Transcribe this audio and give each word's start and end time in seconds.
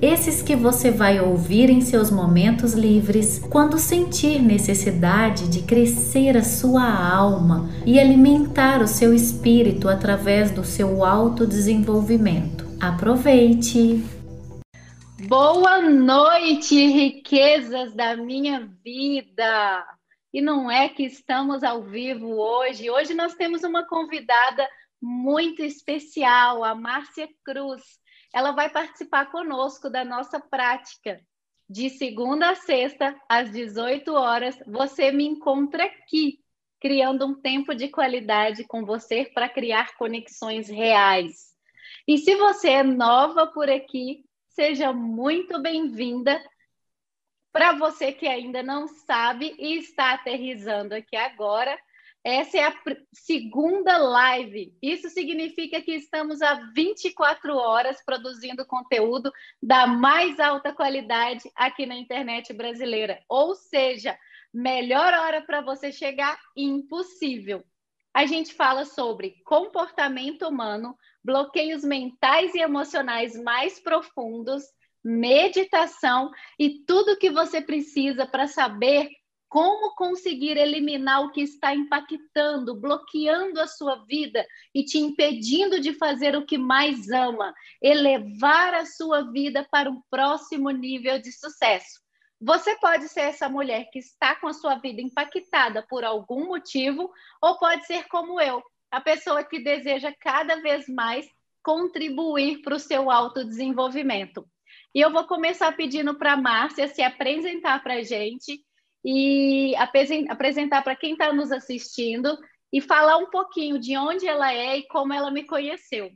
Esses 0.00 0.42
que 0.42 0.54
você 0.54 0.90
vai 0.90 1.18
ouvir 1.18 1.70
em 1.70 1.80
seus 1.80 2.10
momentos 2.10 2.74
livres, 2.74 3.38
quando 3.38 3.78
sentir 3.78 4.42
necessidade 4.42 5.48
de 5.48 5.62
crescer 5.62 6.36
a 6.36 6.44
sua 6.44 6.84
alma 6.84 7.66
e 7.86 7.98
alimentar 7.98 8.82
o 8.82 8.86
seu 8.86 9.14
espírito 9.14 9.88
através 9.88 10.50
do 10.50 10.62
seu 10.62 11.02
autodesenvolvimento. 11.02 12.66
Aproveite! 12.78 14.04
Boa 15.26 15.80
noite, 15.80 16.74
riquezas 16.88 17.94
da 17.94 18.14
minha 18.18 18.68
vida! 18.84 19.86
E 20.30 20.42
não 20.42 20.70
é 20.70 20.90
que 20.90 21.04
estamos 21.04 21.64
ao 21.64 21.82
vivo 21.82 22.38
hoje. 22.38 22.90
Hoje 22.90 23.14
nós 23.14 23.34
temos 23.34 23.64
uma 23.64 23.86
convidada 23.86 24.68
muito 25.00 25.62
especial, 25.62 26.62
a 26.62 26.74
Márcia 26.74 27.26
Cruz. 27.42 27.80
Ela 28.36 28.52
vai 28.52 28.68
participar 28.68 29.30
conosco 29.30 29.88
da 29.88 30.04
nossa 30.04 30.38
prática. 30.38 31.18
De 31.66 31.88
segunda 31.88 32.50
a 32.50 32.54
sexta, 32.54 33.18
às 33.26 33.50
18 33.50 34.12
horas, 34.12 34.54
você 34.66 35.10
me 35.10 35.24
encontra 35.24 35.86
aqui, 35.86 36.38
criando 36.78 37.24
um 37.24 37.40
tempo 37.40 37.74
de 37.74 37.88
qualidade 37.88 38.64
com 38.64 38.84
você 38.84 39.24
para 39.24 39.48
criar 39.48 39.96
conexões 39.96 40.68
reais. 40.68 41.54
E 42.06 42.18
se 42.18 42.36
você 42.36 42.68
é 42.72 42.82
nova 42.82 43.46
por 43.46 43.70
aqui, 43.70 44.22
seja 44.50 44.92
muito 44.92 45.58
bem-vinda 45.62 46.38
para 47.50 47.72
você 47.72 48.12
que 48.12 48.28
ainda 48.28 48.62
não 48.62 48.86
sabe 48.86 49.56
e 49.58 49.78
está 49.78 50.12
aterrizando 50.12 50.94
aqui 50.94 51.16
agora, 51.16 51.74
essa 52.26 52.58
é 52.58 52.64
a 52.64 52.74
segunda 53.12 53.96
live. 53.98 54.76
Isso 54.82 55.08
significa 55.08 55.80
que 55.80 55.92
estamos 55.92 56.42
há 56.42 56.54
24 56.74 57.54
horas 57.54 58.04
produzindo 58.04 58.66
conteúdo 58.66 59.30
da 59.62 59.86
mais 59.86 60.40
alta 60.40 60.72
qualidade 60.72 61.48
aqui 61.54 61.86
na 61.86 61.94
internet 61.94 62.52
brasileira. 62.52 63.22
Ou 63.28 63.54
seja, 63.54 64.18
melhor 64.52 65.14
hora 65.14 65.40
para 65.40 65.60
você 65.60 65.92
chegar, 65.92 66.36
impossível. 66.56 67.62
A 68.12 68.26
gente 68.26 68.54
fala 68.54 68.84
sobre 68.84 69.36
comportamento 69.44 70.48
humano, 70.48 70.98
bloqueios 71.22 71.84
mentais 71.84 72.56
e 72.56 72.58
emocionais 72.58 73.40
mais 73.40 73.78
profundos, 73.78 74.64
meditação 75.04 76.32
e 76.58 76.80
tudo 76.84 77.18
que 77.18 77.30
você 77.30 77.62
precisa 77.62 78.26
para 78.26 78.48
saber 78.48 79.10
como 79.48 79.94
conseguir 79.94 80.56
eliminar 80.56 81.24
o 81.24 81.30
que 81.30 81.40
está 81.40 81.74
impactando, 81.74 82.74
bloqueando 82.74 83.60
a 83.60 83.66
sua 83.66 84.04
vida 84.04 84.44
e 84.74 84.84
te 84.84 84.98
impedindo 84.98 85.80
de 85.80 85.92
fazer 85.92 86.36
o 86.36 86.44
que 86.44 86.58
mais 86.58 87.08
ama, 87.10 87.54
elevar 87.80 88.74
a 88.74 88.84
sua 88.84 89.30
vida 89.30 89.66
para 89.70 89.90
um 89.90 90.02
próximo 90.10 90.70
nível 90.70 91.20
de 91.20 91.30
sucesso. 91.32 92.00
Você 92.40 92.76
pode 92.76 93.08
ser 93.08 93.20
essa 93.20 93.48
mulher 93.48 93.88
que 93.90 93.98
está 93.98 94.34
com 94.34 94.48
a 94.48 94.52
sua 94.52 94.74
vida 94.74 95.00
impactada 95.00 95.86
por 95.88 96.04
algum 96.04 96.46
motivo, 96.46 97.10
ou 97.40 97.58
pode 97.58 97.86
ser 97.86 98.06
como 98.08 98.40
eu, 98.40 98.62
a 98.90 99.00
pessoa 99.00 99.42
que 99.42 99.58
deseja 99.58 100.12
cada 100.20 100.56
vez 100.56 100.86
mais 100.88 101.26
contribuir 101.62 102.60
para 102.62 102.76
o 102.76 102.80
seu 102.80 103.10
autodesenvolvimento. 103.10 104.46
E 104.94 105.00
eu 105.00 105.10
vou 105.10 105.24
começar 105.24 105.72
pedindo 105.72 106.14
para 106.14 106.34
a 106.34 106.36
Márcia 106.36 106.88
se 106.88 107.02
apresentar 107.02 107.82
para 107.82 107.94
a 107.94 108.02
gente 108.02 108.62
e 109.08 109.72
apresentar 109.76 110.82
para 110.82 110.96
quem 110.96 111.12
está 111.12 111.32
nos 111.32 111.52
assistindo 111.52 112.36
e 112.72 112.80
falar 112.80 113.18
um 113.18 113.30
pouquinho 113.30 113.78
de 113.78 113.96
onde 113.96 114.26
ela 114.26 114.52
é 114.52 114.78
e 114.78 114.88
como 114.88 115.12
ela 115.12 115.30
me 115.30 115.44
conheceu. 115.44 116.10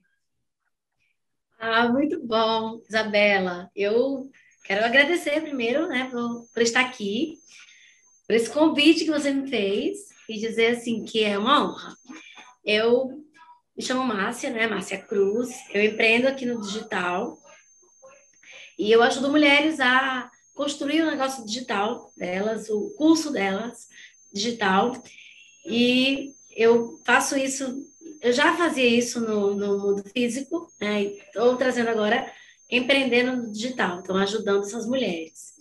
Ah, 1.57 1.89
muito 1.89 2.21
bom, 2.27 2.81
Isabela. 2.89 3.71
Eu 3.77 4.29
quero 4.65 4.85
agradecer 4.85 5.41
primeiro, 5.41 5.87
né, 5.87 6.09
por, 6.11 6.49
por 6.53 6.63
estar 6.65 6.81
aqui, 6.81 7.39
por 8.27 8.35
esse 8.35 8.51
convite 8.51 9.05
que 9.05 9.11
você 9.13 9.33
me 9.33 9.49
fez 9.49 10.09
e 10.29 10.41
dizer 10.41 10.79
assim 10.79 11.05
que 11.05 11.23
é 11.23 11.39
uma 11.39 11.63
honra. 11.63 11.95
Eu 12.65 13.25
me 13.77 13.85
chamo 13.85 14.03
Márcia, 14.03 14.51
né, 14.51 14.67
Márcia 14.67 14.99
Cruz. 14.99 15.49
Eu 15.73 15.85
empreendo 15.85 16.27
aqui 16.27 16.45
no 16.45 16.61
digital 16.61 17.39
e 18.77 18.91
eu 18.91 19.01
ajudo 19.01 19.31
mulheres 19.31 19.79
a 19.79 20.29
construir 20.61 21.01
o 21.01 21.11
negócio 21.11 21.43
digital 21.47 22.13
delas, 22.15 22.69
o 22.69 22.91
curso 22.91 23.33
delas 23.33 23.89
digital. 24.31 24.93
E 25.65 26.35
eu 26.55 27.01
faço 27.03 27.35
isso, 27.35 27.83
eu 28.21 28.31
já 28.31 28.55
fazia 28.55 28.87
isso 28.87 29.23
no, 29.23 29.55
no 29.55 29.79
mundo 29.79 30.05
físico, 30.15 30.71
né? 30.79 31.05
Estou 31.05 31.57
trazendo 31.57 31.89
agora 31.89 32.31
empreendendo 32.71 33.39
no 33.39 33.51
digital, 33.51 34.01
então 34.01 34.15
ajudando 34.19 34.65
essas 34.65 34.87
mulheres. 34.87 35.55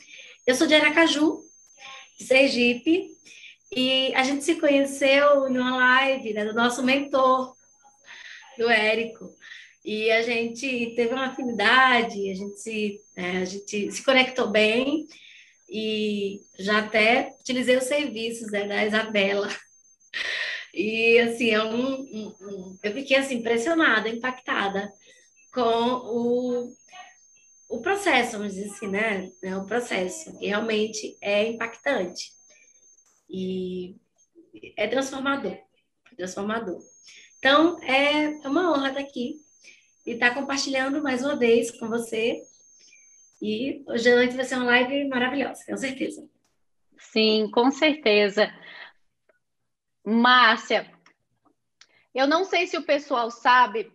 Eu 0.46 0.54
sou 0.54 0.68
de 0.68 0.76
Aracaju, 0.76 1.46
de 2.18 2.26
Sergipe, 2.26 3.10
e 3.72 4.14
a 4.16 4.24
gente 4.24 4.44
se 4.44 4.56
conheceu 4.56 5.50
numa 5.50 5.78
live 5.78 6.34
né, 6.34 6.44
do 6.44 6.54
nosso 6.54 6.84
mentor, 6.84 7.56
do 8.58 8.70
Érico. 8.70 9.34
E 9.92 10.12
a 10.12 10.22
gente 10.22 10.94
teve 10.96 11.16
uma 11.16 11.30
afinidade, 11.30 12.30
a 12.30 12.36
gente 12.36 12.60
se, 12.60 13.02
é, 13.16 13.38
a 13.38 13.46
gente 13.46 13.92
se 13.92 14.06
conectou 14.06 14.48
bem 14.48 15.08
e 15.68 16.44
já 16.60 16.78
até 16.78 17.36
utilizei 17.40 17.76
os 17.76 17.86
serviços 17.86 18.52
né, 18.52 18.68
da 18.68 18.86
Isabela. 18.86 19.50
E 20.72 21.18
assim, 21.18 21.50
é 21.50 21.64
um, 21.64 22.02
um, 22.02 22.36
um, 22.40 22.80
eu 22.84 22.94
fiquei 22.94 23.18
assim, 23.18 23.38
impressionada, 23.38 24.08
impactada 24.08 24.94
com 25.52 25.62
o, 25.62 26.72
o 27.68 27.82
processo, 27.82 28.38
vamos 28.38 28.54
dizer 28.54 28.70
assim, 28.70 28.88
né? 28.90 29.32
É 29.42 29.58
o 29.58 29.66
processo, 29.66 30.38
que 30.38 30.46
realmente 30.46 31.18
é 31.20 31.48
impactante. 31.48 32.32
E 33.28 33.96
é 34.78 34.88
transformador, 34.88 35.58
transformador. 36.16 36.80
Então, 37.40 37.82
é 37.82 38.28
uma 38.48 38.72
honra 38.72 38.90
estar 38.90 39.00
aqui 39.00 39.49
e 40.10 40.14
estar 40.14 40.30
tá 40.30 40.36
compartilhando 40.36 41.04
mais 41.04 41.24
uma 41.24 41.36
vez 41.36 41.70
com 41.70 41.88
você. 41.88 42.42
E 43.40 43.84
hoje 43.86 44.12
à 44.12 44.16
noite 44.16 44.36
vai 44.36 44.44
ser 44.44 44.56
uma 44.56 44.66
live 44.66 45.08
maravilhosa, 45.08 45.64
com 45.68 45.78
certeza. 45.78 46.28
Sim, 46.98 47.50
com 47.52 47.70
certeza. 47.70 48.52
Márcia, 50.04 50.92
eu 52.14 52.26
não 52.26 52.44
sei 52.44 52.66
se 52.66 52.76
o 52.76 52.82
pessoal 52.82 53.30
sabe, 53.30 53.92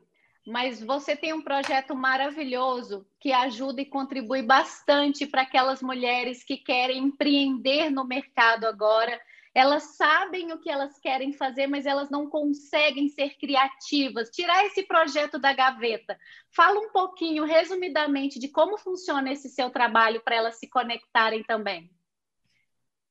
mas 0.46 0.80
você 0.80 1.16
tem 1.16 1.32
um 1.32 1.42
projeto 1.42 1.96
maravilhoso 1.96 3.04
que 3.18 3.32
ajuda 3.32 3.82
e 3.82 3.86
contribui 3.86 4.40
bastante 4.40 5.26
para 5.26 5.42
aquelas 5.42 5.82
mulheres 5.82 6.44
que 6.44 6.56
querem 6.56 6.98
empreender 6.98 7.90
no 7.90 8.04
mercado 8.04 8.66
agora 8.66 9.20
elas 9.54 9.96
sabem 9.96 10.52
o 10.52 10.58
que 10.58 10.68
elas 10.68 10.98
querem 10.98 11.32
fazer, 11.32 11.68
mas 11.68 11.86
elas 11.86 12.10
não 12.10 12.28
conseguem 12.28 13.08
ser 13.08 13.36
criativas. 13.36 14.28
Tirar 14.30 14.66
esse 14.66 14.82
projeto 14.82 15.38
da 15.38 15.52
gaveta. 15.52 16.18
Fala 16.50 16.80
um 16.80 16.90
pouquinho, 16.90 17.44
resumidamente, 17.44 18.40
de 18.40 18.48
como 18.48 18.76
funciona 18.76 19.32
esse 19.32 19.48
seu 19.48 19.70
trabalho 19.70 20.20
para 20.22 20.34
elas 20.34 20.58
se 20.58 20.68
conectarem 20.68 21.44
também. 21.44 21.88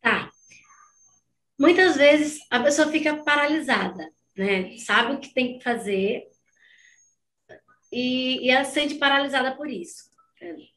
Tá. 0.02 0.30
Muitas 1.58 1.96
vezes 1.96 2.40
a 2.51 2.60
pessoa 2.60 2.89
fica 2.89 3.24
paralisada, 3.24 4.12
né? 4.36 4.78
Sabe 4.80 5.13
o 5.13 5.19
que 5.19 5.34
tem 5.34 5.57
que 5.57 5.63
fazer 5.63 6.28
e, 7.89 8.46
e 8.46 8.50
ela 8.50 8.66
se 8.66 8.74
sente 8.74 8.96
paralisada 8.96 9.56
por 9.56 9.69
isso. 9.69 10.12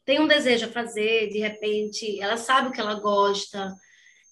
Tem 0.05 0.21
um 0.21 0.29
desejo 0.29 0.67
a 0.67 0.71
fazer, 0.71 1.29
de 1.31 1.41
repente, 1.41 2.21
ela 2.21 2.37
sabe 2.37 2.69
o 2.69 2.73
que 2.73 2.81
ela 2.81 3.01
gosta, 3.01 3.75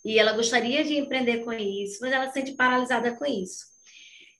e 0.05 0.19
ela 0.19 0.33
gostaria 0.33 0.85
de 0.85 0.97
empreender 0.97 1.45
com 1.45 1.53
isso, 1.53 1.99
mas 2.01 2.13
ela 2.13 2.27
se 2.27 2.35
sente 2.35 2.53
paralisada 2.53 3.17
com 3.17 3.25
isso. 3.25 3.65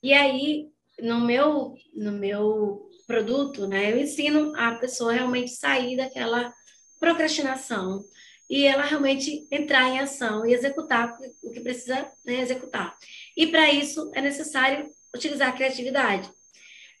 E 0.03 0.13
aí, 0.13 0.67
no 0.99 1.19
meu, 1.21 1.73
no 1.93 2.11
meu 2.11 2.89
produto, 3.07 3.67
né, 3.67 3.91
eu 3.91 3.99
ensino 3.99 4.55
a 4.55 4.75
pessoa 4.75 5.13
realmente 5.13 5.51
sair 5.51 5.97
daquela 5.97 6.53
procrastinação 6.99 8.03
e 8.49 8.63
ela 8.63 8.83
realmente 8.83 9.47
entrar 9.51 9.89
em 9.89 9.99
ação 9.99 10.45
e 10.45 10.53
executar 10.53 11.17
o 11.43 11.51
que 11.51 11.61
precisa 11.61 12.07
né, 12.23 12.41
executar. 12.41 12.95
E 13.35 13.47
para 13.47 13.71
isso 13.71 14.11
é 14.13 14.21
necessário 14.21 14.89
utilizar 15.15 15.49
a 15.49 15.53
criatividade. 15.53 16.29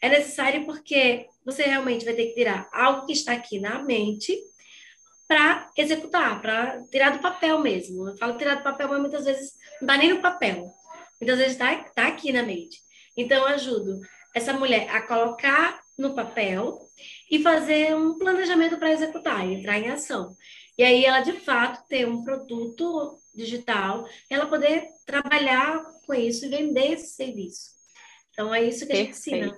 É 0.01 0.09
necessário 0.09 0.65
porque 0.65 1.27
você 1.45 1.63
realmente 1.63 2.03
vai 2.03 2.15
ter 2.15 2.27
que 2.27 2.33
tirar 2.33 2.67
algo 2.73 3.05
que 3.05 3.13
está 3.13 3.33
aqui 3.33 3.59
na 3.59 3.83
mente 3.83 4.35
para 5.27 5.69
executar, 5.75 6.41
para 6.41 6.83
tirar 6.91 7.11
do 7.11 7.19
papel 7.19 7.59
mesmo. 7.59 8.09
Eu 8.09 8.17
falo 8.17 8.37
tirar 8.37 8.55
do 8.55 8.63
papel, 8.63 8.87
mas 8.89 9.01
muitas 9.01 9.25
vezes 9.25 9.53
não 9.81 9.87
dá 9.87 9.97
nem 9.97 10.13
no 10.13 10.21
papel. 10.21 10.71
Muitas 11.19 11.37
vezes 11.37 11.53
está 11.53 11.75
tá 11.95 12.07
aqui 12.07 12.31
na 12.31 12.43
mente. 12.43 12.79
Então, 13.17 13.37
eu 13.37 13.47
ajudo 13.47 13.99
essa 14.35 14.53
mulher 14.53 14.89
a 14.89 15.01
colocar 15.01 15.79
no 15.97 16.13
papel 16.13 16.79
e 17.31 17.41
fazer 17.41 17.95
um 17.95 18.17
planejamento 18.17 18.77
para 18.77 18.91
executar, 18.91 19.45
entrar 19.45 19.79
em 19.79 19.89
ação. 19.89 20.35
E 20.77 20.83
aí 20.83 21.05
ela, 21.05 21.21
de 21.21 21.31
fato, 21.33 21.87
ter 21.87 22.05
um 22.07 22.23
produto 22.23 23.17
digital, 23.33 24.05
ela 24.29 24.45
poder 24.45 24.89
trabalhar 25.05 25.81
com 26.05 26.13
isso 26.13 26.45
e 26.45 26.49
vender 26.49 26.93
esse 26.93 27.15
serviço. 27.15 27.71
Então, 28.31 28.53
é 28.53 28.63
isso 28.63 28.85
que 28.85 28.91
Perfeito. 28.91 29.09
a 29.09 29.13
gente 29.13 29.17
ensina. 29.17 29.57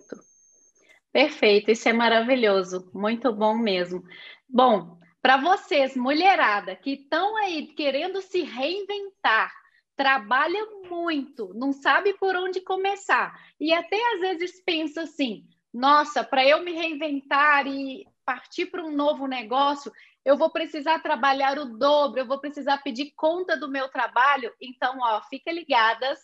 Perfeito, 1.11 1.71
isso 1.71 1.89
é 1.89 1.93
maravilhoso, 1.93 2.91
muito 2.93 3.33
bom 3.33 3.57
mesmo. 3.57 4.03
Bom, 4.47 4.99
para 5.27 5.35
vocês, 5.35 5.93
mulherada, 5.93 6.73
que 6.73 6.91
estão 6.91 7.35
aí 7.35 7.67
querendo 7.67 8.21
se 8.21 8.43
reinventar, 8.43 9.53
trabalha 9.93 10.65
muito, 10.89 11.53
não 11.53 11.73
sabe 11.73 12.13
por 12.13 12.33
onde 12.37 12.61
começar, 12.61 13.37
e 13.59 13.73
até 13.73 13.97
às 14.13 14.21
vezes 14.21 14.63
pensa 14.63 15.01
assim: 15.01 15.43
nossa, 15.73 16.23
para 16.23 16.47
eu 16.47 16.63
me 16.63 16.71
reinventar 16.71 17.67
e 17.67 18.07
partir 18.23 18.67
para 18.67 18.81
um 18.81 18.95
novo 18.95 19.27
negócio, 19.27 19.91
eu 20.23 20.37
vou 20.37 20.49
precisar 20.49 20.99
trabalhar 20.99 21.59
o 21.59 21.77
dobro, 21.77 22.21
eu 22.21 22.25
vou 22.25 22.39
precisar 22.39 22.77
pedir 22.77 23.11
conta 23.13 23.57
do 23.57 23.69
meu 23.69 23.89
trabalho. 23.89 24.53
Então, 24.61 24.97
ó, 25.01 25.21
fica 25.23 25.51
ligadas 25.51 26.19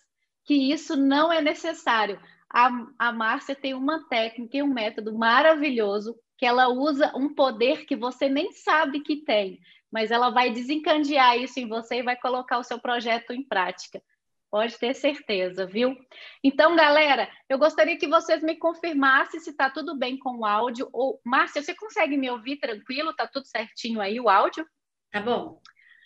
que 0.45 0.71
isso 0.71 0.95
não 0.95 1.29
é 1.29 1.41
necessário. 1.41 2.21
A, 2.49 2.69
a 2.97 3.11
Márcia 3.11 3.53
tem 3.53 3.73
uma 3.73 4.07
técnica 4.07 4.55
e 4.55 4.63
um 4.63 4.73
método 4.73 5.13
maravilhoso 5.13 6.15
que 6.37 6.45
ela 6.45 6.67
usa 6.67 7.11
um 7.15 7.33
poder 7.33 7.85
que 7.85 7.95
você 7.95 8.27
nem 8.27 8.51
sabe 8.51 9.01
que 9.01 9.17
tem, 9.17 9.59
mas 9.91 10.11
ela 10.11 10.29
vai 10.29 10.51
desencandear 10.51 11.37
isso 11.37 11.59
em 11.59 11.67
você 11.67 11.97
e 11.97 12.03
vai 12.03 12.15
colocar 12.15 12.57
o 12.57 12.63
seu 12.63 12.79
projeto 12.79 13.31
em 13.31 13.43
prática. 13.43 14.01
Pode 14.49 14.77
ter 14.77 14.93
certeza, 14.93 15.65
viu? 15.65 15.97
Então, 16.43 16.75
galera, 16.75 17.27
eu 17.49 17.57
gostaria 17.57 17.97
que 17.97 18.07
vocês 18.07 18.43
me 18.43 18.55
confirmassem 18.55 19.39
se 19.39 19.49
está 19.49 19.67
tudo 19.67 19.97
bem 19.97 20.15
com 20.17 20.37
o 20.37 20.45
áudio. 20.45 20.87
Ou, 20.93 21.19
Márcia, 21.23 21.61
você 21.61 21.73
consegue 21.73 22.17
me 22.17 22.29
ouvir 22.29 22.57
tranquilo? 22.57 23.09
Está 23.09 23.27
tudo 23.27 23.47
certinho 23.47 23.99
aí 23.99 24.19
o 24.19 24.29
áudio? 24.29 24.63
Tá 25.11 25.21
bom. 25.21 25.59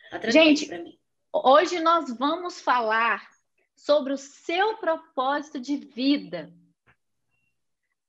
Tá 0.10 0.30
Gente, 0.30 0.70
hoje 1.34 1.82
nós 1.82 2.18
vamos 2.18 2.62
falar 2.62 3.28
sobre 3.76 4.14
o 4.14 4.18
seu 4.18 4.78
propósito 4.78 5.60
de 5.60 5.76
vida. 5.76 6.50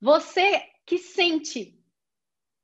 Você 0.00 0.62
que 0.86 0.98
sente 0.98 1.77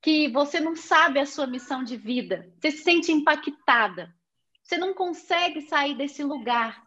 que 0.04 0.28
você 0.28 0.60
não 0.60 0.76
sabe 0.76 1.18
a 1.18 1.24
sua 1.24 1.46
missão 1.46 1.82
de 1.82 1.96
vida, 1.96 2.52
você 2.60 2.70
se 2.70 2.82
sente 2.82 3.10
impactada, 3.10 4.14
você 4.62 4.76
não 4.76 4.92
consegue 4.92 5.62
sair 5.62 5.96
desse 5.96 6.22
lugar 6.22 6.86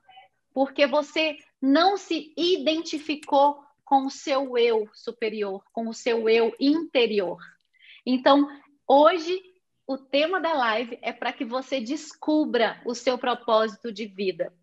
porque 0.54 0.86
você 0.86 1.36
não 1.60 1.98
se 1.98 2.32
identificou 2.38 3.60
com 3.84 4.06
o 4.06 4.12
seu 4.12 4.56
eu 4.56 4.88
superior, 4.94 5.64
com 5.74 5.88
o 5.88 5.96
seu 5.96 6.30
eu 6.30 6.56
interior. 6.60 7.40
Então, 8.06 8.48
hoje 8.88 9.42
o 9.88 9.98
tema 9.98 10.40
da 10.40 10.54
live 10.54 11.00
é 11.02 11.12
para 11.12 11.34
que 11.34 11.44
você 11.44 11.82
descubra 11.82 12.80
o 12.86 12.94
seu 12.94 13.18
propósito 13.18 13.92
de 13.92 14.06
vida. 14.06 14.54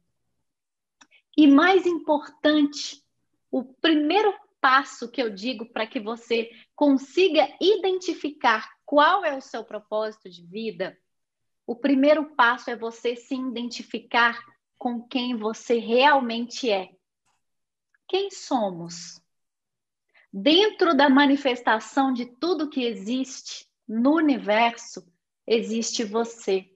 E 1.37 1.49
mais 1.49 1.87
importante, 1.87 3.03
o 3.51 3.65
primeiro 3.65 4.33
passo 4.65 5.11
que 5.11 5.21
eu 5.21 5.29
digo 5.29 5.67
para 5.67 5.87
que 5.87 6.01
você 6.01 6.51
consiga 6.75 7.55
identificar 7.61 8.67
qual 8.87 9.23
é 9.23 9.37
o 9.37 9.43
seu 9.43 9.63
propósito 9.63 10.31
de 10.31 10.43
vida, 10.43 10.99
o 11.67 11.77
primeiro 11.77 12.35
passo 12.35 12.71
é 12.71 12.77
você 12.77 13.15
se 13.15 13.35
identificar 13.35 14.43
com 14.79 15.07
quem 15.07 15.37
você 15.37 15.79
realmente 15.79 16.71
é. 16.71 16.97
Quem 18.09 18.31
somos? 18.31 19.21
Dentro 20.33 20.97
da 20.97 21.11
manifestação 21.11 22.11
de 22.11 22.25
tudo 22.25 22.71
que 22.71 22.87
existe 22.87 23.69
no 23.87 24.15
universo, 24.15 25.07
existe 25.47 26.05
você. 26.05 26.75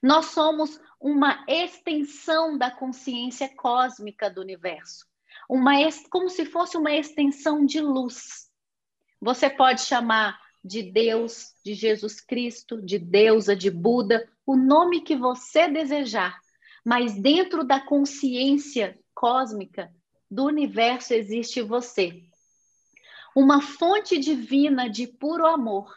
Nós 0.00 0.26
somos 0.26 0.80
uma 1.00 1.44
extensão 1.48 2.56
da 2.56 2.70
consciência 2.70 3.52
cósmica 3.56 4.30
do 4.30 4.40
universo 4.40 5.04
uma 5.48 5.74
como 6.10 6.28
se 6.28 6.44
fosse 6.44 6.76
uma 6.76 6.92
extensão 6.94 7.64
de 7.64 7.80
luz. 7.80 8.50
Você 9.20 9.48
pode 9.48 9.82
chamar 9.82 10.38
de 10.64 10.82
Deus, 10.82 11.54
de 11.64 11.74
Jesus 11.74 12.20
Cristo, 12.20 12.82
de 12.82 12.98
deusa, 12.98 13.54
de 13.54 13.70
Buda, 13.70 14.28
o 14.44 14.56
nome 14.56 15.02
que 15.02 15.16
você 15.16 15.68
desejar, 15.68 16.38
mas 16.84 17.14
dentro 17.14 17.64
da 17.64 17.80
consciência 17.80 18.98
cósmica 19.14 19.92
do 20.30 20.44
universo 20.44 21.14
existe 21.14 21.62
você. 21.62 22.22
Uma 23.34 23.60
fonte 23.60 24.18
divina 24.18 24.88
de 24.88 25.06
puro 25.06 25.46
amor. 25.46 25.94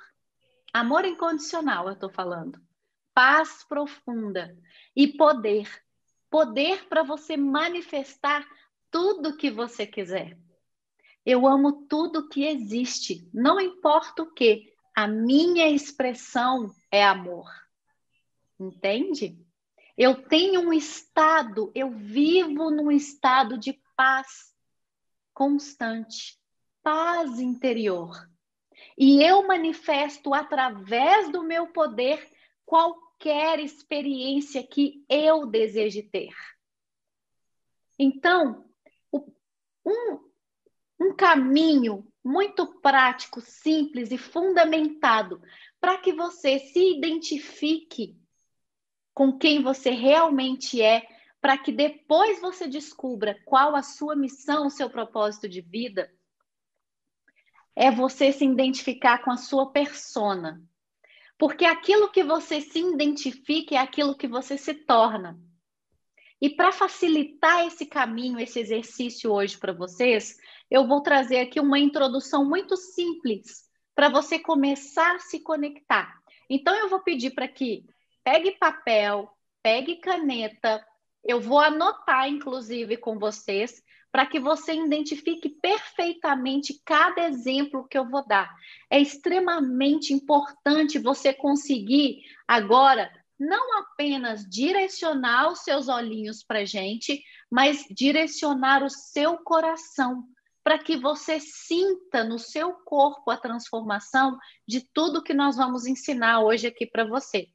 Amor 0.73 1.05
incondicional, 1.05 1.87
eu 1.87 1.93
estou 1.93 2.09
falando. 2.09 2.59
Paz 3.13 3.65
profunda 3.67 4.55
e 4.95 5.07
poder. 5.07 5.67
Poder 6.29 6.85
para 6.87 7.01
você 7.01 7.35
manifestar 7.35 8.45
tudo 8.91 9.37
que 9.37 9.49
você 9.49 9.85
quiser. 9.85 10.37
Eu 11.25 11.47
amo 11.47 11.85
tudo 11.87 12.29
que 12.29 12.45
existe, 12.45 13.29
não 13.33 13.59
importa 13.59 14.23
o 14.23 14.33
que. 14.33 14.73
A 14.95 15.07
minha 15.07 15.69
expressão 15.69 16.73
é 16.91 17.05
amor. 17.05 17.49
Entende? 18.59 19.37
Eu 19.97 20.23
tenho 20.27 20.61
um 20.61 20.73
estado, 20.73 21.71
eu 21.75 21.91
vivo 21.91 22.71
num 22.71 22.91
estado 22.91 23.57
de 23.57 23.79
paz 23.95 24.53
constante, 25.33 26.39
paz 26.81 27.39
interior. 27.39 28.29
E 28.97 29.23
eu 29.23 29.45
manifesto 29.47 30.33
através 30.33 31.31
do 31.31 31.43
meu 31.43 31.67
poder 31.67 32.29
qualquer 32.65 33.59
experiência 33.59 34.65
que 34.65 35.05
eu 35.09 35.45
deseje 35.45 36.03
ter. 36.03 36.33
Então, 37.97 38.68
um, 39.89 40.19
um 40.99 41.15
caminho 41.15 42.05
muito 42.23 42.79
prático, 42.81 43.41
simples 43.41 44.11
e 44.11 44.17
fundamentado 44.17 45.41
para 45.79 45.97
que 45.97 46.13
você 46.13 46.59
se 46.59 46.97
identifique 46.97 48.17
com 49.13 49.37
quem 49.37 49.61
você 49.61 49.89
realmente 49.89 50.81
é, 50.81 51.07
para 51.41 51.57
que 51.57 51.71
depois 51.71 52.39
você 52.39 52.67
descubra 52.67 53.39
qual 53.45 53.75
a 53.75 53.81
sua 53.81 54.15
missão, 54.15 54.67
o 54.67 54.69
seu 54.69 54.89
propósito 54.89 55.47
de 55.47 55.61
vida, 55.61 56.11
é 57.75 57.89
você 57.89 58.31
se 58.31 58.45
identificar 58.45 59.23
com 59.23 59.31
a 59.31 59.37
sua 59.37 59.71
persona. 59.71 60.61
Porque 61.37 61.63
aquilo 61.63 62.11
que 62.11 62.23
você 62.23 62.59
se 62.59 62.79
identifica 62.79 63.75
é 63.75 63.77
aquilo 63.77 64.17
que 64.17 64.27
você 64.27 64.57
se 64.57 64.73
torna. 64.73 65.39
E 66.41 66.49
para 66.49 66.71
facilitar 66.71 67.65
esse 67.65 67.85
caminho, 67.85 68.39
esse 68.39 68.59
exercício 68.59 69.31
hoje 69.31 69.57
para 69.57 69.73
vocês, 69.73 70.37
eu 70.71 70.87
vou 70.87 71.01
trazer 71.01 71.39
aqui 71.39 71.59
uma 71.59 71.79
introdução 71.79 72.45
muito 72.45 72.77
simples 72.77 73.67
para 73.93 74.09
você 74.09 74.39
começar 74.39 75.15
a 75.15 75.19
se 75.19 75.41
conectar. 75.41 76.17
Então, 76.49 76.73
eu 76.75 76.87
vou 76.87 77.01
pedir 77.01 77.31
para 77.31 77.47
que 77.47 77.85
pegue 78.23 78.51
papel, 78.51 79.29
pegue 79.61 79.97
caneta, 79.97 80.85
eu 81.23 81.41
vou 81.41 81.59
anotar, 81.59 82.29
inclusive, 82.29 82.95
com 82.95 83.19
vocês, 83.19 83.83
para 84.11 84.25
que 84.25 84.39
você 84.39 84.73
identifique 84.73 85.49
perfeitamente 85.49 86.81
cada 86.83 87.27
exemplo 87.27 87.87
que 87.87 87.97
eu 87.97 88.09
vou 88.09 88.25
dar. 88.25 88.49
É 88.89 88.99
extremamente 88.99 90.13
importante 90.13 90.97
você 90.97 91.33
conseguir 91.33 92.23
agora 92.47 93.11
não 93.39 93.79
apenas 93.79 94.43
direcionar 94.47 95.49
os 95.49 95.59
seus 95.59 95.87
olhinhos 95.87 96.43
para 96.43 96.59
a 96.59 96.65
gente, 96.65 97.23
mas 97.49 97.85
direcionar 97.89 98.83
o 98.83 98.89
seu 98.89 99.37
coração 99.37 100.27
para 100.63 100.77
que 100.77 100.97
você 100.97 101.39
sinta 101.39 102.23
no 102.23 102.37
seu 102.37 102.73
corpo 102.73 103.31
a 103.31 103.37
transformação 103.37 104.37
de 104.67 104.81
tudo 104.81 105.23
que 105.23 105.33
nós 105.33 105.55
vamos 105.55 105.87
ensinar 105.87 106.41
hoje 106.41 106.67
aqui 106.67 106.85
para 106.85 107.05
você. 107.05 107.47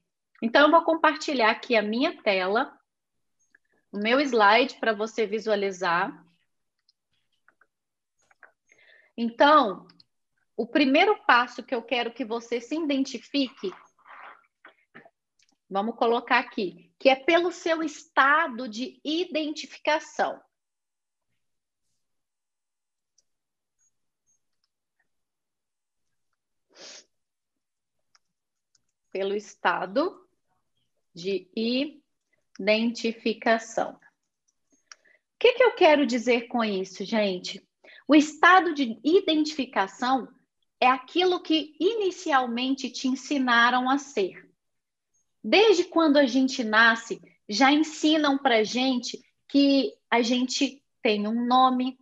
Então, 0.42 0.62
eu 0.62 0.70
vou 0.70 0.82
compartilhar 0.82 1.50
aqui 1.50 1.76
a 1.76 1.82
minha 1.82 2.20
tela, 2.22 2.76
o 3.92 3.98
meu 3.98 4.20
slide 4.20 4.76
para 4.80 4.92
você 4.92 5.26
visualizar. 5.26 6.24
Então, 9.16 9.86
o 10.56 10.66
primeiro 10.66 11.16
passo 11.24 11.62
que 11.62 11.74
eu 11.74 11.82
quero 11.82 12.12
que 12.12 12.24
você 12.24 12.60
se 12.60 12.74
identifique 12.74 13.72
Vamos 15.68 15.96
colocar 15.96 16.38
aqui, 16.38 16.92
que 16.98 17.08
é 17.08 17.16
pelo 17.16 17.50
seu 17.50 17.82
estado 17.82 18.68
de 18.68 19.00
identificação. 19.04 20.40
pelo 29.14 29.36
estado 29.36 30.26
de 31.14 31.48
identificação. 32.58 33.92
O 33.92 33.98
que, 35.38 35.52
que 35.52 35.62
eu 35.62 35.76
quero 35.76 36.04
dizer 36.04 36.48
com 36.48 36.64
isso, 36.64 37.04
gente? 37.04 37.64
O 38.08 38.14
estado 38.16 38.74
de 38.74 38.98
identificação 39.04 40.28
é 40.80 40.88
aquilo 40.88 41.40
que 41.40 41.76
inicialmente 41.78 42.90
te 42.90 43.06
ensinaram 43.06 43.88
a 43.88 43.98
ser. 43.98 44.43
Desde 45.46 45.84
quando 45.84 46.16
a 46.16 46.24
gente 46.24 46.64
nasce, 46.64 47.20
já 47.46 47.70
ensinam 47.70 48.38
para 48.38 48.64
gente 48.64 49.20
que 49.46 49.92
a 50.10 50.22
gente 50.22 50.82
tem 51.02 51.28
um 51.28 51.46
nome. 51.46 51.98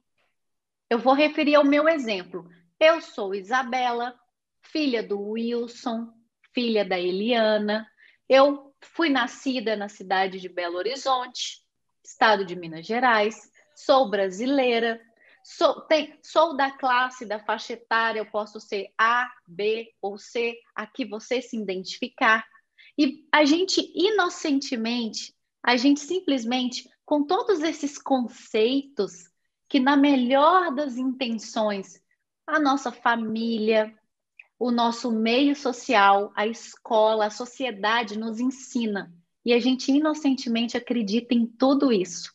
Eu 0.89 1.01
vou 1.01 1.13
referir 1.13 1.57
ao 1.57 1.65
meu 1.65 1.89
exemplo. 1.89 2.49
Eu 2.79 3.01
sou 3.01 3.35
Isabela, 3.35 4.15
filha 4.61 5.03
do 5.03 5.21
Wilson, 5.21 6.13
filha 6.55 6.85
da 6.85 7.01
Eliana. 7.01 7.85
Eu 8.29 8.73
fui 8.81 9.09
nascida 9.09 9.75
na 9.75 9.89
cidade 9.89 10.39
de 10.39 10.49
Belo 10.49 10.77
Horizonte, 10.77 11.63
estado 12.05 12.45
de 12.45 12.55
Minas 12.55 12.87
Gerais. 12.87 13.51
Sou 13.75 14.09
brasileira, 14.09 15.01
sou, 15.43 15.81
tem, 15.83 16.17
sou 16.23 16.57
da 16.57 16.71
classe, 16.71 17.27
da 17.27 17.41
faixa 17.41 17.73
etária, 17.73 18.21
eu 18.21 18.27
posso 18.27 18.61
ser 18.61 18.93
A, 18.97 19.29
B 19.49 19.93
ou 20.01 20.17
C, 20.17 20.57
a 20.77 20.87
que 20.87 21.05
você 21.05 21.43
se 21.43 21.57
identificar. 21.57 22.47
E 22.99 23.27
a 23.33 23.45
gente, 23.45 23.93
inocentemente, 23.95 25.35
a 25.63 25.77
gente 25.77 26.01
simplesmente, 26.01 26.89
com 27.05 27.25
todos 27.25 27.61
esses 27.61 27.99
conceitos, 27.99 29.31
que 29.69 29.81
na 29.81 29.97
melhor 29.97 30.75
das 30.75 30.97
intenções, 30.97 32.01
a 32.47 32.61
nossa 32.61 32.93
família, 32.93 33.95
o 34.59 34.71
nosso 34.71 35.11
meio 35.11 35.57
social, 35.57 36.33
a 36.37 36.47
escola, 36.47 37.27
a 37.27 37.31
sociedade 37.31 38.19
nos 38.19 38.39
ensina. 38.39 39.13
E 39.45 39.53
a 39.53 39.59
gente 39.59 39.91
inocentemente 39.91 40.77
acredita 40.77 41.35
em 41.35 41.47
tudo 41.47 41.91
isso. 41.91 42.33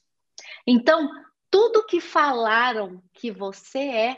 Então, 0.66 1.10
tudo 1.50 1.86
que 1.86 2.02
falaram 2.02 3.02
que 3.14 3.32
você 3.32 3.80
é, 3.80 4.18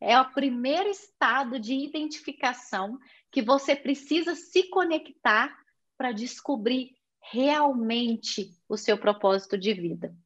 é 0.00 0.20
o 0.20 0.30
primeiro 0.32 0.88
estado 0.88 1.58
de 1.60 1.74
identificação 1.74 2.98
que 3.30 3.42
você 3.42 3.76
precisa 3.76 4.34
se 4.34 4.68
conectar 4.70 5.56
para 5.96 6.12
descobrir 6.12 6.96
realmente 7.20 8.56
o 8.68 8.76
seu 8.76 8.96
propósito 8.96 9.58
de 9.58 9.74
vida. 9.74 10.16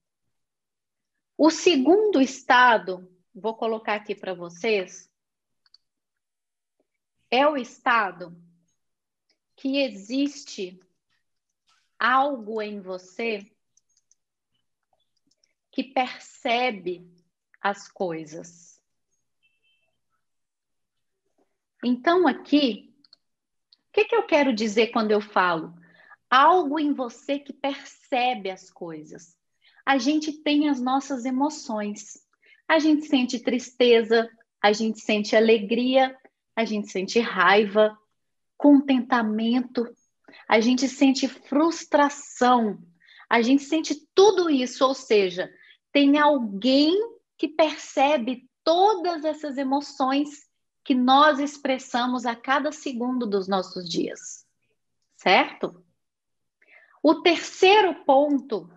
O 1.36 1.50
segundo 1.50 2.20
estado, 2.20 3.10
vou 3.34 3.56
colocar 3.56 3.94
aqui 3.94 4.14
para 4.14 4.34
vocês, 4.34 5.10
é 7.30 7.46
o 7.46 7.56
estado 7.56 8.36
que 9.56 9.78
existe 9.78 10.78
algo 11.98 12.60
em 12.60 12.80
você 12.80 13.50
que 15.70 15.82
percebe 15.82 17.10
as 17.60 17.88
coisas. 17.88 18.80
Então, 21.82 22.28
aqui, 22.28 22.91
que, 23.92 24.06
que 24.06 24.16
eu 24.16 24.22
quero 24.22 24.52
dizer 24.54 24.88
quando 24.88 25.10
eu 25.10 25.20
falo? 25.20 25.74
Algo 26.30 26.78
em 26.78 26.94
você 26.94 27.38
que 27.38 27.52
percebe 27.52 28.50
as 28.50 28.70
coisas. 28.70 29.36
A 29.84 29.98
gente 29.98 30.32
tem 30.32 30.68
as 30.68 30.80
nossas 30.80 31.24
emoções. 31.24 32.18
A 32.66 32.78
gente 32.78 33.06
sente 33.06 33.38
tristeza, 33.38 34.30
a 34.62 34.72
gente 34.72 35.00
sente 35.00 35.36
alegria, 35.36 36.16
a 36.56 36.64
gente 36.64 36.88
sente 36.90 37.20
raiva, 37.20 37.98
contentamento, 38.56 39.86
a 40.48 40.58
gente 40.60 40.88
sente 40.88 41.28
frustração, 41.28 42.78
a 43.28 43.42
gente 43.42 43.62
sente 43.62 43.94
tudo 44.14 44.48
isso, 44.48 44.86
ou 44.86 44.94
seja, 44.94 45.52
tem 45.92 46.18
alguém 46.18 46.96
que 47.36 47.48
percebe 47.48 48.48
todas 48.64 49.24
essas 49.24 49.58
emoções 49.58 50.46
que 50.84 50.94
nós 50.94 51.38
expressamos 51.38 52.26
a 52.26 52.34
cada 52.34 52.72
segundo 52.72 53.26
dos 53.26 53.46
nossos 53.48 53.88
dias. 53.88 54.46
Certo? 55.16 55.84
O 57.02 57.22
terceiro 57.22 58.04
ponto 58.04 58.68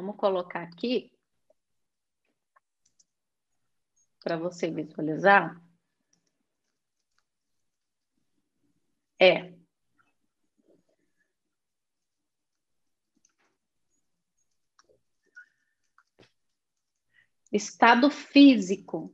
Vamos 0.00 0.16
colocar 0.16 0.62
aqui 0.62 1.12
para 4.24 4.38
você 4.38 4.70
visualizar. 4.70 5.60
É. 9.18 9.59
Estado 17.52 18.10
físico. 18.10 19.12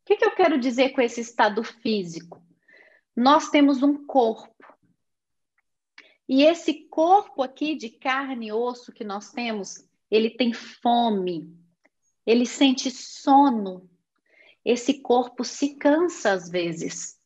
O 0.00 0.04
que, 0.04 0.16
que 0.16 0.24
eu 0.24 0.34
quero 0.34 0.58
dizer 0.58 0.90
com 0.90 1.00
esse 1.00 1.20
estado 1.20 1.62
físico? 1.62 2.42
Nós 3.14 3.50
temos 3.50 3.82
um 3.82 4.06
corpo. 4.06 4.54
E 6.28 6.42
esse 6.42 6.86
corpo 6.88 7.42
aqui 7.42 7.74
de 7.74 7.88
carne 7.90 8.48
e 8.48 8.52
osso 8.52 8.92
que 8.92 9.02
nós 9.02 9.32
temos, 9.32 9.88
ele 10.10 10.30
tem 10.30 10.52
fome, 10.52 11.56
ele 12.26 12.44
sente 12.44 12.90
sono, 12.90 13.88
esse 14.64 15.00
corpo 15.00 15.42
se 15.44 15.76
cansa 15.76 16.32
às 16.32 16.50
vezes. 16.50 17.18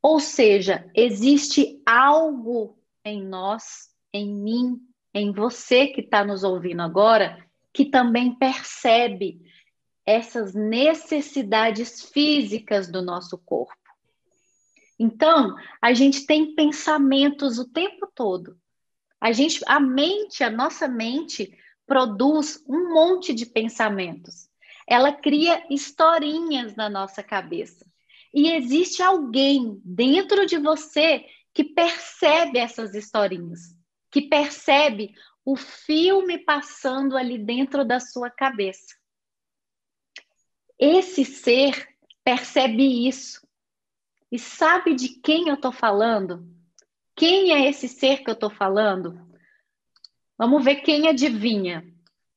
Ou 0.00 0.18
seja, 0.18 0.90
existe 0.94 1.82
algo 1.84 2.78
em 3.04 3.22
nós, 3.22 3.90
em 4.12 4.32
mim, 4.32 4.80
em 5.18 5.32
você 5.32 5.86
que 5.86 6.02
está 6.02 6.22
nos 6.22 6.44
ouvindo 6.44 6.82
agora, 6.82 7.42
que 7.72 7.86
também 7.86 8.34
percebe 8.34 9.40
essas 10.04 10.54
necessidades 10.54 12.10
físicas 12.10 12.86
do 12.86 13.00
nosso 13.00 13.38
corpo. 13.38 13.74
Então, 14.98 15.56
a 15.80 15.94
gente 15.94 16.26
tem 16.26 16.54
pensamentos 16.54 17.58
o 17.58 17.64
tempo 17.64 18.06
todo. 18.14 18.58
A 19.18 19.32
gente, 19.32 19.60
a 19.66 19.80
mente, 19.80 20.44
a 20.44 20.50
nossa 20.50 20.86
mente 20.86 21.56
produz 21.86 22.62
um 22.68 22.92
monte 22.92 23.32
de 23.32 23.46
pensamentos. 23.46 24.50
Ela 24.86 25.12
cria 25.12 25.64
historinhas 25.70 26.76
na 26.76 26.90
nossa 26.90 27.22
cabeça. 27.22 27.86
E 28.34 28.52
existe 28.52 29.02
alguém 29.02 29.80
dentro 29.82 30.44
de 30.44 30.58
você 30.58 31.24
que 31.54 31.64
percebe 31.64 32.58
essas 32.58 32.94
historinhas, 32.94 33.75
que 34.10 34.22
percebe 34.22 35.14
o 35.44 35.56
filme 35.56 36.38
passando 36.38 37.16
ali 37.16 37.38
dentro 37.38 37.84
da 37.84 38.00
sua 38.00 38.30
cabeça. 38.30 38.96
Esse 40.78 41.24
ser 41.24 41.96
percebe 42.24 43.06
isso 43.06 43.46
e 44.30 44.38
sabe 44.38 44.94
de 44.94 45.08
quem 45.20 45.48
eu 45.48 45.54
estou 45.54 45.72
falando? 45.72 46.46
Quem 47.14 47.52
é 47.52 47.68
esse 47.68 47.88
ser 47.88 48.24
que 48.24 48.28
eu 48.28 48.34
estou 48.34 48.50
falando? 48.50 49.26
Vamos 50.36 50.64
ver 50.64 50.76
quem 50.76 51.08
adivinha. 51.08 51.84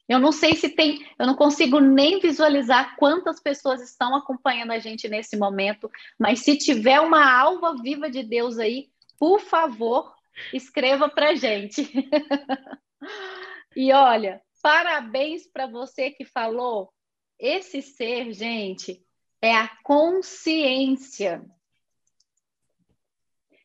Eu 0.07 0.19
não 0.19 0.31
sei 0.31 0.55
se 0.55 0.69
tem, 0.69 1.05
eu 1.19 1.27
não 1.27 1.35
consigo 1.35 1.79
nem 1.79 2.19
visualizar 2.19 2.95
quantas 2.95 3.39
pessoas 3.39 3.81
estão 3.81 4.15
acompanhando 4.15 4.71
a 4.71 4.79
gente 4.79 5.07
nesse 5.07 5.37
momento, 5.37 5.89
mas 6.17 6.39
se 6.39 6.57
tiver 6.57 6.99
uma 6.99 7.31
alva 7.31 7.75
viva 7.75 8.09
de 8.09 8.23
Deus 8.23 8.57
aí, 8.57 8.89
por 9.19 9.39
favor, 9.39 10.15
escreva 10.53 11.09
para 11.09 11.35
gente. 11.35 11.91
e 13.75 13.91
olha, 13.93 14.41
parabéns 14.61 15.47
para 15.47 15.67
você 15.67 16.11
que 16.11 16.25
falou. 16.25 16.91
Esse 17.37 17.81
ser, 17.81 18.33
gente, 18.33 19.05
é 19.41 19.55
a 19.55 19.69
consciência. 19.83 21.43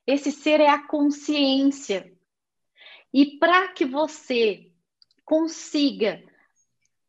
Esse 0.07 0.31
ser 0.31 0.61
é 0.61 0.69
a 0.69 0.87
consciência. 0.87 2.13
E 3.13 3.39
para 3.39 3.69
que 3.69 3.85
você 3.85 4.71
consiga 5.25 6.23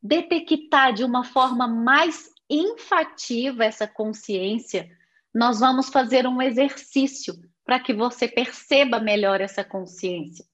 detectar 0.01 0.93
de 0.93 1.03
uma 1.03 1.23
forma 1.23 1.67
mais 1.67 2.31
enfativa 2.49 3.65
essa 3.65 3.87
consciência, 3.87 4.89
nós 5.33 5.59
vamos 5.59 5.89
fazer 5.89 6.27
um 6.27 6.41
exercício 6.41 7.33
para 7.65 7.79
que 7.79 7.93
você 7.93 8.27
perceba 8.27 8.99
melhor 8.99 9.41
essa 9.41 9.63
consciência. 9.63 10.45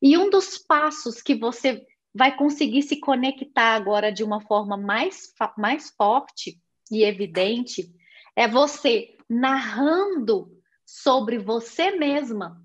E 0.00 0.16
um 0.16 0.30
dos 0.30 0.56
passos 0.56 1.20
que 1.20 1.34
você 1.34 1.84
vai 2.14 2.36
conseguir 2.36 2.82
se 2.82 2.98
conectar 2.98 3.74
agora 3.74 4.12
de 4.12 4.22
uma 4.22 4.40
forma 4.40 4.76
mais, 4.76 5.32
mais 5.58 5.90
forte 5.90 6.60
e 6.90 7.04
evidente 7.04 7.92
é 8.34 8.48
você 8.48 9.16
narrando 9.28 10.50
sobre 10.84 11.38
você 11.38 11.92
mesma, 11.92 12.60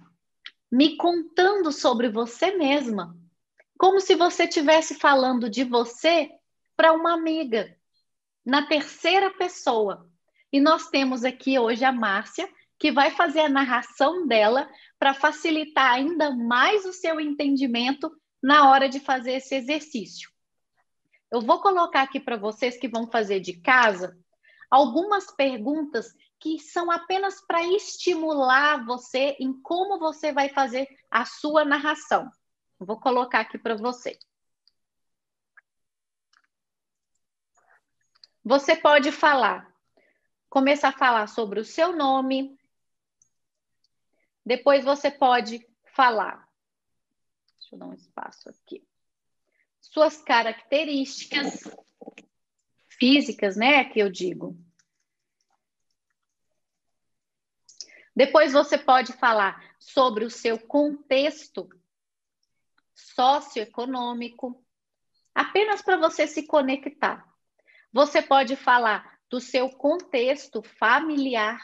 me 0.71 0.95
contando 0.97 1.71
sobre 1.71 2.09
você 2.09 2.55
mesma, 2.55 3.15
como 3.77 3.99
se 3.99 4.15
você 4.15 4.45
estivesse 4.45 4.95
falando 4.95 5.49
de 5.49 5.63
você 5.63 6.31
para 6.75 6.93
uma 6.93 7.13
amiga, 7.13 7.75
na 8.45 8.65
terceira 8.65 9.31
pessoa. 9.31 10.09
E 10.51 10.59
nós 10.59 10.87
temos 10.87 11.23
aqui 11.23 11.59
hoje 11.59 11.83
a 11.83 11.91
Márcia, 11.91 12.49
que 12.79 12.91
vai 12.91 13.11
fazer 13.11 13.41
a 13.41 13.49
narração 13.49 14.27
dela 14.27 14.69
para 14.99 15.13
facilitar 15.13 15.93
ainda 15.93 16.35
mais 16.35 16.85
o 16.85 16.93
seu 16.93 17.19
entendimento 17.19 18.11
na 18.41 18.69
hora 18.69 18.89
de 18.89 18.99
fazer 18.99 19.33
esse 19.33 19.55
exercício. 19.55 20.29
Eu 21.31 21.41
vou 21.41 21.59
colocar 21.61 22.03
aqui 22.03 22.19
para 22.19 22.37
vocês 22.37 22.77
que 22.77 22.87
vão 22.87 23.09
fazer 23.09 23.39
de 23.39 23.59
casa 23.59 24.17
algumas 24.69 25.31
perguntas 25.31 26.13
que 26.39 26.59
são 26.59 26.91
apenas 26.91 27.41
para 27.41 27.63
estimular 27.63 28.85
você 28.85 29.35
em 29.39 29.53
como 29.61 29.97
você 29.97 30.31
vai 30.31 30.49
fazer 30.49 30.87
a 31.09 31.25
sua 31.25 31.63
narração. 31.65 32.29
Eu 32.79 32.85
vou 32.85 32.99
colocar 32.99 33.39
aqui 33.39 33.57
para 33.57 33.75
você. 33.75 34.17
Você 38.43 38.75
pode 38.75 39.11
falar, 39.11 39.73
começar 40.49 40.89
a 40.89 40.97
falar 40.97 41.27
sobre 41.27 41.59
o 41.59 41.65
seu 41.65 41.95
nome. 41.95 42.55
Depois 44.45 44.85
você 44.85 45.09
pode 45.09 45.65
falar. 45.93 46.47
Deixa 47.59 47.75
eu 47.75 47.79
dar 47.79 47.87
um 47.87 47.93
espaço 47.93 48.49
aqui. 48.49 48.87
Suas 49.81 50.21
características 50.21 51.63
físicas, 52.87 53.55
né, 53.55 53.85
que 53.85 53.99
eu 53.99 54.09
digo. 54.09 54.55
Depois 58.15 58.53
você 58.53 58.77
pode 58.77 59.13
falar 59.13 59.75
sobre 59.79 60.23
o 60.23 60.29
seu 60.29 60.57
contexto 60.57 61.67
socioeconômico, 62.93 64.63
apenas 65.33 65.81
para 65.81 65.97
você 65.97 66.25
se 66.25 66.47
conectar. 66.47 67.27
Você 67.91 68.21
pode 68.21 68.55
falar 68.55 69.19
do 69.29 69.41
seu 69.41 69.69
contexto 69.69 70.61
familiar, 70.61 71.61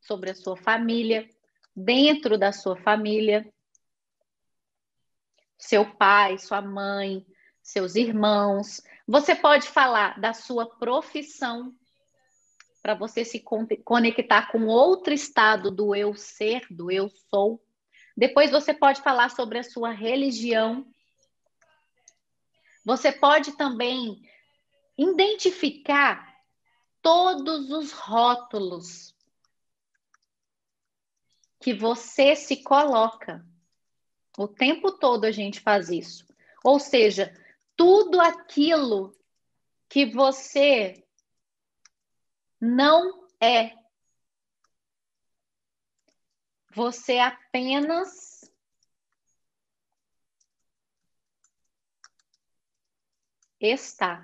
sobre 0.00 0.30
a 0.30 0.34
sua 0.34 0.56
família, 0.56 1.28
dentro 1.76 2.38
da 2.38 2.52
sua 2.52 2.74
família, 2.74 3.46
seu 5.58 5.84
pai, 5.96 6.38
sua 6.38 6.62
mãe, 6.62 7.26
seus 7.62 7.94
irmãos. 7.96 8.80
Você 9.06 9.34
pode 9.34 9.68
falar 9.68 10.18
da 10.18 10.32
sua 10.32 10.66
profissão, 10.66 11.74
para 12.80 12.94
você 12.94 13.24
se 13.24 13.42
conectar 13.84 14.50
com 14.52 14.66
outro 14.66 15.12
estado 15.12 15.70
do 15.72 15.94
eu 15.94 16.14
ser, 16.14 16.64
do 16.70 16.90
eu 16.90 17.10
sou. 17.28 17.60
Depois 18.16 18.50
você 18.50 18.72
pode 18.72 19.02
falar 19.02 19.28
sobre 19.28 19.58
a 19.58 19.64
sua 19.64 19.90
religião. 19.90 20.86
Você 22.84 23.10
pode 23.10 23.56
também 23.56 24.22
identificar 24.96 26.32
todos 27.02 27.70
os 27.72 27.90
rótulos 27.90 29.15
que 31.66 31.74
você 31.74 32.36
se 32.36 32.62
coloca. 32.62 33.44
O 34.38 34.46
tempo 34.46 34.92
todo 34.92 35.24
a 35.24 35.32
gente 35.32 35.58
faz 35.58 35.90
isso. 35.90 36.24
Ou 36.62 36.78
seja, 36.78 37.34
tudo 37.74 38.20
aquilo 38.20 39.12
que 39.88 40.06
você 40.06 41.04
não 42.60 43.26
é. 43.40 43.74
Você 46.72 47.18
apenas 47.18 48.48
está 53.58 54.22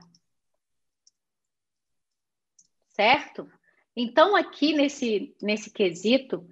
certo? 2.91 3.51
Então, 3.97 4.37
aqui 4.37 4.75
nesse, 4.75 5.35
nesse 5.43 5.73
quesito, 5.73 6.49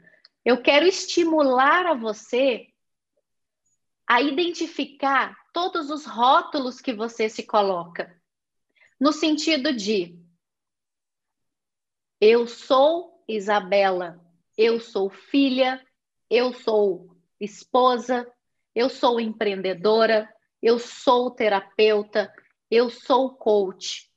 eu 0.50 0.60
quero 0.60 0.84
estimular 0.84 1.86
a 1.86 1.94
você 1.94 2.66
a 4.04 4.20
identificar 4.20 5.36
todos 5.52 5.90
os 5.90 6.04
rótulos 6.04 6.80
que 6.80 6.92
você 6.92 7.28
se 7.28 7.44
coloca, 7.44 8.20
no 8.98 9.12
sentido 9.12 9.72
de 9.72 10.18
eu 12.20 12.48
sou 12.48 13.24
Isabela, 13.28 14.20
eu 14.58 14.80
sou 14.80 15.08
filha, 15.08 15.80
eu 16.28 16.52
sou 16.52 17.16
esposa, 17.38 18.26
eu 18.74 18.90
sou 18.90 19.20
empreendedora, 19.20 20.28
eu 20.60 20.80
sou 20.80 21.30
terapeuta, 21.30 22.28
eu 22.68 22.90
sou 22.90 23.36
coach. 23.36 24.10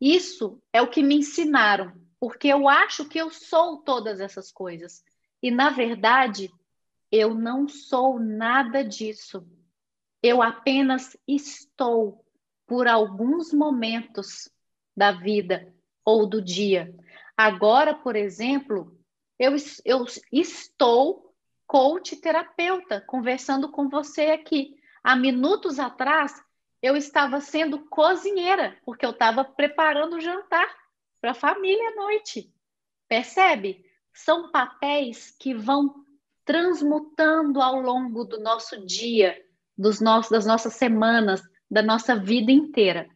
Isso 0.00 0.62
é 0.72 0.80
o 0.80 0.88
que 0.88 1.02
me 1.02 1.16
ensinaram, 1.16 2.00
porque 2.20 2.46
eu 2.46 2.68
acho 2.68 3.08
que 3.08 3.18
eu 3.18 3.28
sou 3.32 3.82
todas 3.82 4.20
essas 4.20 4.52
coisas. 4.52 5.02
E, 5.42 5.50
na 5.50 5.70
verdade, 5.70 6.52
eu 7.10 7.34
não 7.34 7.68
sou 7.68 8.18
nada 8.18 8.84
disso. 8.84 9.46
Eu 10.22 10.42
apenas 10.42 11.16
estou 11.26 12.24
por 12.66 12.86
alguns 12.86 13.52
momentos 13.52 14.50
da 14.96 15.12
vida 15.12 15.74
ou 16.04 16.26
do 16.26 16.40
dia. 16.40 16.94
Agora, 17.36 17.94
por 17.94 18.14
exemplo, 18.16 18.96
eu, 19.38 19.56
eu 19.84 20.04
estou 20.30 21.34
coach 21.66 22.16
terapeuta 22.16 23.00
conversando 23.00 23.70
com 23.70 23.88
você 23.88 24.26
aqui. 24.26 24.76
Há 25.02 25.16
minutos 25.16 25.78
atrás, 25.78 26.34
eu 26.82 26.96
estava 26.96 27.40
sendo 27.40 27.86
cozinheira, 27.86 28.76
porque 28.84 29.06
eu 29.06 29.10
estava 29.10 29.44
preparando 29.44 30.16
o 30.16 30.20
jantar 30.20 30.68
para 31.20 31.30
a 31.30 31.34
família 31.34 31.90
à 31.90 31.94
noite. 31.96 32.52
Percebe? 33.08 33.84
São 34.24 34.50
papéis 34.50 35.34
que 35.38 35.54
vão 35.54 36.04
transmutando 36.44 37.60
ao 37.62 37.80
longo 37.80 38.24
do 38.24 38.38
nosso 38.40 38.84
dia, 38.84 39.40
dos 39.76 40.00
nossos, 40.00 40.30
das 40.30 40.44
nossas 40.44 40.74
semanas, 40.74 41.40
da 41.70 41.82
nossa 41.82 42.14
vida 42.16 42.52
inteira. 42.52 43.08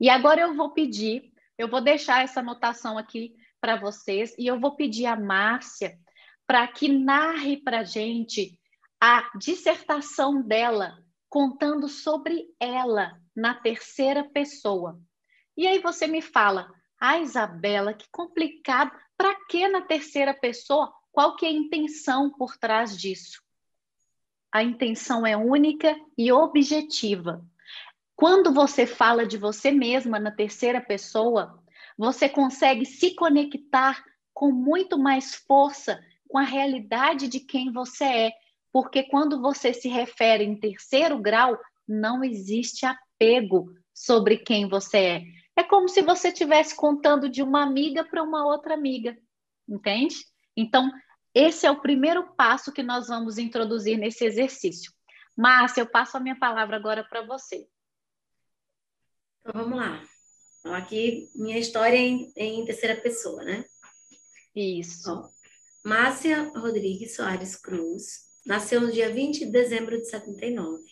E 0.00 0.08
agora 0.08 0.40
eu 0.40 0.56
vou 0.56 0.72
pedir, 0.72 1.32
eu 1.56 1.68
vou 1.68 1.80
deixar 1.80 2.24
essa 2.24 2.40
anotação 2.40 2.98
aqui 2.98 3.36
para 3.60 3.76
vocês 3.76 4.34
e 4.36 4.46
eu 4.46 4.58
vou 4.58 4.74
pedir 4.74 5.06
a 5.06 5.14
Márcia 5.14 5.96
para 6.46 6.66
que 6.66 6.88
narre 6.88 7.58
para 7.58 7.84
gente 7.84 8.58
a 9.00 9.30
dissertação 9.38 10.42
dela 10.42 10.98
contando 11.28 11.88
sobre 11.88 12.46
ela 12.58 13.16
na 13.36 13.54
terceira 13.54 14.24
pessoa. 14.24 14.98
E 15.56 15.66
aí 15.68 15.78
você 15.78 16.08
me 16.08 16.20
fala, 16.20 16.68
ah, 17.00 17.18
Isabela, 17.18 17.94
que 17.94 18.06
complicado. 18.10 18.92
Para 19.20 19.34
que 19.50 19.68
na 19.68 19.82
terceira 19.82 20.32
pessoa? 20.32 20.90
Qual 21.12 21.36
que 21.36 21.44
é 21.44 21.50
a 21.50 21.52
intenção 21.52 22.30
por 22.30 22.56
trás 22.56 22.96
disso? 22.96 23.42
A 24.50 24.62
intenção 24.62 25.26
é 25.26 25.36
única 25.36 25.94
e 26.16 26.32
objetiva. 26.32 27.44
Quando 28.16 28.50
você 28.50 28.86
fala 28.86 29.26
de 29.26 29.36
você 29.36 29.70
mesma 29.70 30.18
na 30.18 30.30
terceira 30.30 30.80
pessoa, 30.80 31.62
você 31.98 32.30
consegue 32.30 32.86
se 32.86 33.14
conectar 33.14 34.02
com 34.32 34.50
muito 34.50 34.98
mais 34.98 35.34
força 35.34 36.02
com 36.26 36.38
a 36.38 36.42
realidade 36.42 37.28
de 37.28 37.40
quem 37.40 37.70
você 37.70 38.04
é 38.04 38.32
porque 38.72 39.02
quando 39.02 39.38
você 39.38 39.74
se 39.74 39.88
refere 39.90 40.44
em 40.44 40.56
terceiro 40.58 41.18
grau, 41.18 41.58
não 41.86 42.24
existe 42.24 42.86
apego 42.86 43.70
sobre 43.92 44.38
quem 44.38 44.66
você 44.66 44.96
é. 44.96 45.39
É 45.56 45.62
como 45.62 45.88
se 45.88 46.02
você 46.02 46.28
estivesse 46.28 46.74
contando 46.74 47.28
de 47.28 47.42
uma 47.42 47.62
amiga 47.62 48.04
para 48.04 48.22
uma 48.22 48.46
outra 48.46 48.74
amiga, 48.74 49.16
entende? 49.68 50.16
Então, 50.56 50.90
esse 51.34 51.66
é 51.66 51.70
o 51.70 51.80
primeiro 51.80 52.34
passo 52.34 52.72
que 52.72 52.82
nós 52.82 53.08
vamos 53.08 53.38
introduzir 53.38 53.98
nesse 53.98 54.24
exercício. 54.24 54.92
Márcia, 55.36 55.82
eu 55.82 55.86
passo 55.86 56.16
a 56.16 56.20
minha 56.20 56.38
palavra 56.38 56.76
agora 56.76 57.04
para 57.04 57.22
você. 57.22 57.68
Então, 59.40 59.62
vamos 59.62 59.78
lá. 59.78 60.02
Então, 60.58 60.74
aqui, 60.74 61.30
minha 61.34 61.58
história 61.58 61.96
em, 61.96 62.32
em 62.36 62.64
terceira 62.64 63.00
pessoa, 63.00 63.42
né? 63.44 63.64
Isso. 64.54 65.10
Ó, 65.10 65.28
Márcia 65.84 66.50
Rodrigues 66.54 67.16
Soares 67.16 67.56
Cruz, 67.56 68.30
Nasceu 68.44 68.80
no 68.80 68.90
dia 68.90 69.12
20 69.12 69.40
de 69.40 69.46
dezembro 69.46 69.98
de 69.98 70.06
79, 70.08 70.82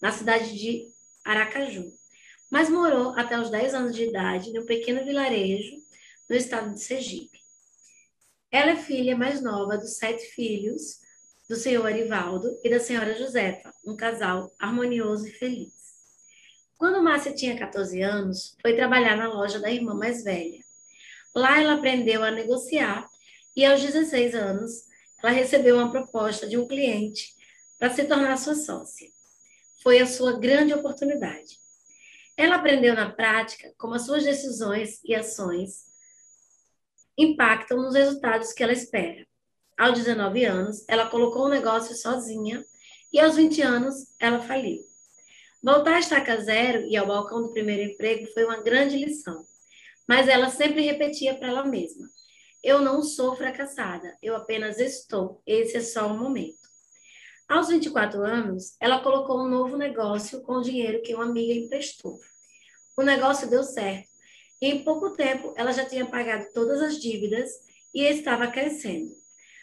na 0.00 0.12
cidade 0.12 0.56
de 0.58 0.88
Aracaju, 1.24 1.90
mas 2.52 2.68
morou 2.68 3.14
até 3.18 3.40
os 3.40 3.48
10 3.48 3.72
anos 3.72 3.96
de 3.96 4.04
idade 4.04 4.50
em 4.50 4.58
um 4.58 4.66
pequeno 4.66 5.02
vilarejo 5.02 5.74
no 6.28 6.36
estado 6.36 6.74
de 6.74 6.82
Sergipe. 6.82 7.40
Ela 8.50 8.72
é 8.72 8.76
filha 8.76 9.16
mais 9.16 9.40
nova 9.40 9.78
dos 9.78 9.96
sete 9.96 10.22
filhos 10.34 11.00
do 11.48 11.56
senhor 11.56 11.86
Arivaldo 11.86 12.60
e 12.62 12.68
da 12.68 12.78
senhora 12.78 13.16
Josefa, 13.16 13.72
um 13.86 13.96
casal 13.96 14.52
harmonioso 14.58 15.26
e 15.26 15.30
feliz. 15.30 15.72
Quando 16.76 17.02
Márcia 17.02 17.32
tinha 17.32 17.58
14 17.58 18.02
anos, 18.02 18.54
foi 18.60 18.76
trabalhar 18.76 19.16
na 19.16 19.32
loja 19.32 19.58
da 19.58 19.70
irmã 19.70 19.94
mais 19.94 20.22
velha. 20.22 20.62
Lá 21.34 21.58
ela 21.58 21.76
aprendeu 21.76 22.22
a 22.22 22.30
negociar 22.30 23.08
e 23.56 23.64
aos 23.64 23.80
16 23.80 24.34
anos 24.34 24.72
ela 25.22 25.32
recebeu 25.32 25.76
uma 25.76 25.90
proposta 25.90 26.46
de 26.46 26.58
um 26.58 26.68
cliente 26.68 27.34
para 27.78 27.88
se 27.88 28.04
tornar 28.04 28.36
sua 28.36 28.54
sócia. 28.54 29.08
foi 29.82 30.00
a 30.00 30.06
sua 30.06 30.38
grande 30.38 30.74
oportunidade. 30.74 31.61
Ela 32.36 32.56
aprendeu 32.56 32.94
na 32.94 33.10
prática 33.10 33.72
como 33.78 33.94
as 33.94 34.06
suas 34.06 34.24
decisões 34.24 35.00
e 35.04 35.14
ações 35.14 35.84
impactam 37.16 37.78
nos 37.78 37.94
resultados 37.94 38.52
que 38.52 38.62
ela 38.62 38.72
espera. 38.72 39.26
Aos 39.78 39.98
19 39.98 40.44
anos, 40.44 40.84
ela 40.88 41.08
colocou 41.08 41.42
o 41.42 41.46
um 41.46 41.50
negócio 41.50 41.94
sozinha 41.94 42.64
e 43.12 43.20
aos 43.20 43.36
20 43.36 43.60
anos, 43.62 43.94
ela 44.18 44.40
faliu. 44.40 44.80
Voltar 45.62 45.94
a 45.94 46.00
estaca 46.00 46.40
zero 46.40 46.86
e 46.86 46.96
ao 46.96 47.06
balcão 47.06 47.42
do 47.42 47.52
primeiro 47.52 47.92
emprego 47.92 48.26
foi 48.32 48.44
uma 48.44 48.62
grande 48.62 48.96
lição, 48.96 49.44
mas 50.08 50.26
ela 50.26 50.48
sempre 50.48 50.80
repetia 50.82 51.34
para 51.34 51.48
ela 51.48 51.64
mesma: 51.64 52.08
Eu 52.62 52.80
não 52.80 53.02
sou 53.02 53.36
fracassada, 53.36 54.16
eu 54.20 54.34
apenas 54.34 54.78
estou, 54.80 55.40
esse 55.46 55.76
é 55.76 55.80
só 55.80 56.08
um 56.08 56.18
momento. 56.18 56.61
Aos 57.52 57.68
24 57.68 58.24
anos, 58.24 58.76
ela 58.80 59.02
colocou 59.02 59.38
um 59.38 59.46
novo 59.46 59.76
negócio 59.76 60.40
com 60.40 60.54
o 60.54 60.62
dinheiro 60.62 61.02
que 61.02 61.14
uma 61.14 61.26
amiga 61.26 61.52
emprestou. 61.52 62.18
O 62.96 63.02
negócio 63.02 63.46
deu 63.50 63.62
certo 63.62 64.08
e 64.58 64.68
em 64.68 64.82
pouco 64.82 65.10
tempo 65.10 65.52
ela 65.54 65.70
já 65.70 65.84
tinha 65.84 66.06
pagado 66.06 66.46
todas 66.54 66.80
as 66.80 66.98
dívidas 66.98 67.50
e 67.92 68.04
estava 68.04 68.46
crescendo. 68.46 69.14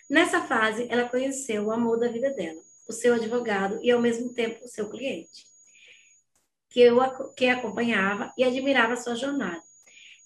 Nessa 0.08 0.44
fase, 0.44 0.86
ela 0.88 1.10
conheceu 1.10 1.66
o 1.66 1.72
amor 1.72 2.00
da 2.00 2.08
vida 2.10 2.30
dela, 2.30 2.62
o 2.88 2.94
seu 2.94 3.16
advogado 3.16 3.80
e 3.82 3.90
ao 3.90 4.00
mesmo 4.00 4.36
tempo 4.36 4.64
o 4.64 4.68
seu 4.68 4.88
cliente, 4.88 5.48
que, 6.70 6.82
eu, 6.82 7.00
que 7.36 7.48
acompanhava 7.48 8.32
e 8.38 8.44
admirava 8.44 8.96
sua 8.98 9.16
jornada. 9.16 9.64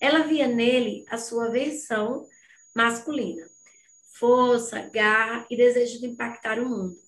Ela 0.02 0.28
via 0.28 0.50
nele 0.50 1.06
a 1.10 1.18
sua 1.18 1.50
versão 1.50 2.28
masculina, 2.76 3.50
força, 4.20 4.82
garra 4.94 5.48
e 5.50 5.56
desejo 5.56 6.02
de 6.02 6.08
impactar 6.08 6.60
o 6.60 6.68
mundo. 6.68 7.03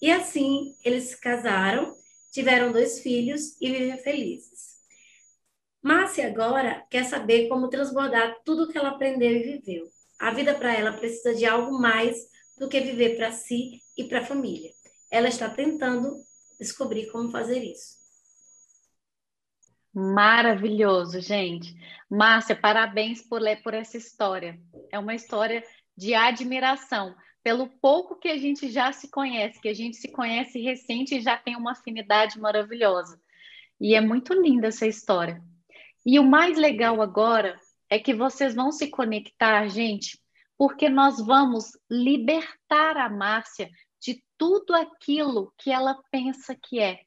E 0.00 0.10
assim, 0.10 0.74
eles 0.84 1.04
se 1.04 1.20
casaram, 1.20 1.94
tiveram 2.32 2.72
dois 2.72 3.00
filhos 3.00 3.60
e 3.60 3.70
vivem 3.70 3.98
felizes. 3.98 4.80
Márcia 5.82 6.26
agora 6.26 6.86
quer 6.90 7.04
saber 7.04 7.48
como 7.48 7.68
transbordar 7.68 8.36
tudo 8.44 8.64
o 8.64 8.68
que 8.68 8.78
ela 8.78 8.90
aprendeu 8.90 9.30
e 9.30 9.58
viveu. 9.58 9.88
A 10.18 10.30
vida 10.30 10.54
para 10.54 10.74
ela 10.74 10.92
precisa 10.92 11.34
de 11.34 11.46
algo 11.46 11.78
mais 11.78 12.16
do 12.58 12.68
que 12.68 12.80
viver 12.80 13.16
para 13.16 13.32
si 13.32 13.80
e 13.96 14.04
para 14.04 14.20
a 14.20 14.24
família. 14.24 14.70
Ela 15.10 15.28
está 15.28 15.48
tentando 15.48 16.14
descobrir 16.58 17.10
como 17.10 17.30
fazer 17.30 17.62
isso. 17.62 17.98
Maravilhoso, 19.92 21.20
gente. 21.20 21.74
Márcia, 22.08 22.54
parabéns 22.54 23.22
por 23.22 23.40
ler 23.40 23.62
por 23.62 23.74
essa 23.74 23.96
história. 23.96 24.60
É 24.92 24.98
uma 24.98 25.14
história 25.14 25.64
de 25.96 26.14
admiração 26.14 27.14
pelo 27.42 27.68
pouco 27.68 28.16
que 28.16 28.28
a 28.28 28.36
gente 28.36 28.70
já 28.70 28.92
se 28.92 29.08
conhece, 29.10 29.60
que 29.60 29.68
a 29.68 29.74
gente 29.74 29.96
se 29.96 30.10
conhece 30.10 30.60
recente 30.60 31.16
e 31.16 31.20
já 31.20 31.36
tem 31.36 31.56
uma 31.56 31.72
afinidade 31.72 32.38
maravilhosa. 32.38 33.20
E 33.80 33.94
é 33.94 34.00
muito 34.00 34.34
linda 34.34 34.68
essa 34.68 34.86
história. 34.86 35.42
E 36.04 36.18
o 36.18 36.24
mais 36.24 36.58
legal 36.58 37.00
agora 37.00 37.58
é 37.88 37.98
que 37.98 38.14
vocês 38.14 38.54
vão 38.54 38.70
se 38.70 38.88
conectar, 38.88 39.66
gente, 39.68 40.20
porque 40.56 40.88
nós 40.88 41.24
vamos 41.24 41.70
libertar 41.90 42.96
a 42.96 43.08
Márcia 43.08 43.70
de 44.00 44.22
tudo 44.36 44.74
aquilo 44.74 45.52
que 45.58 45.70
ela 45.70 45.98
pensa 46.10 46.54
que 46.54 46.78
é. 46.78 47.00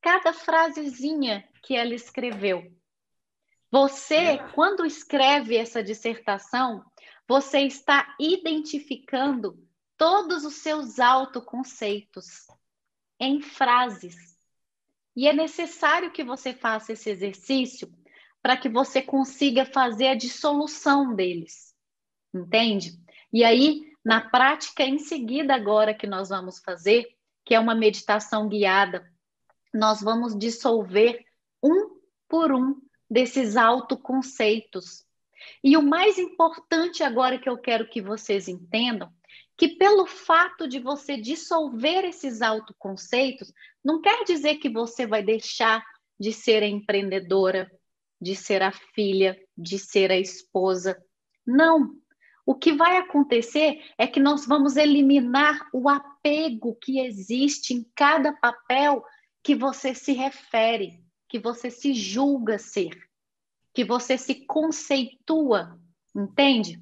Cada 0.00 0.32
frasezinha 0.32 1.46
que 1.62 1.74
ela 1.74 1.94
escreveu. 1.94 2.70
Você, 3.70 4.38
quando 4.54 4.86
escreve 4.86 5.56
essa 5.56 5.82
dissertação, 5.82 6.82
você 7.26 7.60
está 7.60 8.14
identificando 8.18 9.67
todos 9.98 10.44
os 10.44 10.54
seus 10.54 11.00
autoconceitos 11.00 12.46
em 13.20 13.42
frases. 13.42 14.38
E 15.14 15.26
é 15.26 15.32
necessário 15.32 16.12
que 16.12 16.22
você 16.22 16.54
faça 16.54 16.92
esse 16.92 17.10
exercício 17.10 17.92
para 18.40 18.56
que 18.56 18.68
você 18.68 19.02
consiga 19.02 19.66
fazer 19.66 20.08
a 20.08 20.14
dissolução 20.14 21.14
deles. 21.14 21.74
Entende? 22.32 22.92
E 23.32 23.42
aí, 23.42 23.92
na 24.04 24.20
prática 24.20 24.84
em 24.84 24.98
seguida 24.98 25.54
agora 25.54 25.92
que 25.92 26.06
nós 26.06 26.28
vamos 26.28 26.60
fazer, 26.60 27.06
que 27.44 27.54
é 27.54 27.58
uma 27.58 27.74
meditação 27.74 28.48
guiada, 28.48 29.04
nós 29.74 30.00
vamos 30.00 30.38
dissolver 30.38 31.24
um 31.62 31.98
por 32.28 32.52
um 32.52 32.80
desses 33.10 33.56
autoconceitos. 33.56 35.04
E 35.64 35.76
o 35.76 35.82
mais 35.82 36.18
importante 36.18 37.02
agora 37.02 37.38
que 37.38 37.48
eu 37.48 37.58
quero 37.58 37.88
que 37.88 38.00
vocês 38.00 38.48
entendam, 38.48 39.12
que 39.58 39.70
pelo 39.70 40.06
fato 40.06 40.68
de 40.68 40.78
você 40.78 41.16
dissolver 41.16 42.04
esses 42.04 42.40
autoconceitos, 42.40 43.52
não 43.84 44.00
quer 44.00 44.22
dizer 44.22 44.58
que 44.58 44.70
você 44.70 45.04
vai 45.04 45.20
deixar 45.20 45.84
de 46.18 46.32
ser 46.32 46.62
empreendedora, 46.62 47.68
de 48.20 48.36
ser 48.36 48.62
a 48.62 48.70
filha, 48.70 49.36
de 49.56 49.76
ser 49.76 50.12
a 50.12 50.16
esposa. 50.16 50.96
Não. 51.44 51.90
O 52.46 52.54
que 52.54 52.72
vai 52.72 52.98
acontecer 52.98 53.84
é 53.98 54.06
que 54.06 54.20
nós 54.20 54.46
vamos 54.46 54.76
eliminar 54.76 55.68
o 55.72 55.88
apego 55.88 56.76
que 56.80 57.00
existe 57.00 57.74
em 57.74 57.84
cada 57.96 58.32
papel 58.32 59.04
que 59.42 59.56
você 59.56 59.92
se 59.92 60.12
refere, 60.12 61.02
que 61.28 61.38
você 61.38 61.68
se 61.68 61.92
julga 61.94 62.58
ser, 62.58 62.90
que 63.74 63.84
você 63.84 64.16
se 64.16 64.46
conceitua, 64.46 65.78
entende? 66.14 66.80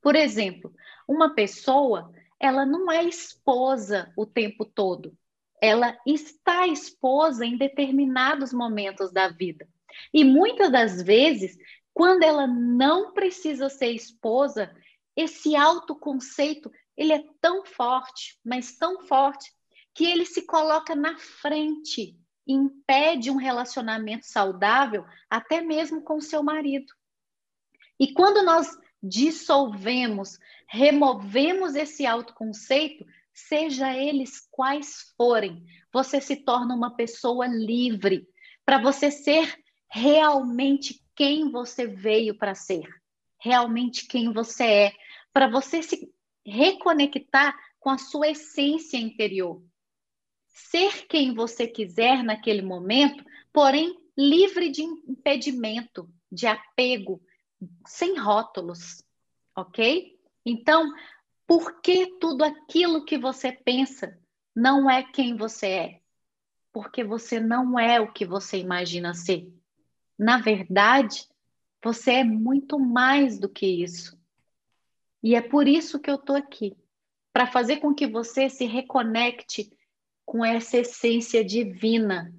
Por 0.00 0.14
exemplo, 0.14 0.72
uma 1.08 1.34
pessoa, 1.34 2.12
ela 2.40 2.64
não 2.64 2.90
é 2.90 3.04
esposa 3.04 4.12
o 4.16 4.24
tempo 4.24 4.64
todo. 4.64 5.16
Ela 5.60 5.98
está 6.06 6.66
esposa 6.66 7.44
em 7.44 7.56
determinados 7.56 8.52
momentos 8.52 9.12
da 9.12 9.28
vida. 9.28 9.68
E 10.12 10.24
muitas 10.24 10.70
das 10.70 11.02
vezes, 11.02 11.56
quando 11.92 12.22
ela 12.22 12.46
não 12.46 13.12
precisa 13.12 13.68
ser 13.68 13.90
esposa, 13.90 14.72
esse 15.16 15.56
autoconceito, 15.56 16.70
ele 16.96 17.12
é 17.12 17.24
tão 17.40 17.64
forte, 17.64 18.38
mas 18.44 18.76
tão 18.76 19.00
forte, 19.00 19.52
que 19.92 20.04
ele 20.04 20.24
se 20.24 20.42
coloca 20.46 20.94
na 20.94 21.18
frente, 21.18 22.16
impede 22.46 23.30
um 23.30 23.36
relacionamento 23.36 24.26
saudável, 24.26 25.04
até 25.28 25.60
mesmo 25.60 26.02
com 26.02 26.18
o 26.18 26.22
seu 26.22 26.40
marido. 26.42 26.92
E 27.98 28.12
quando 28.12 28.44
nós 28.44 28.78
dissolvemos, 29.02 30.38
removemos 30.66 31.74
esse 31.74 32.04
autoconceito, 32.06 33.04
seja 33.32 33.96
eles 33.96 34.40
quais 34.50 35.14
forem, 35.16 35.64
você 35.92 36.20
se 36.20 36.36
torna 36.36 36.74
uma 36.74 36.94
pessoa 36.94 37.46
livre 37.46 38.26
para 38.64 38.78
você 38.78 39.10
ser 39.10 39.58
realmente 39.90 41.02
quem 41.14 41.50
você 41.50 41.86
veio 41.86 42.36
para 42.36 42.54
ser, 42.54 42.86
realmente 43.40 44.06
quem 44.06 44.32
você 44.32 44.64
é, 44.64 44.92
para 45.32 45.48
você 45.48 45.82
se 45.82 46.12
reconectar 46.44 47.56
com 47.78 47.90
a 47.90 47.98
sua 47.98 48.28
essência 48.28 48.96
interior. 48.96 49.62
Ser 50.48 51.06
quem 51.06 51.34
você 51.34 51.66
quiser 51.66 52.22
naquele 52.22 52.62
momento, 52.62 53.24
porém 53.52 53.96
livre 54.16 54.68
de 54.70 54.82
impedimento, 54.82 56.10
de 56.30 56.46
apego, 56.46 57.22
sem 57.86 58.18
rótulos, 58.18 59.02
ok? 59.56 60.18
Então, 60.44 60.92
por 61.46 61.80
que 61.80 62.18
tudo 62.20 62.44
aquilo 62.44 63.04
que 63.04 63.18
você 63.18 63.52
pensa 63.52 64.18
não 64.54 64.90
é 64.90 65.02
quem 65.02 65.36
você 65.36 65.66
é? 65.66 66.00
Porque 66.72 67.02
você 67.02 67.40
não 67.40 67.78
é 67.78 68.00
o 68.00 68.12
que 68.12 68.24
você 68.24 68.58
imagina 68.58 69.14
ser. 69.14 69.52
Na 70.18 70.38
verdade, 70.38 71.26
você 71.82 72.12
é 72.12 72.24
muito 72.24 72.78
mais 72.78 73.38
do 73.38 73.48
que 73.48 73.66
isso. 73.66 74.18
E 75.22 75.34
é 75.34 75.40
por 75.40 75.66
isso 75.66 75.98
que 75.98 76.10
eu 76.10 76.16
estou 76.16 76.36
aqui 76.36 76.76
para 77.32 77.46
fazer 77.46 77.78
com 77.78 77.94
que 77.94 78.06
você 78.06 78.48
se 78.48 78.64
reconecte 78.64 79.72
com 80.24 80.44
essa 80.44 80.78
essência 80.78 81.44
divina. 81.44 82.34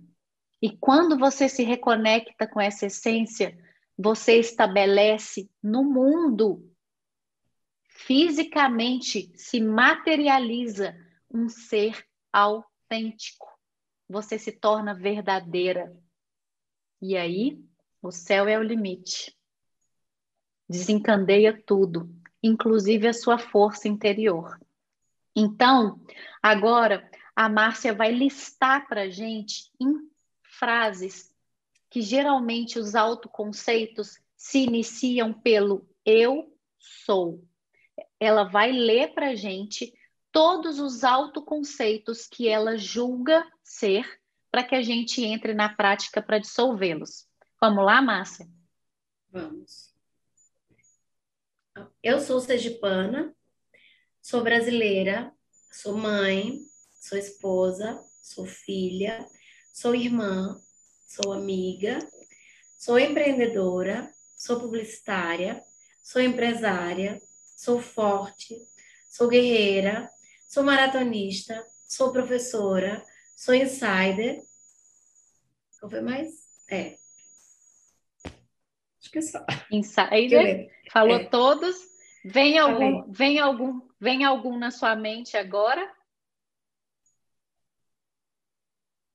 E 0.61 0.75
quando 0.77 1.17
você 1.17 1.47
se 1.49 1.63
reconecta 1.63 2.45
com 2.45 2.59
essa 2.59 2.85
essência, 2.85 3.57
você 4.01 4.39
estabelece 4.39 5.51
no 5.61 5.83
mundo, 5.83 6.73
fisicamente, 7.89 9.29
se 9.35 9.59
materializa 9.59 10.95
um 11.29 11.49
ser 11.49 12.07
autêntico. 12.31 13.45
Você 14.07 14.39
se 14.39 14.53
torna 14.53 14.93
verdadeira. 14.93 15.93
E 17.01 17.17
aí, 17.17 17.61
o 18.01 18.09
céu 18.09 18.47
é 18.47 18.57
o 18.57 18.63
limite. 18.63 19.37
Desencandeia 20.69 21.61
tudo, 21.65 22.09
inclusive 22.41 23.05
a 23.05 23.13
sua 23.13 23.37
força 23.37 23.89
interior. 23.89 24.57
Então, 25.35 25.99
agora 26.41 27.11
a 27.35 27.49
Márcia 27.49 27.93
vai 27.93 28.13
listar 28.13 28.87
para 28.87 29.09
gente 29.09 29.69
em 29.77 30.09
frases 30.41 31.28
que 31.89 32.01
geralmente 32.01 32.77
os 32.77 32.95
autoconceitos 32.95 34.19
se 34.35 34.59
iniciam 34.59 35.33
pelo 35.33 35.87
eu 36.05 36.55
sou. 36.77 37.43
Ela 38.19 38.43
vai 38.43 38.71
ler 38.71 39.13
para 39.13 39.29
a 39.29 39.35
gente 39.35 39.93
todos 40.31 40.79
os 40.79 41.03
autoconceitos 41.03 42.27
que 42.27 42.47
ela 42.47 42.77
julga 42.77 43.45
ser 43.63 44.19
para 44.51 44.63
que 44.63 44.75
a 44.75 44.81
gente 44.81 45.23
entre 45.23 45.53
na 45.53 45.69
prática 45.75 46.21
para 46.21 46.39
dissolvê-los. 46.39 47.27
Vamos 47.59 47.83
lá, 47.83 48.01
Márcia? 48.01 48.47
Vamos. 49.29 49.93
Eu 52.01 52.19
sou 52.19 52.39
sergipana, 52.39 53.35
sou 54.21 54.43
brasileira, 54.43 55.33
sou 55.71 55.95
mãe, 55.97 56.59
sou 56.99 57.17
esposa, 57.17 58.01
sou 58.21 58.45
filha, 58.45 59.25
sou 59.73 59.95
irmã, 59.95 60.59
sou 61.09 61.33
amiga, 61.33 61.97
sou 62.77 62.99
empreendedora, 62.99 64.13
sou 64.37 64.59
publicitária, 64.59 65.63
sou 66.03 66.21
empresária, 66.21 67.19
sou 67.57 67.81
forte, 67.81 68.55
sou 69.09 69.27
guerreira, 69.27 70.07
sou 70.47 70.63
maratonista, 70.63 71.65
sou 71.87 72.13
professora, 72.13 73.03
sou 73.35 73.55
insider. 73.55 74.43
Qual 75.79 75.89
foi 75.89 76.01
mais? 76.01 76.29
É. 76.69 76.95
Acho 79.01 79.11
que 79.11 79.17
é 79.17 79.21
só. 79.21 79.43
Insider. 79.71 80.69
Falou 80.91 81.17
é. 81.17 81.25
todos. 81.25 81.75
Vem 82.23 82.59
algum, 82.59 83.11
vem 83.11 83.39
algum, 83.39 83.81
vem 83.99 84.25
algum 84.25 84.59
na 84.59 84.69
sua 84.69 84.95
mente 84.95 85.37
agora? 85.37 85.91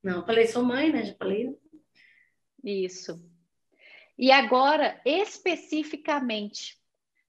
Não, 0.02 0.24
falei 0.26 0.46
sou 0.48 0.64
mãe, 0.64 0.90
né? 0.90 1.04
Já 1.04 1.14
falei. 1.14 1.63
Isso. 2.64 3.22
E 4.16 4.32
agora, 4.32 5.00
especificamente, 5.04 6.78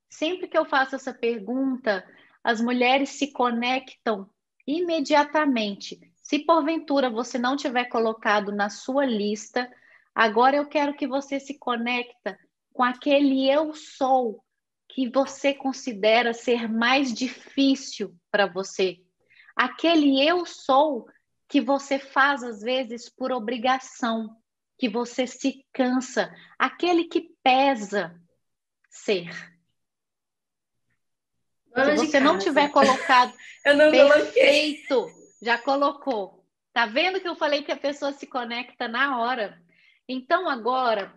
sempre 0.10 0.48
que 0.48 0.58
eu 0.58 0.66
faço 0.66 0.96
essa 0.96 1.14
pergunta, 1.14 2.08
as 2.44 2.62
mulheres 2.62 3.10
se 3.10 3.34
conectam 3.34 4.30
imediatamente. 4.66 6.00
Se 6.16 6.40
porventura 6.40 7.10
você 7.10 7.38
não 7.38 7.58
tiver 7.58 7.86
colocado 7.86 8.52
na 8.52 8.70
sua 8.70 9.06
lista, 9.06 9.70
agora 10.14 10.56
eu 10.56 10.68
quero 10.68 10.96
que 10.96 11.08
você 11.08 11.40
se 11.40 11.60
conecta 11.60 12.40
com 12.72 12.84
aquele 12.84 13.50
eu 13.50 13.74
sou 13.74 14.44
que 14.88 15.10
você 15.10 15.54
considera 15.54 16.34
ser 16.34 16.72
mais 16.72 17.14
difícil 17.14 18.16
para 18.32 18.46
você. 18.46 19.02
Aquele 19.56 20.26
eu 20.26 20.46
sou 20.46 21.08
que 21.50 21.60
você 21.60 22.00
faz 22.00 22.44
às 22.44 22.62
vezes 22.62 23.10
por 23.10 23.32
obrigação, 23.32 24.36
que 24.78 24.90
você 24.90 25.26
se 25.26 25.66
cansa, 25.74 26.34
aquele 26.58 27.06
que 27.06 27.30
pesa 27.44 28.20
ser. 28.90 29.30
Se 31.74 31.96
você 31.98 32.20
não 32.20 32.38
tiver 32.38 32.70
colocado 32.70 33.34
eu 33.66 33.76
não 33.76 33.92
perfeito, 33.92 34.96
coloquei. 34.96 35.34
já 35.42 35.58
colocou. 35.58 36.46
Tá 36.74 36.86
vendo 36.86 37.20
que 37.20 37.28
eu 37.28 37.36
falei 37.36 37.64
que 37.64 37.72
a 37.72 37.78
pessoa 37.78 38.14
se 38.14 38.28
conecta 38.28 38.88
na 38.88 39.20
hora? 39.20 39.62
Então 40.08 40.48
agora, 40.48 41.14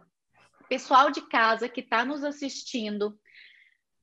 pessoal 0.69 1.11
de 1.11 1.21
casa 1.23 1.69
que 1.69 1.81
está 1.81 2.05
nos 2.05 2.25
assistindo, 2.25 3.19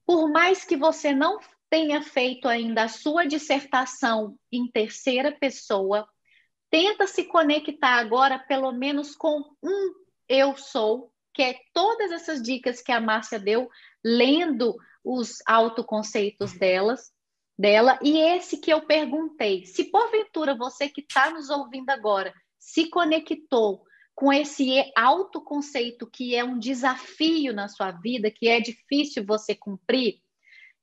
por 0.05 0.29
mais 0.29 0.63
que 0.63 0.77
você 0.77 1.13
não 1.13 1.39
tenha 1.69 2.01
feito 2.01 2.47
ainda 2.47 2.83
a 2.83 2.87
sua 2.87 3.25
dissertação 3.25 4.37
em 4.51 4.69
terceira 4.69 5.31
pessoa, 5.31 6.07
tenta 6.69 7.07
se 7.07 7.25
conectar 7.25 7.95
agora 7.95 8.39
pelo 8.39 8.71
menos 8.71 9.15
com 9.15 9.43
um 9.63 9.93
eu 10.27 10.57
sou, 10.57 11.11
que 11.33 11.41
é 11.41 11.59
todas 11.73 12.11
essas 12.11 12.41
dicas 12.41 12.81
que 12.81 12.91
a 12.91 12.99
Márcia 12.99 13.39
deu, 13.39 13.69
lendo 14.03 14.75
os 15.03 15.37
autoconceitos 15.45 16.53
delas, 16.53 17.11
dela, 17.57 17.99
e 18.01 18.17
esse 18.17 18.57
que 18.57 18.71
eu 18.71 18.85
perguntei. 18.85 19.65
Se 19.65 19.85
porventura 19.85 20.55
você 20.55 20.89
que 20.89 21.01
está 21.01 21.29
nos 21.29 21.49
ouvindo 21.49 21.89
agora 21.89 22.33
se 22.57 22.89
conectou 22.89 23.83
com 24.15 24.31
esse 24.31 24.91
autoconceito 24.95 26.07
que 26.07 26.35
é 26.35 26.43
um 26.43 26.57
desafio 26.57 27.53
na 27.53 27.67
sua 27.67 27.91
vida, 27.91 28.31
que 28.31 28.47
é 28.47 28.59
difícil 28.59 29.25
você 29.25 29.53
cumprir, 29.53 30.21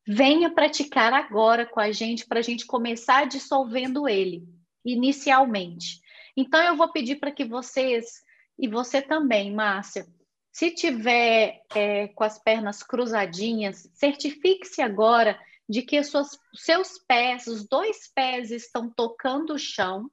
venha 0.06 0.50
praticar 0.54 1.12
agora 1.12 1.66
com 1.66 1.80
a 1.80 1.90
gente 1.90 2.26
para 2.26 2.40
a 2.40 2.42
gente 2.42 2.66
começar 2.66 3.26
dissolvendo 3.26 4.08
ele 4.08 4.46
inicialmente. 4.84 6.00
Então 6.36 6.62
eu 6.62 6.76
vou 6.76 6.90
pedir 6.90 7.16
para 7.16 7.32
que 7.32 7.44
vocês 7.44 8.22
e 8.58 8.68
você 8.68 9.00
também, 9.02 9.52
Márcia, 9.52 10.06
se 10.50 10.70
tiver 10.70 11.62
é, 11.74 12.08
com 12.08 12.24
as 12.24 12.38
pernas 12.38 12.82
cruzadinhas, 12.82 13.90
certifique-se 13.94 14.82
agora 14.82 15.38
de 15.68 15.82
que 15.82 16.02
seus 16.02 16.98
pés, 17.08 17.46
os 17.46 17.66
dois 17.66 18.08
pés 18.14 18.50
estão 18.50 18.90
tocando 18.90 19.54
o 19.54 19.58
chão 19.58 20.10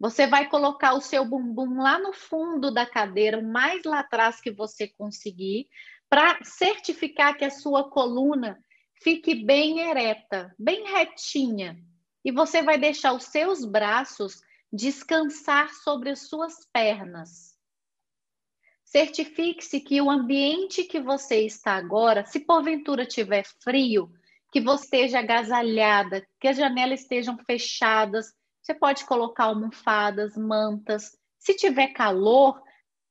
você 0.00 0.26
vai 0.26 0.48
colocar 0.48 0.94
o 0.94 1.00
seu 1.02 1.26
bumbum 1.26 1.82
lá 1.82 1.98
no 1.98 2.14
fundo 2.14 2.72
da 2.72 2.86
cadeira, 2.86 3.42
mais 3.42 3.84
lá 3.84 4.00
atrás 4.00 4.40
que 4.40 4.50
você 4.50 4.88
conseguir, 4.88 5.68
para 6.08 6.42
certificar 6.42 7.36
que 7.36 7.44
a 7.44 7.50
sua 7.50 7.90
coluna 7.90 8.58
fique 9.02 9.34
bem 9.34 9.80
ereta, 9.80 10.54
bem 10.58 10.90
retinha. 10.90 11.76
E 12.24 12.30
você 12.30 12.62
vai 12.62 12.78
deixar 12.78 13.12
os 13.12 13.24
seus 13.24 13.64
braços 13.64 14.42
descansar 14.72 15.72
sobre 15.74 16.10
as 16.10 16.28
suas 16.28 16.66
pernas. 16.72 17.58
Certifique-se 18.84 19.80
que 19.80 20.00
o 20.00 20.10
ambiente 20.10 20.84
que 20.84 21.00
você 21.00 21.44
está 21.44 21.72
agora, 21.72 22.24
se 22.26 22.40
porventura 22.40 23.06
tiver 23.06 23.44
frio, 23.62 24.12
que 24.52 24.60
você 24.60 24.84
esteja 24.84 25.20
agasalhada, 25.20 26.26
que 26.40 26.48
as 26.48 26.56
janelas 26.56 27.02
estejam 27.02 27.38
fechadas, 27.38 28.34
você 28.60 28.74
pode 28.74 29.04
colocar 29.04 29.44
almofadas, 29.44 30.36
mantas. 30.36 31.16
Se 31.38 31.54
tiver 31.54 31.88
calor, 31.88 32.60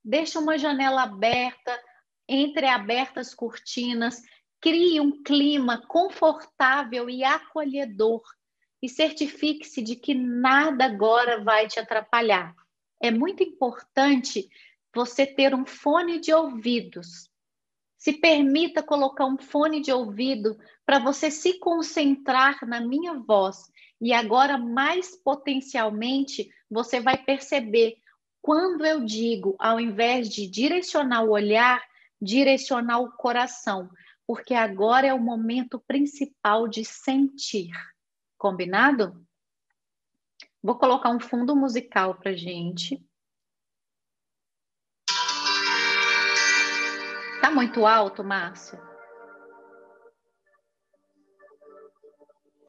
deixa 0.04 0.39
uma 0.39 0.58
janela 0.58 1.04
aberta, 1.04 1.82
entre 2.28 2.67
abertas 2.67 3.34
cortinas, 3.34 4.22
crie 4.62 5.00
um 5.00 5.24
clima 5.24 5.82
confortável 5.88 7.10
e 7.10 7.24
acolhedor 7.24 8.22
e 8.82 8.88
certifique-se 8.88 9.82
de 9.82 9.96
que 9.96 10.13
nada 10.13 10.86
agora 10.86 11.44
vai 11.44 11.68
te 11.68 11.80
atrapalhar. 11.80 12.56
É 13.02 13.12
muito 13.12 13.44
importante 13.44 14.50
você 14.94 15.26
ter 15.26 15.54
um 15.54 15.65
fone 15.65 16.20
de 16.20 16.34
ouvidos. 16.34 17.30
Se 17.98 18.13
permita 18.13 18.82
colocar 18.82 19.26
um 19.26 19.38
fone 19.38 19.82
de 19.82 19.92
ouvido 19.92 20.58
para 20.86 21.00
você 21.00 21.30
se 21.30 21.60
concentrar 21.60 22.65
na 22.65 22.80
minha 22.80 23.13
voz 23.15 23.70
e 24.02 24.13
agora, 24.13 24.58
mais 24.58 25.15
potencialmente, 25.22 26.50
você 26.70 27.02
vai 27.02 27.18
perceber 27.18 27.98
quando 28.42 28.86
eu 28.86 29.04
digo, 29.04 29.56
ao 29.60 29.80
invés 29.80 30.30
de 30.30 30.48
direcionar 30.48 31.24
o 31.24 31.32
olhar, 31.32 31.84
direcionar 32.22 33.00
o 33.00 33.12
coração, 33.12 33.89
porque 34.26 34.54
agora 34.54 35.08
é 35.08 35.13
o 35.13 35.20
momento 35.20 35.80
principal 35.86 36.68
de 36.68 36.86
sentir. 36.86 37.72
Combinado? 38.39 39.23
Vou 40.63 40.80
colocar 40.80 41.12
um 41.12 41.19
fundo 41.19 41.56
musical 41.56 42.15
para 42.15 42.36
gente. 42.36 42.99
Tá 47.39 47.52
muito 47.52 47.86
alto, 47.86 48.23
Márcia? 48.23 48.89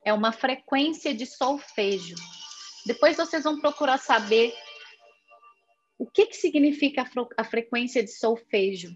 é 0.05 0.13
uma 0.13 0.33
frequência 0.33 1.15
de 1.15 1.27
solfejo. 1.27 2.17
Depois 2.87 3.17
vocês 3.17 3.45
vão 3.45 3.61
procurar 3.61 3.99
saber 3.99 4.53
o 5.99 6.07
que, 6.07 6.27
que 6.27 6.37
significa 6.37 7.05
a, 7.37 7.45
frequência 7.45 8.03
de 8.03 8.11
solfejo. 8.11 8.93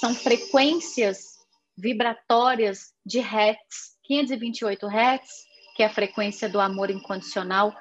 São 0.00 0.14
frequências 0.14 1.38
vibratórias 1.76 2.92
de 3.06 3.20
Hertz, 3.20 3.96
528 4.02 4.86
Hertz, 4.86 5.30
que 5.74 5.82
é 5.82 5.86
a 5.86 5.92
frequência 5.92 6.48
do 6.48 6.60
amor 6.60 6.90
incondicional, 6.90 7.74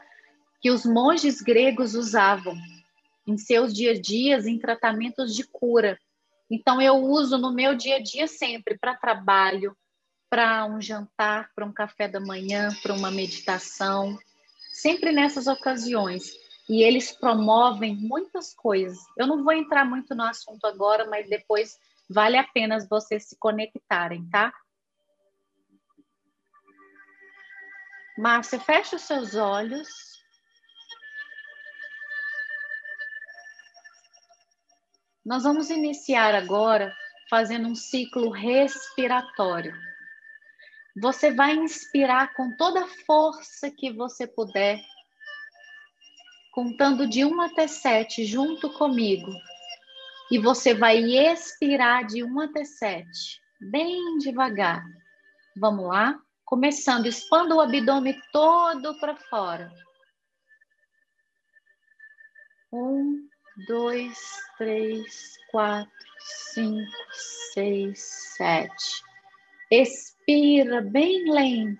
que 0.60 0.72
os 0.72 0.86
monges 0.86 1.42
gregos 1.42 1.94
usavam 1.94 2.56
em 3.28 3.38
seus 3.38 3.74
dia 3.74 3.92
a 3.92 4.00
dias 4.00 4.48
em 4.48 4.58
tratamentos 4.58 5.36
de 5.36 5.44
cura. 5.46 5.98
Então 6.50 6.82
eu 6.82 6.96
uso 6.96 7.38
no 7.38 7.54
meu 7.54 7.76
dia 7.76 7.98
a 7.98 8.02
dia 8.02 8.28
sempre 8.28 8.78
para 8.78 8.96
trabalho, 8.96 9.76
para 10.30 10.66
um 10.66 10.82
jantar, 10.82 11.50
para 11.56 11.66
um 11.66 11.72
café 11.72 12.08
da 12.08 12.20
manhã, 12.20 12.70
para 12.82 12.94
uma 12.94 13.12
meditação, 13.12 14.18
sempre 14.72 15.12
nessas 15.12 15.48
ocasiões. 15.48 16.32
E 16.68 16.82
eles 16.82 17.12
promovem 17.12 17.96
muitas 17.96 18.54
coisas. 18.54 18.98
Eu 19.18 19.28
não 19.28 19.44
vou 19.44 19.54
entrar 19.54 19.86
muito 19.86 20.16
no 20.16 20.24
assunto 20.24 20.66
agora, 20.66 21.08
mas 21.10 21.30
depois 21.30 21.78
vale 22.10 22.38
a 22.38 22.44
pena 22.44 22.86
vocês 22.90 23.28
se 23.28 23.38
conectarem, 23.38 24.26
tá? 24.30 24.54
Márcia, 28.18 28.60
fecha 28.60 28.96
os 28.96 29.02
seus 29.02 29.36
olhos. 29.36 29.88
Nós 35.26 35.44
vamos 35.44 35.70
iniciar 35.70 36.36
agora 36.36 36.94
fazendo 37.30 37.68
um 37.68 37.76
ciclo 37.76 38.30
respiratório. 38.30 39.74
Você 41.02 41.34
vai 41.34 41.56
inspirar 41.56 42.34
com 42.36 42.56
toda 42.56 42.84
a 42.84 42.88
força 43.06 43.72
que 43.72 43.92
você 43.92 44.28
puder. 44.28 44.80
contando 46.52 47.08
de 47.08 47.26
1 47.26 47.42
até 47.42 47.68
7 47.68 48.26
junto 48.26 48.72
comigo. 48.74 49.32
E 50.30 50.38
você 50.38 50.76
vai 50.76 51.00
expirar 51.00 52.06
de 52.06 52.24
1 52.24 52.40
até 52.42 52.64
7, 52.64 53.42
bem 53.60 54.20
devagar. 54.20 54.86
Vamos 55.58 55.88
lá? 55.88 56.20
Começando, 56.54 57.08
expanda 57.08 57.56
o 57.56 57.60
abdômen 57.60 58.16
todo 58.32 58.94
para 59.00 59.16
fora. 59.16 59.74
Um, 62.72 63.28
dois, 63.68 64.20
três, 64.56 65.36
quatro, 65.50 65.92
cinco, 66.54 66.92
seis, 67.56 68.00
sete. 68.38 69.04
Expira 69.72 70.80
bem 70.80 71.28
lento. 71.32 71.80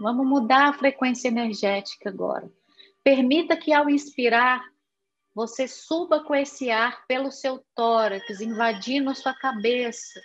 Vamos 0.00 0.26
mudar 0.26 0.70
a 0.70 0.72
frequência 0.72 1.28
energética 1.28 2.08
agora. 2.08 2.50
Permita 3.04 3.54
que 3.54 3.70
ao 3.70 3.90
inspirar, 3.90 4.64
você 5.34 5.68
suba 5.68 6.24
com 6.24 6.34
esse 6.34 6.70
ar 6.70 7.06
pelo 7.06 7.30
seu 7.30 7.62
tórax, 7.74 8.40
invadindo 8.40 9.10
a 9.10 9.14
sua 9.14 9.34
cabeça. 9.34 10.18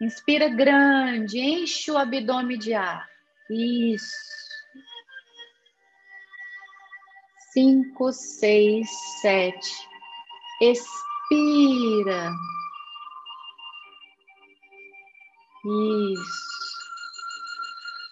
Inspira 0.00 0.48
grande, 0.48 1.38
enche 1.38 1.90
o 1.90 1.96
abdômen 1.96 2.58
de 2.58 2.74
ar. 2.74 3.08
Isso. 3.50 4.26
Cinco, 7.52 8.12
seis, 8.12 8.88
sete. 9.22 9.70
Expira. 10.60 12.30
Isso. 15.64 16.46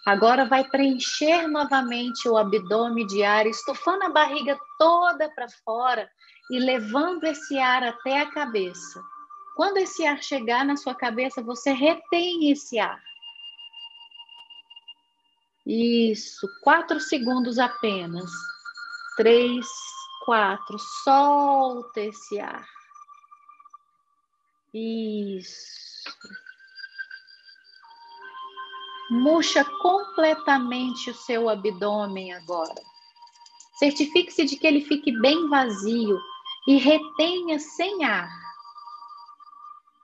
Agora 0.05 0.45
vai 0.45 0.63
preencher 0.63 1.47
novamente 1.47 2.27
o 2.27 2.37
abdômen 2.37 3.05
de 3.05 3.23
ar, 3.23 3.45
estufando 3.45 4.05
a 4.05 4.09
barriga 4.09 4.57
toda 4.79 5.29
para 5.35 5.47
fora 5.63 6.09
e 6.49 6.59
levando 6.59 7.23
esse 7.25 7.57
ar 7.59 7.83
até 7.83 8.21
a 8.21 8.31
cabeça. 8.31 9.01
Quando 9.55 9.77
esse 9.77 10.05
ar 10.05 10.21
chegar 10.21 10.65
na 10.65 10.75
sua 10.75 10.93
cabeça, 10.93 11.41
você 11.41 11.71
retém 11.71 12.51
esse 12.51 12.77
ar. 12.77 13.01
Isso, 15.65 16.47
quatro 16.61 16.99
segundos 16.99 17.57
apenas. 17.57 18.29
Três, 19.15 19.65
quatro. 20.25 20.77
Solta 21.03 22.01
esse 22.01 22.39
ar. 22.39 22.67
Isso. 24.73 26.09
Murcha 29.09 29.63
completamente 29.81 31.11
o 31.11 31.15
seu 31.15 31.47
abdômen 31.47 32.33
agora. 32.33 32.75
Certifique-se 33.79 34.45
de 34.45 34.57
que 34.57 34.67
ele 34.67 34.81
fique 34.81 35.17
bem 35.19 35.47
vazio 35.47 36.19
e 36.67 36.77
retenha 36.77 37.57
sem 37.57 38.03
ar. 38.03 38.44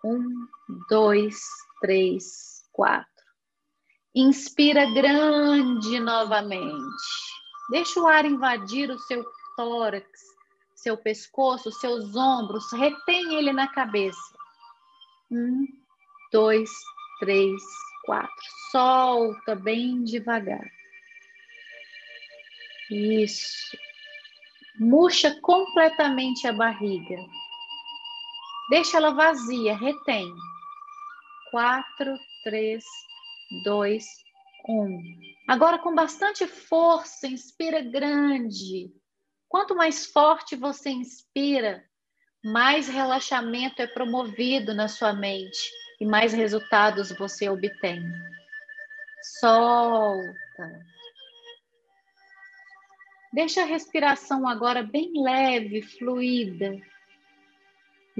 Um, 0.03 0.47
dois, 0.89 1.39
três, 1.79 2.23
quatro. 2.71 3.07
Inspira 4.15 4.91
grande 4.93 5.99
novamente. 5.99 7.03
Deixa 7.69 7.99
o 7.99 8.07
ar 8.07 8.25
invadir 8.25 8.89
o 8.89 8.99
seu 8.99 9.23
tórax, 9.55 10.05
seu 10.75 10.97
pescoço, 10.97 11.71
seus 11.71 12.15
ombros. 12.15 12.71
Retém 12.73 13.35
ele 13.35 13.53
na 13.53 13.67
cabeça. 13.67 14.19
Um, 15.31 15.65
dois, 16.31 16.69
três, 17.19 17.61
quatro. 18.05 18.33
Solta 18.71 19.55
bem 19.55 20.03
devagar. 20.03 20.69
Isso. 22.89 23.77
Murcha 24.77 25.39
completamente 25.41 26.45
a 26.47 26.51
barriga. 26.51 27.15
Deixa 28.69 28.97
ela 28.97 29.11
vazia, 29.11 29.75
retém. 29.75 30.33
Quatro, 31.49 32.17
três, 32.43 32.83
dois, 33.63 34.05
um. 34.67 35.01
Agora, 35.47 35.77
com 35.79 35.93
bastante 35.93 36.47
força, 36.47 37.27
inspira 37.27 37.81
grande. 37.81 38.91
Quanto 39.49 39.75
mais 39.75 40.05
forte 40.05 40.55
você 40.55 40.89
inspira, 40.89 41.83
mais 42.43 42.87
relaxamento 42.87 43.81
é 43.81 43.87
promovido 43.87 44.73
na 44.73 44.87
sua 44.87 45.11
mente 45.13 45.69
e 45.99 46.05
mais 46.05 46.31
resultados 46.31 47.11
você 47.11 47.49
obtém. 47.49 48.01
Solta. 49.39 50.31
Deixa 53.33 53.61
a 53.61 53.65
respiração 53.65 54.47
agora 54.47 54.83
bem 54.83 55.11
leve, 55.21 55.81
fluida. 55.81 56.81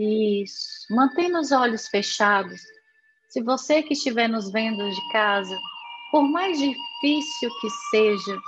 Isso. 0.01 0.87
Mantenha 0.89 1.39
os 1.39 1.51
olhos 1.51 1.87
fechados. 1.87 2.59
Se 3.29 3.39
você 3.43 3.83
que 3.83 3.93
estiver 3.93 4.27
nos 4.27 4.51
vendo 4.51 4.89
de 4.89 5.11
casa, 5.11 5.55
por 6.09 6.23
mais 6.23 6.57
difícil 6.57 7.49
que 7.61 7.69
seja, 7.91 8.41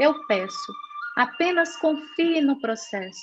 eu 0.00 0.24
peço, 0.28 0.72
apenas 1.16 1.76
confie 1.78 2.40
no 2.40 2.60
processo. 2.60 3.20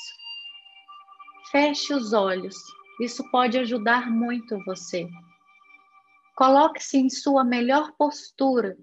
Feche 1.52 1.94
os 1.94 2.12
olhos. 2.12 2.56
Isso 3.00 3.24
pode 3.32 3.58
ajudar 3.58 4.12
muito 4.12 4.62
você. 4.66 5.08
Coloque-se 6.36 6.98
em 6.98 7.10
sua 7.10 7.46
melhor 7.46 7.94
postura, 7.94 8.76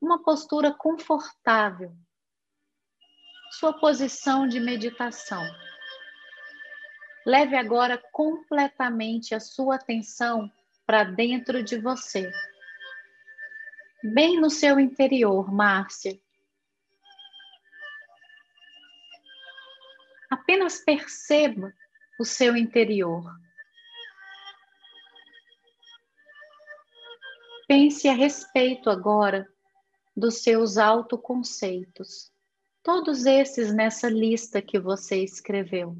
uma 0.00 0.22
postura 0.22 0.72
confortável. 0.72 1.92
Sua 3.50 3.72
posição 3.72 4.46
de 4.46 4.60
meditação. 4.60 5.42
Leve 7.28 7.56
agora 7.56 8.02
completamente 8.10 9.34
a 9.34 9.40
sua 9.40 9.74
atenção 9.74 10.50
para 10.86 11.04
dentro 11.04 11.62
de 11.62 11.78
você. 11.78 12.32
Bem 14.02 14.40
no 14.40 14.48
seu 14.48 14.80
interior, 14.80 15.52
Márcia. 15.52 16.18
Apenas 20.30 20.78
perceba 20.78 21.70
o 22.18 22.24
seu 22.24 22.56
interior. 22.56 23.22
Pense 27.66 28.08
a 28.08 28.14
respeito 28.14 28.88
agora 28.88 29.46
dos 30.16 30.42
seus 30.42 30.78
autoconceitos, 30.78 32.32
todos 32.82 33.26
esses 33.26 33.70
nessa 33.70 34.08
lista 34.08 34.62
que 34.62 34.78
você 34.78 35.22
escreveu. 35.22 35.94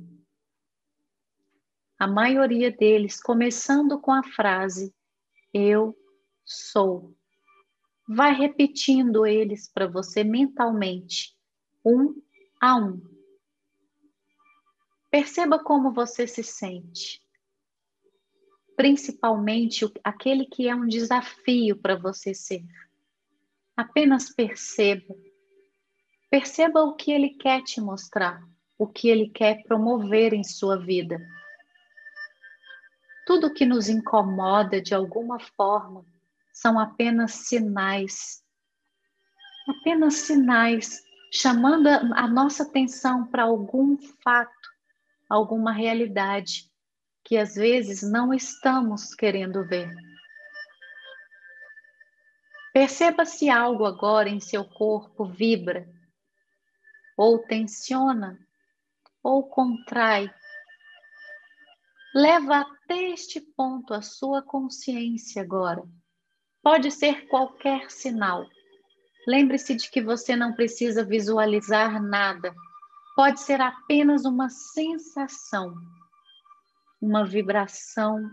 A 1.99 2.07
maioria 2.07 2.71
deles 2.71 3.21
começando 3.21 3.99
com 4.01 4.13
a 4.13 4.23
frase 4.23 4.95
eu 5.53 5.97
sou. 6.45 7.15
Vai 8.07 8.33
repetindo 8.35 9.27
eles 9.27 9.69
para 9.69 9.87
você 9.87 10.23
mentalmente, 10.23 11.37
um 11.85 12.15
a 12.61 12.77
um. 12.77 13.03
Perceba 15.11 15.59
como 15.59 15.93
você 15.93 16.27
se 16.27 16.43
sente 16.43 17.23
principalmente 18.79 19.85
aquele 20.05 20.47
que 20.47 20.69
é 20.69 20.75
um 20.75 20.87
desafio 20.87 21.77
para 21.77 21.97
você 21.97 22.33
ser. 22.33 22.65
Apenas 23.77 24.33
perceba. 24.33 25.17
Perceba 26.31 26.85
o 26.85 26.95
que 26.95 27.11
ele 27.11 27.31
quer 27.31 27.61
te 27.65 27.81
mostrar, 27.81 28.41
o 28.79 28.87
que 28.87 29.09
ele 29.09 29.31
quer 29.31 29.65
promover 29.65 30.33
em 30.33 30.45
sua 30.45 30.79
vida. 30.79 31.21
Tudo 33.29 33.53
que 33.53 33.67
nos 33.67 33.91
incomoda 33.91 34.81
de 34.81 34.95
alguma 34.95 35.39
forma 35.39 36.03
são 36.51 36.79
apenas 36.79 37.33
sinais. 37.33 38.43
Apenas 39.69 40.15
sinais 40.15 41.03
chamando 41.31 41.89
a 41.89 42.27
nossa 42.27 42.63
atenção 42.63 43.27
para 43.27 43.43
algum 43.43 43.99
fato, 44.25 44.71
alguma 45.29 45.73
realidade 45.73 46.73
que 47.23 47.37
às 47.37 47.55
vezes 47.55 48.03
não 48.03 48.33
estamos 48.33 49.15
querendo 49.15 49.63
ver. 49.63 49.95
Perceba 52.73 53.27
se 53.27 53.51
algo 53.51 53.85
agora 53.85 54.31
em 54.31 54.41
seu 54.41 54.65
corpo 54.65 55.27
vibra, 55.27 55.87
ou 57.15 57.41
tensiona, 57.41 58.39
ou 59.23 59.47
contrai. 59.51 60.33
Leva 62.15 62.61
até 62.61 63.11
este 63.11 63.41
ponto 63.41 63.93
a 63.95 64.03
sua 64.03 64.43
consciência 64.43 65.43
agora. 65.43 65.83
Pode 66.63 66.91
ser 66.91 67.29
qualquer 67.29 67.91
sinal. 67.91 68.47
Lembre-se 69.27 69.75
de 69.75 69.91
que 69.91 70.03
você 70.03 70.35
não 70.35 70.55
precisa 70.55 71.05
visualizar 71.05 72.03
nada. 72.03 72.55
Pode 73.15 73.41
ser 73.41 73.61
apenas 73.61 74.25
uma 74.25 74.49
sensação 74.49 75.75
uma 77.01 77.25
vibração, 77.25 78.31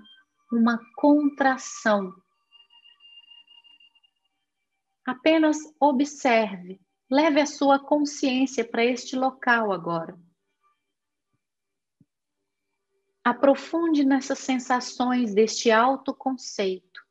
uma 0.52 0.80
contração. 0.96 2.14
Apenas 5.06 5.58
observe 5.80 6.80
Leve 7.10 7.40
a 7.40 7.46
sua 7.46 7.78
consciência 7.78 8.68
para 8.68 8.84
este 8.84 9.16
local 9.16 9.72
agora. 9.72 10.18
Aprofunde 13.26 14.06
nessas 14.06 14.38
sensações 14.38 15.34
deste 15.34 15.72
autoconceito. 15.72 17.04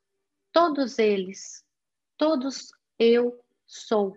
Todos 0.53 1.01
eles, 1.01 1.67
todos 2.17 2.71
eu 2.97 3.45
sou. 3.67 4.17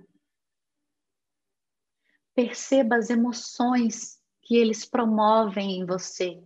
Perceba 2.35 2.97
as 2.97 3.09
emoções 3.09 4.21
que 4.43 4.55
eles 4.55 4.85
promovem 4.85 5.79
em 5.79 5.85
você. 5.87 6.39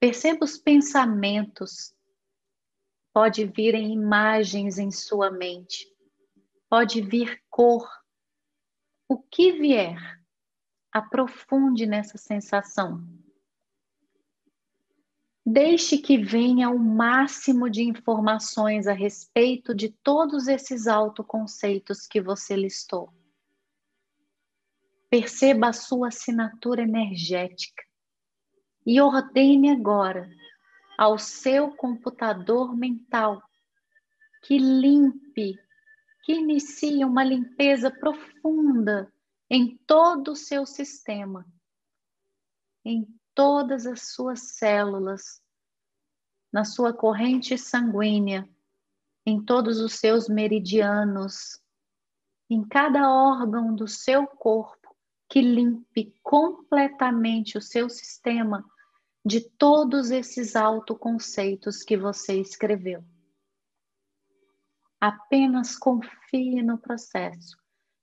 Perceba 0.00 0.44
os 0.44 0.58
pensamentos. 0.58 1.94
Pode 3.14 3.44
vir 3.44 3.76
em 3.76 3.92
imagens 3.92 4.80
em 4.80 4.90
sua 4.90 5.30
mente. 5.30 5.86
Pode 6.68 7.00
vir 7.02 7.40
cor. 7.48 7.88
O 9.08 9.16
que 9.16 9.52
vier, 9.52 9.96
aprofunde 10.90 11.86
nessa 11.86 12.18
sensação. 12.18 13.21
Deixe 15.44 15.98
que 15.98 16.16
venha 16.16 16.70
o 16.70 16.78
máximo 16.78 17.68
de 17.68 17.82
informações 17.82 18.86
a 18.86 18.92
respeito 18.92 19.74
de 19.74 19.88
todos 19.88 20.46
esses 20.46 20.86
autoconceitos 20.86 22.06
que 22.06 22.20
você 22.20 22.54
listou. 22.54 23.12
Perceba 25.10 25.68
a 25.68 25.72
sua 25.72 26.08
assinatura 26.08 26.82
energética 26.82 27.82
e 28.86 29.00
ordene 29.00 29.70
agora 29.70 30.30
ao 30.96 31.18
seu 31.18 31.72
computador 31.74 32.76
mental 32.76 33.42
que 34.44 34.58
limpe, 34.58 35.58
que 36.22 36.34
inicie 36.34 37.04
uma 37.04 37.24
limpeza 37.24 37.90
profunda 37.90 39.12
em 39.50 39.76
todo 39.86 40.32
o 40.32 40.36
seu 40.36 40.64
sistema, 40.64 41.44
em 42.84 43.06
todas 43.34 43.86
as 43.86 44.12
suas 44.12 44.54
células, 44.56 45.42
na 46.52 46.64
sua 46.64 46.92
corrente 46.92 47.56
sanguínea, 47.56 48.48
em 49.24 49.42
todos 49.42 49.80
os 49.80 49.94
seus 49.94 50.28
meridianos, 50.28 51.60
em 52.50 52.66
cada 52.66 53.10
órgão 53.10 53.74
do 53.74 53.88
seu 53.88 54.26
corpo 54.26 54.94
que 55.28 55.40
limpe 55.40 56.14
completamente 56.22 57.56
o 57.56 57.62
seu 57.62 57.88
sistema 57.88 58.62
de 59.24 59.40
todos 59.40 60.10
esses 60.10 60.56
autoconceitos 60.56 61.82
que 61.82 61.96
você 61.96 62.38
escreveu. 62.38 63.02
Apenas 65.00 65.76
confie 65.76 66.62
no 66.62 66.76
processo, 66.76 67.56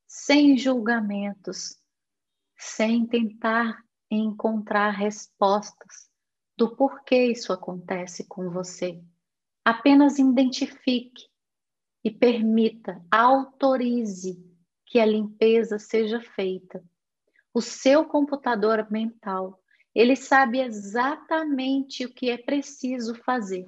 sem 0.08 0.58
julgamentos, 0.58 1.78
sem 2.58 3.06
tentar 3.06 3.84
encontrar 4.16 4.92
respostas 4.92 6.10
do 6.58 6.76
porquê 6.76 7.32
isso 7.32 7.54
acontece 7.54 8.28
com 8.28 8.50
você. 8.50 9.02
Apenas 9.64 10.20
identifique 10.20 11.28
e 12.04 12.10
permita, 12.10 13.04
autorize 13.12 14.44
que 14.86 15.00
a 15.00 15.06
limpeza 15.06 15.78
seja 15.78 16.22
feita 16.22 16.84
o 17.54 17.62
seu 17.62 18.06
computador 18.06 18.90
mental, 18.92 19.62
ele 19.94 20.16
sabe 20.16 20.62
exatamente 20.62 22.06
o 22.06 22.14
que 22.14 22.30
é 22.30 22.38
preciso 22.38 23.16
fazer. 23.16 23.66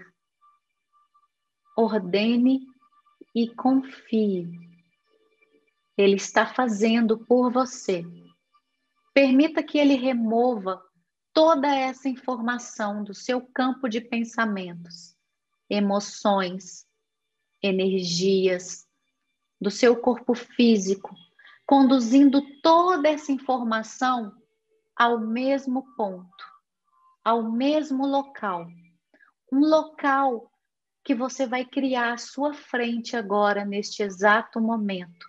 Ordene 1.75 2.61
e 3.33 3.49
confie. 3.49 4.47
Ele 5.97 6.15
está 6.15 6.45
fazendo 6.45 7.17
por 7.17 7.51
você. 7.51 8.05
Permita 9.13 9.61
que 9.61 9.77
ele 9.77 9.95
remova 9.95 10.81
toda 11.33 11.67
essa 11.73 12.07
informação 12.07 13.03
do 13.03 13.13
seu 13.13 13.41
campo 13.53 13.87
de 13.87 14.01
pensamentos, 14.01 15.15
emoções, 15.69 16.85
energias, 17.61 18.87
do 19.59 19.69
seu 19.69 19.95
corpo 19.95 20.33
físico, 20.33 21.15
conduzindo 21.65 22.41
toda 22.61 23.07
essa 23.09 23.31
informação 23.31 24.35
ao 24.95 25.19
mesmo 25.19 25.85
ponto, 25.95 26.45
ao 27.23 27.51
mesmo 27.51 28.05
local. 28.05 28.67
Um 29.51 29.59
local 29.59 30.51
que 31.03 31.15
você 31.15 31.45
vai 31.45 31.65
criar 31.65 32.13
à 32.13 32.17
sua 32.17 32.53
frente 32.53 33.15
agora, 33.15 33.65
neste 33.65 34.03
exato 34.03 34.59
momento. 34.59 35.25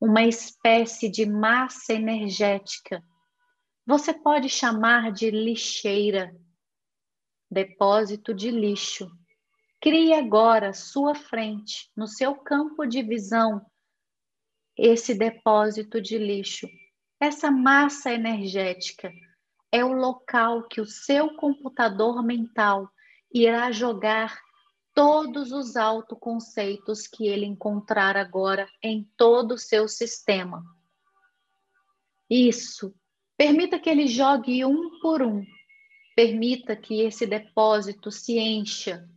Uma 0.00 0.22
espécie 0.24 1.08
de 1.08 1.26
massa 1.26 1.92
energética. 1.92 3.02
Você 3.84 4.14
pode 4.14 4.48
chamar 4.48 5.10
de 5.10 5.30
lixeira, 5.30 6.34
depósito 7.50 8.32
de 8.32 8.50
lixo. 8.50 9.10
Crie 9.80 10.14
agora 10.14 10.68
à 10.68 10.72
sua 10.72 11.14
frente, 11.14 11.90
no 11.96 12.06
seu 12.06 12.36
campo 12.36 12.86
de 12.86 13.02
visão, 13.02 13.66
esse 14.76 15.14
depósito 15.14 16.00
de 16.00 16.16
lixo. 16.16 16.68
Essa 17.18 17.50
massa 17.50 18.12
energética 18.12 19.12
é 19.72 19.84
o 19.84 19.92
local 19.92 20.68
que 20.68 20.80
o 20.80 20.86
seu 20.86 21.34
computador 21.34 22.22
mental 22.22 22.88
irá 23.34 23.72
jogar 23.72 24.40
todos 24.94 25.50
os 25.50 25.76
autoconceitos 25.76 27.08
que 27.08 27.26
ele 27.26 27.46
encontrar 27.46 28.16
agora 28.16 28.68
em 28.82 29.10
todo 29.16 29.54
o 29.54 29.58
seu 29.58 29.88
sistema. 29.88 30.62
Isso. 32.30 32.94
Permita 33.42 33.78
que 33.78 33.90
ele 33.90 34.06
jogue 34.06 34.64
um 34.64 35.00
por 35.00 35.22
um. 35.22 35.44
Permita 36.14 36.76
que 36.76 37.00
esse 37.00 37.26
depósito 37.26 38.10
se 38.10 38.38
encha. 38.38 39.08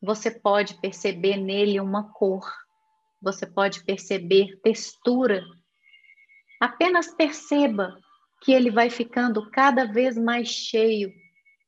Você 0.00 0.30
pode 0.30 0.80
perceber 0.80 1.36
nele 1.36 1.80
uma 1.80 2.12
cor 2.12 2.44
você 3.20 3.46
pode 3.46 3.84
perceber 3.84 4.58
textura. 4.62 5.44
Apenas 6.58 7.14
perceba 7.14 8.00
que 8.42 8.52
ele 8.52 8.70
vai 8.70 8.88
ficando 8.88 9.50
cada 9.50 9.84
vez 9.84 10.16
mais 10.16 10.48
cheio, 10.48 11.12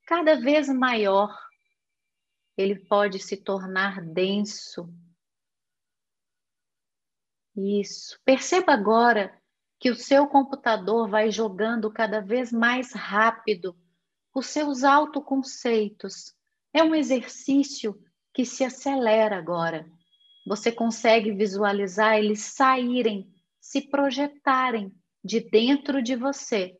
cada 0.06 0.40
vez 0.40 0.68
maior. 0.68 1.36
Ele 2.56 2.76
pode 2.86 3.18
se 3.18 3.36
tornar 3.36 4.00
denso. 4.00 4.88
Isso. 7.54 8.18
Perceba 8.24 8.72
agora 8.72 9.41
que 9.82 9.90
o 9.90 9.96
seu 9.96 10.26
computador 10.26 11.10
vai 11.10 11.30
jogando 11.30 11.90
cada 11.90 12.22
vez 12.22 12.50
mais 12.50 12.92
rápido 12.92 13.76
os 14.34 14.46
seus 14.46 14.82
autoconceitos. 14.82 16.32
É 16.72 16.82
um 16.82 16.94
exercício 16.94 18.02
que 18.32 18.46
se 18.46 18.64
acelera 18.64 19.36
agora 19.36 19.86
você 20.44 20.72
consegue 20.72 21.32
visualizar 21.32 22.18
eles 22.18 22.40
saírem, 22.40 23.32
se 23.60 23.80
projetarem 23.80 24.92
de 25.24 25.40
dentro 25.40 26.02
de 26.02 26.16
você 26.16 26.76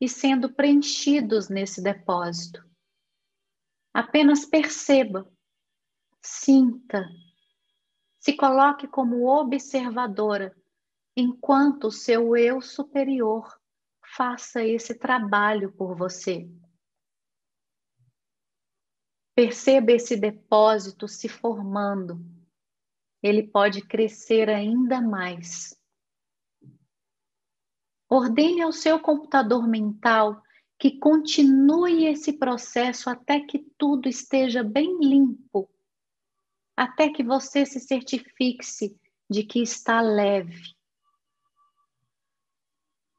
e 0.00 0.08
sendo 0.08 0.52
preenchidos 0.52 1.48
nesse 1.48 1.82
depósito. 1.82 2.62
Apenas 3.92 4.44
perceba, 4.44 5.26
sinta, 6.20 7.08
se 8.18 8.34
coloque 8.34 8.86
como 8.86 9.26
observadora 9.26 10.54
enquanto 11.16 11.90
seu 11.90 12.36
eu 12.36 12.60
superior 12.60 13.58
faça 14.14 14.62
esse 14.62 14.94
trabalho 14.94 15.72
por 15.72 15.96
você. 15.96 16.46
Perceba 19.34 19.92
esse 19.92 20.16
depósito 20.16 21.08
se 21.08 21.28
formando. 21.28 22.20
Ele 23.22 23.42
pode 23.42 23.82
crescer 23.86 24.48
ainda 24.50 25.00
mais. 25.00 25.78
Ordene 28.08 28.62
ao 28.62 28.72
seu 28.72 29.00
computador 29.00 29.66
mental 29.66 30.42
que 30.78 30.98
continue 30.98 32.06
esse 32.06 32.34
processo 32.34 33.08
até 33.08 33.40
que 33.40 33.58
tudo 33.78 34.08
esteja 34.08 34.62
bem 34.62 34.98
limpo, 35.00 35.68
até 36.76 37.08
que 37.08 37.24
você 37.24 37.64
se 37.64 37.80
certifique 37.80 38.64
de 39.28 39.42
que 39.42 39.60
está 39.60 40.00
leve. 40.00 40.75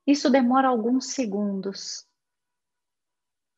Isso 0.07 0.29
demora 0.29 0.69
alguns 0.69 1.07
segundos. 1.07 2.07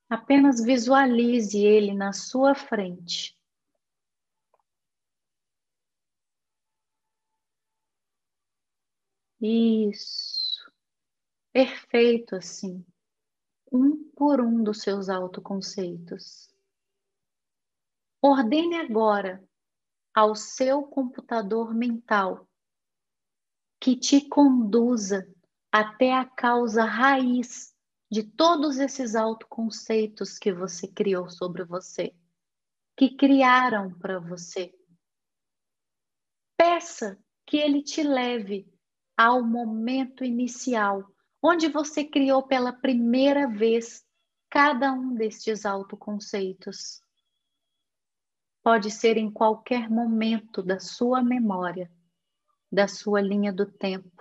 Apenas 0.10 0.64
visualize 0.64 1.64
ele 1.64 1.94
na 1.94 2.12
sua 2.12 2.56
frente. 2.56 3.38
Isso. 9.40 10.74
Perfeito 11.54 12.36
assim. 12.36 12.84
Um 13.72 14.10
por 14.16 14.42
um 14.42 14.64
dos 14.64 14.82
seus 14.82 15.08
autoconceitos. 15.08 16.52
Ordene 18.20 18.78
agora 18.78 19.48
ao 20.16 20.36
seu 20.36 20.82
computador 20.82 21.76
mental 21.76 22.50
que 23.80 23.96
te 23.96 24.28
conduza 24.28 25.32
até 25.72 26.14
a 26.14 26.26
causa 26.26 26.84
raiz 26.84 27.74
de 28.12 28.24
todos 28.24 28.80
esses 28.80 29.16
autoconceitos 29.16 30.40
que 30.40 30.52
você 30.52 30.88
criou 30.88 31.30
sobre 31.30 31.64
você, 31.64 32.14
que 32.98 33.16
criaram 33.16 33.94
para 34.00 34.20
você. 34.20 34.74
Peça 36.58 37.18
que 37.46 37.58
ele 37.58 37.84
te 37.84 38.04
leve 38.04 38.68
ao 39.16 39.44
momento 39.44 40.24
inicial, 40.24 41.04
onde 41.42 41.68
você 41.70 42.04
criou 42.04 42.44
pela 42.44 42.74
primeira 42.74 43.48
vez 43.48 44.06
cada 44.50 44.92
um 44.92 45.14
destes 45.14 45.66
autoconceitos. 45.66 47.02
Pode 48.64 48.90
ser 48.92 49.18
em 49.18 49.32
qualquer 49.32 49.90
momento 49.90 50.64
da 50.64 50.80
sua 50.80 51.24
memória, 51.24 51.92
da 52.72 52.88
sua 52.88 53.22
linha 53.22 53.54
do 53.54 53.66
tempo. 53.66 54.19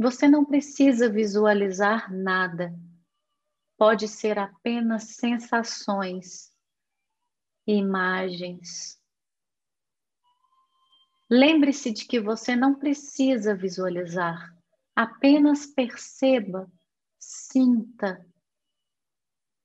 Você 0.00 0.26
não 0.26 0.46
precisa 0.46 1.10
visualizar 1.10 2.10
nada. 2.10 2.74
Pode 3.76 4.08
ser 4.08 4.38
apenas 4.38 5.16
sensações, 5.16 6.50
imagens. 7.66 8.98
Lembre-se 11.28 11.92
de 11.92 12.06
que 12.06 12.18
você 12.18 12.56
não 12.56 12.76
precisa 12.76 13.54
visualizar, 13.54 14.56
apenas 14.96 15.66
perceba, 15.66 16.66
sinta. 17.18 18.26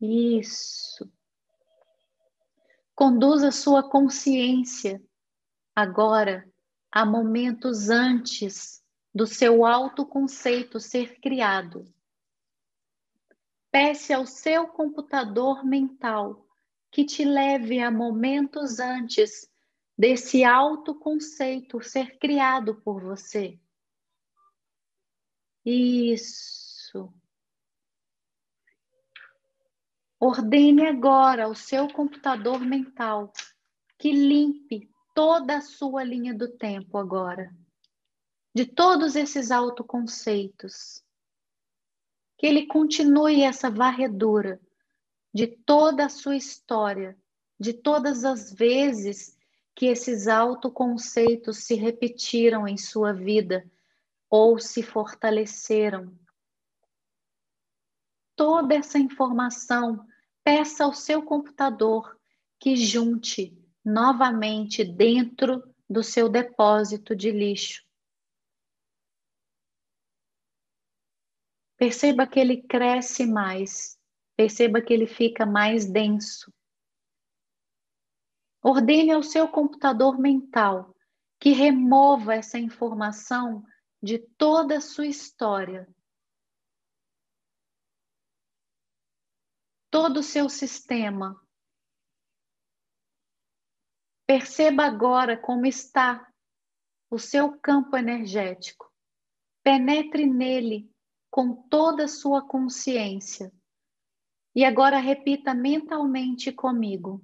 Isso. 0.01 1.09
Conduza 2.93 3.53
sua 3.53 3.89
consciência 3.89 5.01
agora 5.73 6.45
a 6.91 7.05
momentos 7.05 7.89
antes 7.89 8.83
do 9.15 9.25
seu 9.25 9.65
autoconceito 9.65 10.77
ser 10.77 11.21
criado. 11.21 11.85
Peça 13.71 14.17
ao 14.17 14.25
seu 14.25 14.67
computador 14.67 15.63
mental 15.63 16.45
que 16.91 17.05
te 17.05 17.23
leve 17.23 17.79
a 17.79 17.89
momentos 17.89 18.77
antes 18.77 19.49
desse 19.97 20.43
autoconceito 20.43 21.81
ser 21.81 22.19
criado 22.19 22.75
por 22.81 23.01
você. 23.01 23.57
Isso. 25.63 27.13
Ordene 30.19 30.87
agora 30.87 31.45
ao 31.45 31.55
seu 31.55 31.87
computador 31.87 32.59
mental 32.59 33.31
que 33.97 34.11
limpe 34.11 34.89
toda 35.13 35.57
a 35.57 35.61
sua 35.61 36.03
linha 36.03 36.33
do 36.33 36.57
tempo 36.57 36.97
agora, 36.97 37.55
de 38.55 38.65
todos 38.65 39.17
esses 39.17 39.51
autoconceitos. 39.51 41.03
Que 42.37 42.47
ele 42.47 42.65
continue 42.65 43.43
essa 43.43 43.69
varredura 43.69 44.61
de 45.33 45.45
toda 45.45 46.05
a 46.05 46.09
sua 46.09 46.37
história, 46.37 47.17
de 47.59 47.73
todas 47.73 48.23
as 48.23 48.53
vezes 48.53 49.37
que 49.75 49.87
esses 49.87 50.29
autoconceitos 50.29 51.65
se 51.65 51.75
repetiram 51.75 52.65
em 52.65 52.77
sua 52.77 53.11
vida 53.11 53.69
ou 54.29 54.57
se 54.57 54.81
fortaleceram. 54.81 56.17
Toda 58.37 58.73
essa 58.73 58.97
informação 58.97 60.07
peça 60.45 60.85
ao 60.85 60.93
seu 60.93 61.21
computador 61.21 62.17
que 62.57 62.77
junte 62.77 63.57
novamente 63.83 64.81
dentro 64.81 65.61
do 65.89 66.01
seu 66.01 66.29
depósito 66.29 67.13
de 67.13 67.31
lixo. 67.31 67.84
Perceba 71.77 72.25
que 72.25 72.39
ele 72.39 72.61
cresce 72.63 73.25
mais, 73.25 73.99
perceba 74.35 74.81
que 74.81 74.93
ele 74.93 75.07
fica 75.07 75.45
mais 75.45 75.85
denso. 75.85 76.53
Ordene 78.63 79.11
ao 79.11 79.21
seu 79.21 79.47
computador 79.47 80.17
mental 80.17 80.95
que 81.39 81.49
remova 81.49 82.33
essa 82.33 82.57
informação 82.57 83.63
de 84.01 84.19
toda 84.19 84.77
a 84.77 84.81
sua 84.81 85.05
história 85.05 85.87
todo 89.95 90.17
o 90.17 90.23
seu 90.23 90.49
sistema. 90.49 91.41
Perceba 94.27 94.83
agora 94.83 95.37
como 95.37 95.65
está 95.65 96.29
o 97.09 97.17
seu 97.17 97.57
campo 97.59 97.95
energético. 97.95 98.91
Penetre 99.63 100.25
nele 100.25 100.93
com 101.35 101.53
toda 101.53 102.05
a 102.05 102.07
sua 102.07 102.41
consciência. 102.47 103.51
E 104.55 104.63
agora 104.63 104.99
repita 104.99 105.53
mentalmente 105.53 106.49
comigo. 106.49 107.21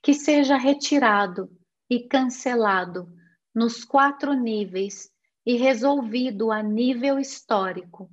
Que 0.00 0.14
seja 0.14 0.56
retirado 0.56 1.50
e 1.90 2.06
cancelado 2.06 3.12
nos 3.52 3.82
quatro 3.82 4.34
níveis 4.34 5.12
e 5.44 5.56
resolvido 5.56 6.52
a 6.52 6.62
nível 6.62 7.18
histórico 7.18 8.08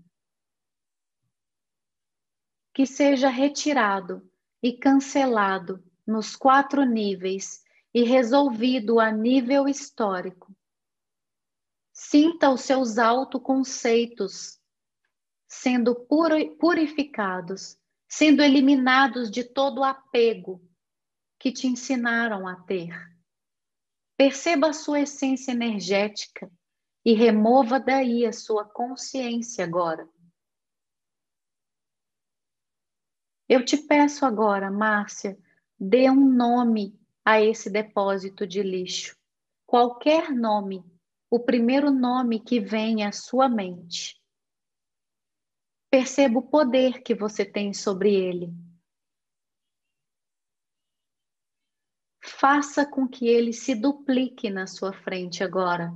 que 2.73 2.87
seja 2.87 3.29
retirado 3.29 4.27
e 4.63 4.73
cancelado 4.73 5.83
nos 6.07 6.35
quatro 6.35 6.83
níveis 6.83 7.61
e 7.93 8.01
resolvido 8.03 8.99
a 8.99 9.11
nível 9.11 9.67
histórico. 9.67 10.55
Sinta 12.03 12.49
os 12.49 12.61
seus 12.61 12.97
autoconceitos 12.97 14.59
sendo 15.47 15.95
purificados, 16.59 17.79
sendo 18.09 18.41
eliminados 18.41 19.29
de 19.29 19.43
todo 19.43 19.81
o 19.81 19.83
apego 19.83 20.59
que 21.39 21.51
te 21.51 21.67
ensinaram 21.67 22.47
a 22.47 22.55
ter. 22.55 22.91
Perceba 24.17 24.69
a 24.69 24.73
sua 24.73 25.01
essência 25.01 25.51
energética 25.51 26.51
e 27.05 27.13
remova 27.13 27.79
daí 27.79 28.25
a 28.25 28.33
sua 28.33 28.65
consciência 28.65 29.63
agora. 29.63 30.09
Eu 33.47 33.63
te 33.63 33.77
peço 33.77 34.25
agora, 34.25 34.71
Márcia, 34.71 35.37
dê 35.79 36.09
um 36.09 36.33
nome 36.33 36.99
a 37.23 37.39
esse 37.39 37.69
depósito 37.69 38.47
de 38.47 38.63
lixo. 38.63 39.15
Qualquer 39.67 40.31
nome, 40.31 40.83
o 41.31 41.39
primeiro 41.39 41.89
nome 41.89 42.41
que 42.41 42.59
vem 42.59 43.05
à 43.05 43.13
sua 43.13 43.47
mente. 43.47 44.21
Perceba 45.89 46.39
o 46.39 46.49
poder 46.49 47.01
que 47.01 47.15
você 47.15 47.45
tem 47.45 47.73
sobre 47.73 48.13
ele. 48.13 48.53
Faça 52.21 52.85
com 52.85 53.07
que 53.07 53.27
ele 53.27 53.53
se 53.53 53.73
duplique 53.73 54.49
na 54.49 54.67
sua 54.67 54.91
frente 54.91 55.41
agora. 55.41 55.93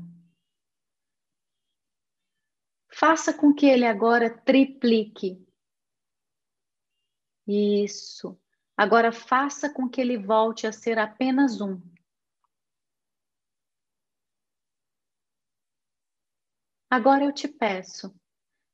Faça 2.90 3.34
com 3.34 3.54
que 3.54 3.66
ele 3.66 3.86
agora 3.86 4.30
triplique 4.30 5.46
isso. 7.46 8.40
Agora 8.78 9.12
faça 9.12 9.70
com 9.70 9.90
que 9.90 10.00
ele 10.00 10.18
volte 10.18 10.66
a 10.66 10.72
ser 10.72 10.98
apenas 10.98 11.60
um. 11.60 11.82
Agora 16.96 17.26
eu 17.26 17.34
te 17.34 17.50
peço, 17.50 18.16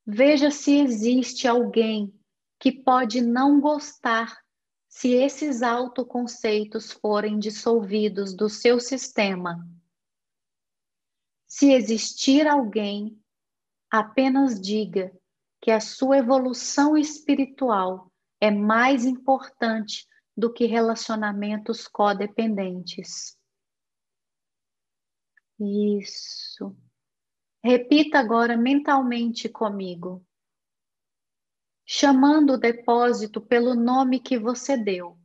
veja 0.06 0.52
se 0.52 0.78
existe 0.78 1.48
alguém 1.48 2.14
que 2.60 2.72
pode 2.72 3.20
não 3.20 3.60
gostar 3.60 4.38
se 4.88 5.12
esses 5.14 5.64
autoconceitos 5.64 6.92
forem 6.92 7.40
dissolvidos 7.40 8.36
do 8.36 8.48
seu 8.48 8.80
sistema. 8.80 9.68
Se 11.48 11.74
existir 11.74 12.48
alguém, 12.48 13.20
apenas 13.90 14.62
diga 14.62 15.12
que 15.60 15.72
a 15.72 15.80
sua 15.80 16.20
evolução 16.20 16.96
espiritual 16.96 18.12
é 18.40 18.52
mais 18.52 19.04
importante 19.04 20.08
do 20.38 20.54
que 20.54 20.68
relacionamentos 20.68 21.88
codependentes. 21.88 23.36
Isso. 25.60 26.78
Repita 27.64 28.20
agora 28.20 28.58
mentalmente 28.58 29.48
comigo, 29.48 30.26
chamando 31.86 32.54
o 32.54 32.58
depósito 32.58 33.40
pelo 33.40 33.76
nome 33.76 34.20
que 34.20 34.38
você 34.38 34.76
deu. 34.76 35.18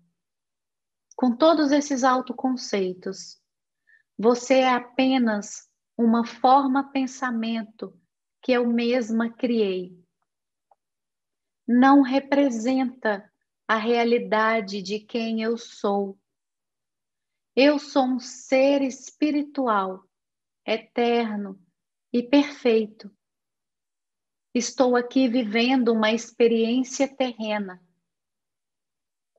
Com 1.16 1.34
todos 1.34 1.72
esses 1.72 2.04
autoconceitos, 2.04 3.40
você 4.18 4.56
é 4.60 4.68
apenas 4.68 5.70
uma 5.96 6.26
forma 6.26 6.90
pensamento 6.90 7.98
que 8.42 8.52
eu 8.52 8.66
mesma 8.66 9.30
criei 9.30 10.06
não 11.66 12.00
representa 12.02 13.28
a 13.66 13.76
realidade 13.76 14.80
de 14.80 15.00
quem 15.00 15.42
eu 15.42 15.58
sou. 15.58 16.16
Eu 17.56 17.78
sou 17.78 18.04
um 18.04 18.20
ser 18.20 18.82
espiritual 18.82 20.04
eterno 20.64 21.60
e 22.16 22.22
perfeito. 22.22 23.14
Estou 24.54 24.96
aqui 24.96 25.28
vivendo 25.28 25.92
uma 25.92 26.10
experiência 26.12 27.06
terrena. 27.06 27.78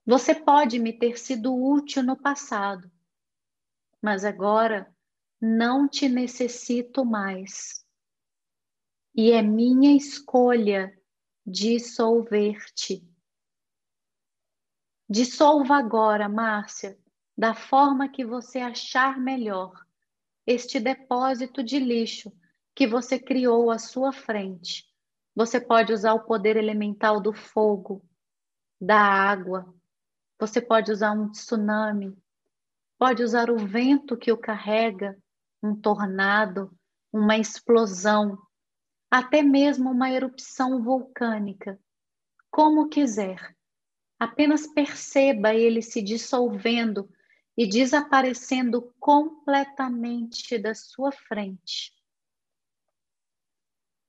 Você 0.06 0.36
pode 0.36 0.78
me 0.78 0.94
ter 0.94 1.18
sido 1.18 1.56
útil 1.56 2.04
no 2.04 2.16
passado, 2.16 2.92
mas 4.00 4.24
agora 4.24 4.96
não 5.42 5.90
te 5.90 6.08
necessito 6.08 7.04
mais. 7.04 7.84
E 9.16 9.32
é 9.32 9.42
minha 9.42 9.98
escolha 9.98 10.96
dissolver-te. 11.44 13.04
Dissolva 15.10 15.78
agora, 15.78 16.30
Márcia, 16.30 16.96
da 17.36 17.56
forma 17.56 18.08
que 18.08 18.24
você 18.24 18.60
achar 18.60 19.20
melhor, 19.20 19.84
este 20.46 20.80
depósito 20.80 21.64
de 21.64 21.80
lixo 21.80 22.32
que 22.78 22.86
você 22.86 23.18
criou 23.18 23.72
à 23.72 23.80
sua 23.80 24.14
frente. 24.14 24.86
Você 25.36 25.60
pode 25.60 25.92
usar 25.92 26.14
o 26.14 26.26
poder 26.26 26.56
elemental 26.56 27.20
do 27.20 27.34
fogo, 27.34 28.06
da 28.80 29.00
água, 29.00 29.74
você 30.40 30.62
pode 30.62 30.92
usar 30.92 31.12
um 31.14 31.32
tsunami, 31.32 32.16
pode 32.96 33.24
usar 33.24 33.50
o 33.50 33.58
vento 33.58 34.16
que 34.16 34.32
o 34.32 34.38
carrega, 34.38 35.18
um 35.64 35.76
tornado, 35.76 36.72
uma 37.12 37.36
explosão, 37.36 38.38
até 39.10 39.42
mesmo 39.42 39.90
uma 39.90 40.12
erupção 40.12 40.84
vulcânica, 40.84 41.80
como 42.52 42.90
quiser. 42.90 43.58
Apenas 44.20 44.68
perceba 44.68 45.52
ele 45.52 45.82
se 45.82 46.00
dissolvendo 46.00 47.10
e 47.58 47.68
desaparecendo 47.68 48.94
completamente 49.00 50.60
da 50.60 50.76
sua 50.76 51.12
frente. 51.12 51.97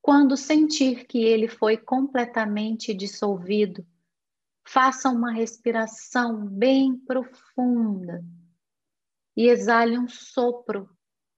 Quando 0.09 0.39
sentir 0.39 1.07
que 1.07 1.23
ele 1.23 1.47
foi 1.47 1.77
completamente 1.77 2.95
dissolvido, 2.95 3.87
faça 4.67 5.11
uma 5.11 5.31
respiração 5.31 6.47
bem 6.47 6.99
profunda 6.99 8.25
e 9.37 9.49
exale 9.49 9.99
um 9.99 10.09
sopro, 10.09 10.89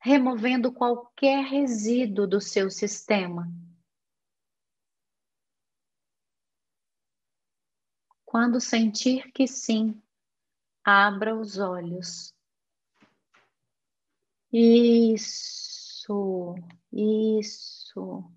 removendo 0.00 0.72
qualquer 0.72 1.46
resíduo 1.46 2.28
do 2.28 2.40
seu 2.40 2.70
sistema. 2.70 3.52
Quando 8.24 8.60
sentir 8.60 9.32
que 9.32 9.48
sim, 9.48 10.00
abra 10.84 11.34
os 11.34 11.58
olhos. 11.58 12.32
Isso, 14.52 16.54
isso. 16.92 18.32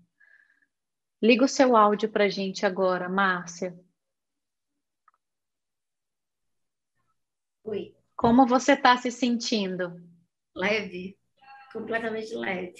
Liga 1.24 1.46
o 1.46 1.48
seu 1.48 1.74
áudio 1.74 2.10
para 2.10 2.24
a 2.24 2.28
gente 2.28 2.66
agora, 2.66 3.08
Márcia. 3.08 3.74
Oi. 7.64 7.96
Como 8.14 8.46
você 8.46 8.74
está 8.74 8.94
se 8.98 9.10
sentindo? 9.10 10.06
Leve, 10.54 11.18
completamente 11.72 12.34
leve. 12.34 12.74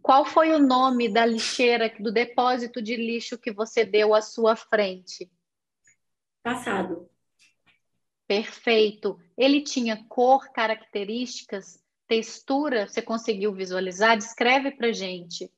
Qual 0.00 0.24
foi 0.24 0.52
o 0.52 0.60
nome 0.60 1.12
da 1.12 1.26
lixeira, 1.26 1.92
do 1.98 2.12
depósito 2.12 2.80
de 2.80 2.94
lixo 2.94 3.36
que 3.36 3.50
você 3.50 3.84
deu 3.84 4.14
à 4.14 4.22
sua 4.22 4.54
frente? 4.54 5.28
Passado. 6.40 7.10
Perfeito. 8.28 9.18
Ele 9.36 9.60
tinha 9.60 10.04
cor, 10.04 10.52
características, 10.52 11.82
textura? 12.06 12.86
Você 12.86 13.02
conseguiu 13.02 13.52
visualizar? 13.52 14.16
Descreve 14.16 14.70
para 14.70 14.92
gente. 14.92 15.52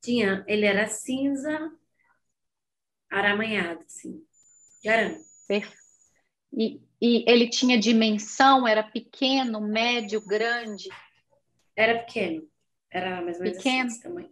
Tinha, 0.00 0.44
ele 0.48 0.64
era 0.64 0.86
cinza, 0.88 1.70
aramanhado, 3.10 3.84
assim, 3.84 4.24
de 4.82 4.88
arame. 4.88 5.24
Perfeito. 5.46 5.80
E, 6.52 6.80
e 7.00 7.24
ele 7.30 7.48
tinha 7.48 7.78
dimensão? 7.78 8.66
Era 8.66 8.82
pequeno, 8.82 9.60
médio, 9.60 10.20
grande? 10.20 10.88
Era 11.76 12.00
pequeno. 12.00 12.48
Era 12.90 13.22
mais 13.22 13.36
ou 13.36 13.44
menos 13.44 13.58
pequeno. 13.58 13.86
assim, 13.86 14.00
tamanho. 14.00 14.30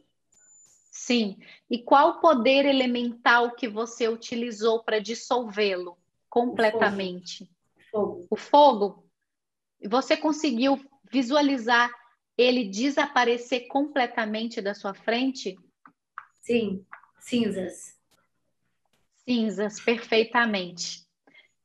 Sim. 0.90 1.38
E 1.70 1.78
qual 1.78 2.10
o 2.10 2.20
poder 2.20 2.66
elemental 2.66 3.54
que 3.54 3.68
você 3.68 4.08
utilizou 4.08 4.82
para 4.82 4.98
dissolvê-lo 4.98 5.96
completamente? 6.28 7.48
Fogo. 7.90 8.26
O 8.28 8.36
fogo? 8.36 9.08
Você 9.86 10.16
conseguiu 10.16 10.80
visualizar 11.10 11.90
ele 12.38 12.64
desaparecer 12.64 13.66
completamente 13.66 14.62
da 14.62 14.72
sua 14.72 14.94
frente? 14.94 15.58
Sim, 16.40 16.86
cinzas. 17.18 17.98
Cinzas, 19.24 19.80
perfeitamente. 19.80 21.04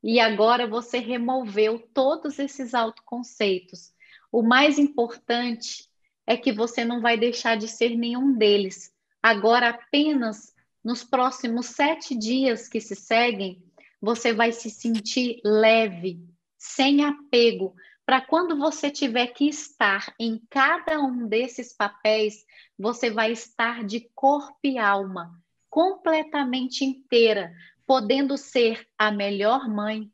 E 0.04 0.20
agora 0.20 0.68
você 0.68 0.98
removeu 0.98 1.80
todos 1.94 2.40
esses 2.40 2.74
autoconceitos. 2.74 3.94
O 4.32 4.42
mais 4.42 4.80
importante 4.80 5.88
é 6.26 6.36
que 6.36 6.52
você 6.52 6.84
não 6.84 7.00
vai 7.00 7.18
deixar 7.18 7.56
de 7.56 7.68
ser 7.68 7.96
nenhum 7.96 8.34
deles. 8.34 8.92
Agora, 9.22 9.70
apenas 9.70 10.54
nos 10.84 11.04
próximos 11.04 11.68
sete 11.68 12.18
dias 12.18 12.68
que 12.68 12.82
se 12.82 12.96
seguem, 12.96 13.64
você 14.02 14.34
vai 14.34 14.52
se 14.52 14.70
sentir 14.70 15.40
leve, 15.46 16.20
sem 16.58 17.06
apego, 17.06 17.74
para 18.06 18.22
quando 18.22 18.58
você 18.58 18.92
tiver 18.92 19.28
que 19.28 19.48
estar 19.48 20.14
em 20.20 20.42
cada 20.50 21.00
um 21.00 21.28
desses 21.28 21.74
papéis, 21.76 22.46
você 22.78 23.10
vai 23.10 23.32
estar 23.32 23.84
de 23.84 24.10
corpo 24.14 24.58
e 24.64 24.78
alma, 24.78 25.40
completamente 25.70 26.84
inteira, 26.84 27.54
podendo 27.86 28.38
ser 28.38 28.88
a 28.98 29.12
melhor 29.12 29.70
mãe, 29.70 30.12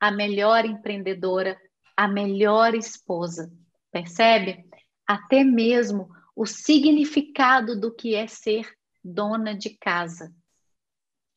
a 0.00 0.10
melhor 0.10 0.64
empreendedora, 0.64 1.60
a 1.96 2.08
melhor 2.08 2.74
esposa. 2.74 3.52
Percebe? 3.90 4.64
Até 5.06 5.44
mesmo 5.44 6.08
o 6.34 6.46
significado 6.46 7.78
do 7.78 7.94
que 7.94 8.14
é 8.14 8.26
ser 8.26 8.70
dona 9.02 9.54
de 9.54 9.70
casa. 9.70 10.34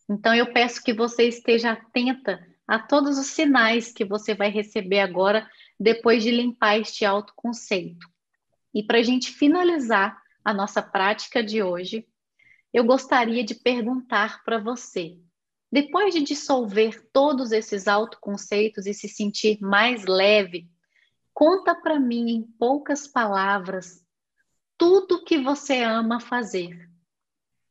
Então 0.10 0.34
eu 0.34 0.52
peço 0.52 0.84
que 0.84 0.94
você 0.94 1.28
esteja 1.28 1.72
atenta 1.72 2.46
a 2.68 2.80
todos 2.80 3.18
os 3.18 3.28
sinais 3.28 3.92
que 3.92 4.04
você 4.04 4.34
vai 4.34 4.50
receber 4.50 5.00
agora 5.00 5.48
depois 5.80 6.24
de 6.24 6.32
limpar 6.32 6.80
este 6.80 7.06
autoconceito. 7.06 8.08
E 8.74 8.84
para 8.84 9.00
a 9.00 9.04
gente 9.04 9.32
finalizar 9.32 10.22
a 10.44 10.54
nossa 10.54 10.82
prática 10.82 11.44
de 11.44 11.64
hoje, 11.64 12.08
eu 12.74 12.84
gostaria 12.84 13.44
de 13.44 13.56
perguntar 13.56 14.44
para 14.44 14.60
você: 14.60 15.18
depois 15.72 16.14
de 16.14 16.22
dissolver 16.22 17.10
todos 17.12 17.52
esses 17.52 17.88
autoconceitos 17.88 18.86
e 18.86 18.94
se 18.94 19.08
sentir 19.08 19.60
mais 19.62 20.06
leve, 20.06 20.70
conta 21.34 21.74
para 21.74 22.00
mim 22.00 22.32
em 22.32 22.44
poucas 22.44 23.08
palavras 23.08 24.04
tudo 24.80 25.24
que 25.26 25.38
você 25.38 25.84
ama 25.84 26.22
fazer. 26.22 26.90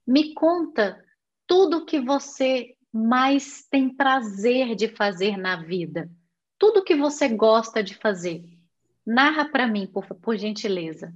Me 0.06 0.34
conta 0.34 1.02
tudo 1.46 1.86
que 1.86 1.98
você 1.98 2.76
mais 2.92 3.66
tem 3.70 3.88
prazer 3.88 4.74
de 4.74 4.88
fazer 4.88 5.38
na 5.38 5.56
vida. 5.56 6.10
Tudo 6.58 6.84
que 6.84 6.96
você 6.96 7.28
gosta 7.28 7.82
de 7.82 7.94
fazer. 7.94 8.44
Narra 9.06 9.48
para 9.48 9.66
mim, 9.66 9.86
por, 9.86 10.06
por 10.16 10.36
gentileza. 10.36 11.14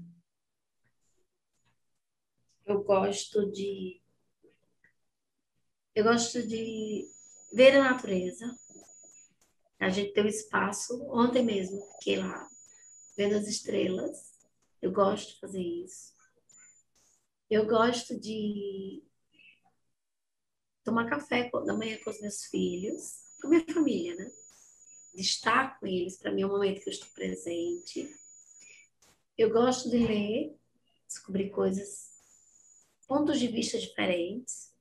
Eu 2.64 2.82
gosto 2.84 3.50
de. 3.50 4.00
Eu 5.94 6.04
gosto 6.04 6.46
de 6.46 7.06
ver 7.52 7.76
a 7.76 7.90
natureza. 7.90 8.56
A 9.78 9.88
gente 9.90 10.12
tem 10.12 10.24
um 10.24 10.28
espaço. 10.28 11.02
Ontem 11.10 11.44
mesmo, 11.44 11.82
fiquei 11.98 12.16
lá 12.18 12.48
vendo 13.16 13.36
as 13.36 13.46
estrelas. 13.46 14.32
Eu 14.80 14.92
gosto 14.92 15.34
de 15.34 15.40
fazer 15.40 15.60
isso. 15.60 16.12
Eu 17.50 17.66
gosto 17.66 18.18
de 18.18 19.02
tomar 20.84 21.10
café 21.10 21.50
da 21.50 21.74
manhã 21.74 21.98
com 22.02 22.10
os 22.10 22.20
meus 22.20 22.44
filhos, 22.44 23.18
com 23.40 23.48
a 23.48 23.50
minha 23.50 23.64
família, 23.74 24.14
né? 24.14 24.30
De 25.14 25.20
estar 25.20 25.78
com 25.78 25.86
eles, 25.86 26.16
para 26.16 26.32
mim 26.32 26.42
é 26.42 26.46
um 26.46 26.50
momento 26.50 26.82
que 26.82 26.88
eu 26.88 26.92
estou 26.92 27.08
presente. 27.10 28.08
Eu 29.36 29.50
gosto 29.50 29.90
de 29.90 29.98
ler, 29.98 30.56
descobrir 31.06 31.50
coisas, 31.50 32.12
pontos 33.06 33.38
de 33.38 33.48
vista 33.48 33.78
diferentes. 33.78 34.72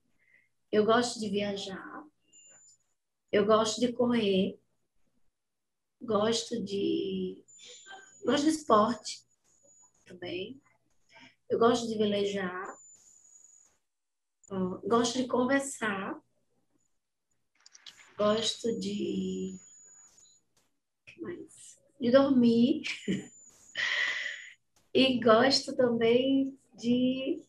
Eu 0.71 0.85
gosto 0.85 1.19
de 1.19 1.29
viajar. 1.29 2.05
Eu 3.31 3.45
gosto 3.45 3.79
de 3.79 3.91
correr. 3.93 4.59
Gosto 6.01 6.61
de. 6.63 7.43
Gosto 8.25 8.43
de 8.43 8.49
esporte 8.49 9.25
também. 10.05 10.61
Eu 11.49 11.59
gosto 11.59 11.87
de 11.87 11.97
velejar. 11.97 12.77
Gosto 14.85 15.17
de 15.17 15.27
conversar. 15.27 16.21
Gosto 18.17 18.77
de. 18.79 19.60
Mais? 21.21 21.79
De 21.99 22.11
dormir. 22.11 22.83
E 24.93 25.21
gosto 25.21 25.73
também 25.73 26.59
de, 26.73 27.41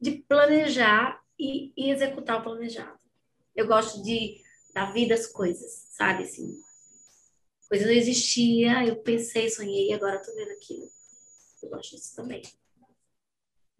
de 0.00 0.10
planejar 0.28 1.22
e, 1.38 1.72
e 1.76 1.90
executar 1.92 2.40
o 2.40 2.42
planejado. 2.42 2.98
Eu 3.54 3.68
gosto 3.68 4.02
de 4.02 4.42
dar 4.74 4.92
vida 4.92 5.14
às 5.14 5.28
coisas, 5.28 5.86
sabe? 5.90 6.24
Assim, 6.24 6.60
coisa 7.68 7.86
não 7.86 7.92
existia, 7.92 8.84
eu 8.84 8.96
pensei, 9.02 9.48
sonhei 9.50 9.90
e 9.90 9.92
agora 9.92 10.22
tô 10.22 10.34
vendo 10.34 10.50
aquilo. 10.50 10.90
Eu 11.62 11.70
gosto 11.70 11.94
disso 11.94 12.16
também. 12.16 12.42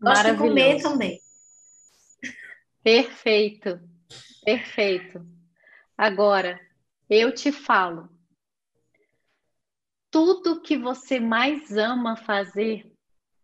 Gosto 0.01 0.31
de 0.31 0.39
comer 0.39 0.81
também. 0.81 1.21
Perfeito, 2.83 3.81
perfeito. 4.45 5.27
Agora, 5.97 6.61
eu 7.11 7.35
te 7.35 7.51
falo, 7.51 8.09
tudo 10.11 10.61
que 10.61 10.77
você 10.77 11.21
mais 11.21 11.77
ama 11.77 12.17
fazer 12.17 12.91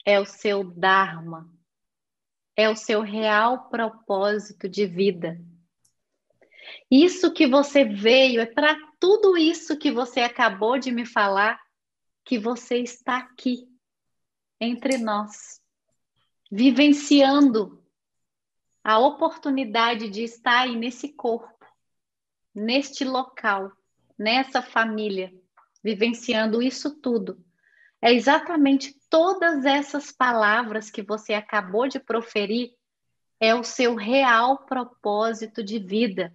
é 0.05 0.19
o 0.19 0.25
seu 0.25 0.65
Dharma, 0.65 1.51
é 2.57 2.69
o 2.69 2.77
seu 2.77 3.03
real 3.03 3.69
propósito 3.69 4.69
de 4.69 4.87
vida. 4.87 5.41
Isso 6.91 7.33
que 7.33 7.47
você 7.47 7.85
veio, 7.85 8.41
é 8.41 8.47
para 8.47 8.77
tudo 8.99 9.37
isso 9.37 9.79
que 9.79 9.91
você 9.91 10.21
acabou 10.21 10.79
de 10.79 10.91
me 10.91 11.05
falar, 11.05 11.61
que 12.25 12.39
você 12.39 12.79
está 12.79 13.19
aqui, 13.19 13.69
entre 14.59 14.97
nós, 14.97 15.61
vivenciando 16.51 17.83
a 18.83 18.99
oportunidade 18.99 20.09
de 20.09 20.23
estar 20.23 20.63
aí 20.63 20.77
nesse 20.77 21.13
corpo, 21.13 21.67
neste 22.55 23.05
local, 23.05 23.73
nessa 24.19 24.63
família 24.63 25.33
vivenciando 25.85 26.63
isso 26.63 26.99
tudo. 26.99 27.45
É 28.01 28.11
exatamente 28.11 28.99
todas 29.11 29.67
essas 29.67 30.11
palavras 30.11 30.91
que 30.91 31.03
você 31.03 31.35
acabou 31.35 31.87
de 31.87 32.01
proferir 32.01 32.73
é 33.39 33.55
o 33.55 33.63
seu 33.63 33.95
real 33.95 34.65
propósito 34.65 35.63
de 35.63 35.79
vida. 35.79 36.35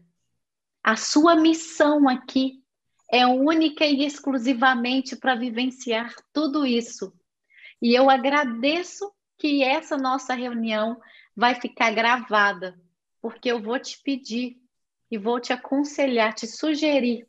A 0.84 0.96
sua 0.96 1.36
missão 1.36 2.08
aqui 2.08 2.64
é 3.12 3.26
única 3.26 3.86
e 3.86 4.06
exclusivamente 4.06 5.16
para 5.16 5.34
vivenciar 5.34 6.14
tudo 6.32 6.66
isso. 6.66 7.12
E 7.82 7.98
eu 7.98 8.10
agradeço 8.10 9.12
que 9.38 9.64
essa 9.64 9.98
nossa 9.98 10.36
reunião 10.36 11.00
vai 11.36 11.56
ficar 11.56 11.92
gravada, 11.92 12.80
porque 13.22 13.50
eu 13.50 13.62
vou 13.62 13.80
te 13.80 14.00
pedir 14.04 14.58
e 15.10 15.18
vou 15.18 15.40
te 15.40 15.54
aconselhar, 15.54 16.34
te 16.34 16.46
sugerir 16.46 17.29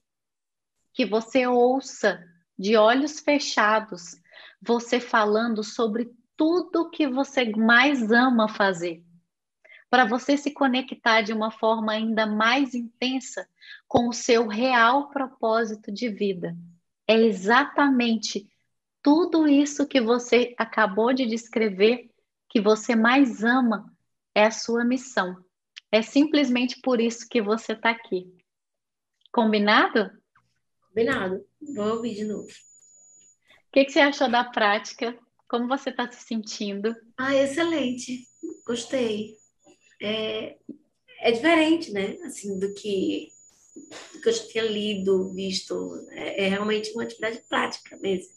que 0.93 1.05
você 1.05 1.47
ouça 1.47 2.25
de 2.59 2.77
olhos 2.77 3.21
fechados, 3.21 4.21
você 4.61 5.01
falando 5.01 5.63
sobre 5.63 6.11
tudo 6.37 6.91
que 6.91 7.09
você 7.09 7.51
mais 7.51 8.11
ama 8.11 8.49
fazer, 8.49 9.03
para 9.89 10.05
você 10.05 10.37
se 10.37 10.53
conectar 10.53 11.23
de 11.23 11.33
uma 11.33 11.51
forma 11.51 11.93
ainda 11.93 12.27
mais 12.27 12.75
intensa 12.75 13.49
com 13.89 14.09
o 14.09 14.13
seu 14.13 14.47
real 14.47 15.09
propósito 15.09 15.91
de 15.93 16.09
vida. 16.09 16.57
É 17.07 17.15
exatamente 17.15 18.49
tudo 19.03 19.49
isso 19.49 19.87
que 19.87 20.01
você 20.01 20.55
acabou 20.57 21.13
de 21.13 21.27
descrever 21.27 22.11
que 22.49 22.61
você 22.61 22.95
mais 22.95 23.43
ama 23.43 23.91
é 24.35 24.45
a 24.45 24.51
sua 24.51 24.85
missão. 24.85 25.37
É 25.91 26.03
simplesmente 26.03 26.81
por 26.81 27.01
isso 27.01 27.29
que 27.29 27.41
você 27.41 27.73
está 27.73 27.91
aqui. 27.91 28.33
Combinado? 29.33 30.11
Combinado. 30.91 31.47
Vou 31.75 31.97
ouvir 31.97 32.15
de 32.15 32.25
novo. 32.25 32.47
O 32.47 33.73
que, 33.73 33.85
que 33.85 33.93
você 33.93 34.01
achou 34.01 34.29
da 34.29 34.45
prática? 34.45 35.17
Como 35.49 35.69
você 35.69 35.91
está 35.91 36.11
se 36.11 36.25
sentindo? 36.25 36.95
Ah, 37.17 37.35
excelente. 37.35 38.27
Gostei. 38.67 39.37
É, 40.03 40.57
é 41.21 41.33
diferente, 41.33 41.93
né? 41.93 42.17
Assim, 42.25 42.59
do 42.59 42.75
que, 42.75 43.29
do 44.13 44.21
que 44.21 44.29
eu 44.29 44.33
já 44.33 44.47
tinha 44.49 44.65
lido, 44.65 45.33
visto. 45.33 46.07
É, 46.11 46.47
é 46.47 46.49
realmente 46.49 46.91
uma 46.93 47.05
atividade 47.05 47.41
prática 47.49 47.97
mesmo. 47.99 48.33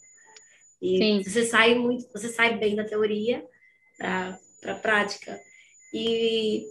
E 0.80 0.98
Sim. 0.98 1.22
você 1.24 1.46
sai 1.46 1.74
muito, 1.74 2.06
você 2.12 2.28
sai 2.28 2.58
bem 2.58 2.76
da 2.76 2.84
teoria 2.84 3.44
para 3.96 4.38
a 4.66 4.78
prática. 4.78 5.40
E, 5.92 6.66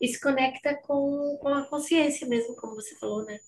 e 0.00 0.08
se 0.08 0.20
conecta 0.20 0.74
com, 0.74 1.38
com 1.40 1.48
a 1.48 1.66
consciência 1.66 2.26
mesmo, 2.26 2.56
como 2.56 2.74
você 2.74 2.96
falou, 2.96 3.24
né? 3.24 3.38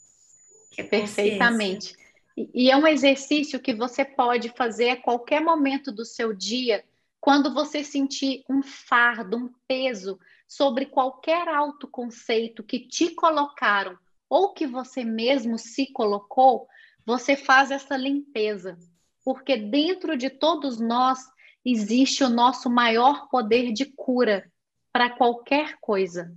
É 0.76 0.82
Perfeitamente. 0.82 1.96
E 2.36 2.70
é 2.70 2.76
um 2.76 2.86
exercício 2.86 3.60
que 3.60 3.74
você 3.74 4.04
pode 4.04 4.50
fazer 4.50 4.90
a 4.90 5.00
qualquer 5.00 5.40
momento 5.40 5.92
do 5.92 6.04
seu 6.04 6.32
dia, 6.32 6.84
quando 7.20 7.52
você 7.52 7.84
sentir 7.84 8.44
um 8.48 8.62
fardo, 8.62 9.36
um 9.36 9.50
peso 9.68 10.18
sobre 10.48 10.86
qualquer 10.86 11.48
autoconceito 11.48 12.62
que 12.62 12.80
te 12.80 13.10
colocaram 13.10 13.98
ou 14.28 14.54
que 14.54 14.66
você 14.66 15.04
mesmo 15.04 15.58
se 15.58 15.92
colocou, 15.92 16.66
você 17.04 17.36
faz 17.36 17.70
essa 17.70 17.96
limpeza. 17.96 18.78
Porque 19.24 19.56
dentro 19.56 20.16
de 20.16 20.30
todos 20.30 20.80
nós 20.80 21.18
existe 21.64 22.24
o 22.24 22.28
nosso 22.30 22.70
maior 22.70 23.28
poder 23.28 23.72
de 23.72 23.84
cura 23.84 24.50
para 24.92 25.10
qualquer 25.10 25.76
coisa. 25.80 26.34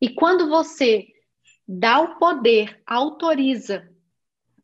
E 0.00 0.10
quando 0.10 0.48
você 0.48 1.13
dá 1.66 2.00
o 2.00 2.18
poder, 2.18 2.80
autoriza 2.86 3.90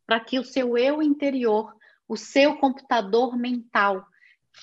para 0.07 0.21
que 0.21 0.39
o 0.39 0.45
seu 0.45 0.77
eu 0.77 1.03
interior, 1.03 1.73
o 2.09 2.17
seu 2.17 2.57
computador 2.57 3.37
mental, 3.37 4.05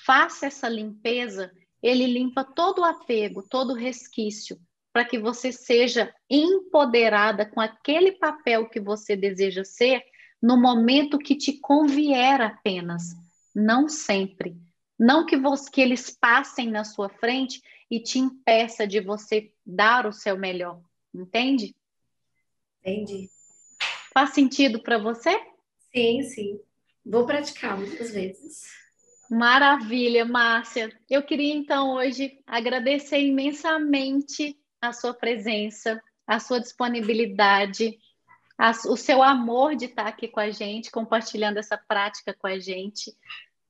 faça 0.04 0.46
essa 0.46 0.68
limpeza, 0.68 1.50
ele 1.82 2.06
limpa 2.06 2.44
todo 2.44 2.80
o 2.80 2.84
apego, 2.84 3.42
todo 3.42 3.70
o 3.72 3.76
resquício, 3.76 4.58
para 4.92 5.04
que 5.04 5.18
você 5.18 5.50
seja 5.50 6.12
empoderada 6.28 7.46
com 7.46 7.60
aquele 7.60 8.12
papel 8.12 8.68
que 8.68 8.80
você 8.80 9.16
deseja 9.16 9.64
ser 9.64 10.02
no 10.40 10.60
momento 10.60 11.18
que 11.18 11.34
te 11.34 11.58
convier 11.58 12.40
apenas, 12.40 13.14
não 13.54 13.88
sempre. 13.88 14.56
Não 14.98 15.24
que, 15.24 15.36
que 15.72 15.80
eles 15.80 16.10
passem 16.10 16.70
na 16.70 16.84
sua 16.84 17.08
frente 17.08 17.62
e 17.90 18.00
te 18.00 18.18
impeça 18.18 18.86
de 18.86 19.00
você 19.00 19.52
dar 19.64 20.06
o 20.06 20.12
seu 20.12 20.36
melhor, 20.36 20.80
entende? 21.14 21.74
Entendi. 22.88 23.30
Faz 24.12 24.30
sentido 24.30 24.80
para 24.80 24.98
você? 24.98 25.38
Sim, 25.94 26.22
sim. 26.22 26.60
Vou 27.04 27.24
praticar 27.26 27.76
muitas 27.78 28.10
vezes. 28.10 28.64
Maravilha, 29.30 30.24
Márcia. 30.24 30.90
Eu 31.08 31.22
queria 31.22 31.54
então 31.54 31.94
hoje 31.94 32.38
agradecer 32.46 33.20
imensamente 33.20 34.58
a 34.80 34.92
sua 34.92 35.12
presença, 35.12 36.00
a 36.26 36.40
sua 36.40 36.60
disponibilidade, 36.60 37.98
a, 38.56 38.70
o 38.70 38.96
seu 38.96 39.22
amor 39.22 39.76
de 39.76 39.86
estar 39.86 40.06
aqui 40.06 40.28
com 40.28 40.40
a 40.40 40.50
gente, 40.50 40.90
compartilhando 40.90 41.58
essa 41.58 41.76
prática 41.76 42.34
com 42.34 42.46
a 42.46 42.58
gente. 42.58 43.14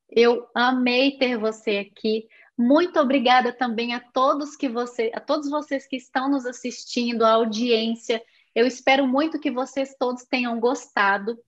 Eu 0.09 0.49
amei 0.55 1.19
ter 1.19 1.37
você 1.37 1.79
aqui. 1.79 2.27
Muito 2.57 2.99
obrigada 2.99 3.53
também 3.53 3.95
a 3.95 4.01
todos 4.01 4.57
que 4.57 4.69
você, 4.69 5.11
a 5.15 5.21
todos 5.21 5.51
vocês 5.51 5.87
que 5.87 5.97
estão 5.97 6.31
nos 6.31 6.47
assistindo, 6.47 7.25
a 7.25 7.33
audiência. 7.33 8.23
Eu 8.59 8.67
espero 8.67 9.07
muito 9.07 9.39
que 9.39 9.53
vocês 9.53 9.95
todos 9.97 10.25
tenham 10.25 10.59
gostado. 10.59 11.39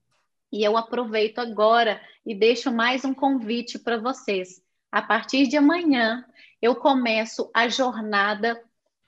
E 0.52 0.62
eu 0.62 0.76
aproveito 0.76 1.40
agora 1.40 2.00
e 2.24 2.36
deixo 2.36 2.70
mais 2.70 3.04
um 3.04 3.12
convite 3.12 3.80
para 3.80 3.98
vocês. 3.98 4.62
A 4.92 5.02
partir 5.02 5.48
de 5.48 5.56
amanhã, 5.56 6.24
eu 6.62 6.76
começo 6.76 7.50
a 7.52 7.66
jornada 7.66 8.62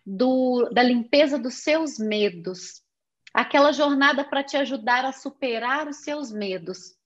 do, 0.05 0.69
da 0.73 0.83
limpeza 0.83 1.39
dos 1.39 1.63
seus 1.63 1.97
medos. 1.97 2.83
Aquela 3.33 3.71
jornada 3.71 4.25
para 4.25 4.43
te 4.43 4.57
ajudar 4.57 5.05
a 5.05 5.13
superar 5.13 5.87
os 5.87 5.99
seus 5.99 6.33
medos. 6.33 6.97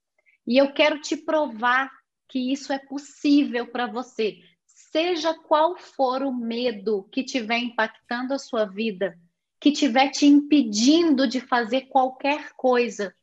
E 0.46 0.56
eu 0.56 0.72
quero 0.72 0.98
te 1.02 1.14
provar 1.14 1.90
que 2.26 2.50
isso 2.50 2.72
é 2.72 2.78
possível 2.78 3.66
para 3.66 3.86
você. 3.86 4.38
Seja 4.64 5.34
qual 5.34 5.76
for 5.76 6.22
o 6.22 6.32
medo 6.32 7.06
que 7.12 7.20
estiver 7.20 7.58
impactando 7.58 8.32
a 8.32 8.38
sua 8.38 8.64
vida, 8.64 9.14
que 9.60 9.70
estiver 9.70 10.10
te 10.10 10.26
impedindo 10.26 11.26
de 11.26 11.40
fazer 11.40 11.82
qualquer 11.82 12.52
coisa, 12.56 13.14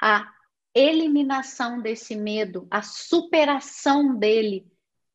a 0.00 0.30
eliminação 0.74 1.80
desse 1.80 2.14
medo, 2.14 2.66
a 2.70 2.82
superação 2.82 4.18
dele 4.18 4.66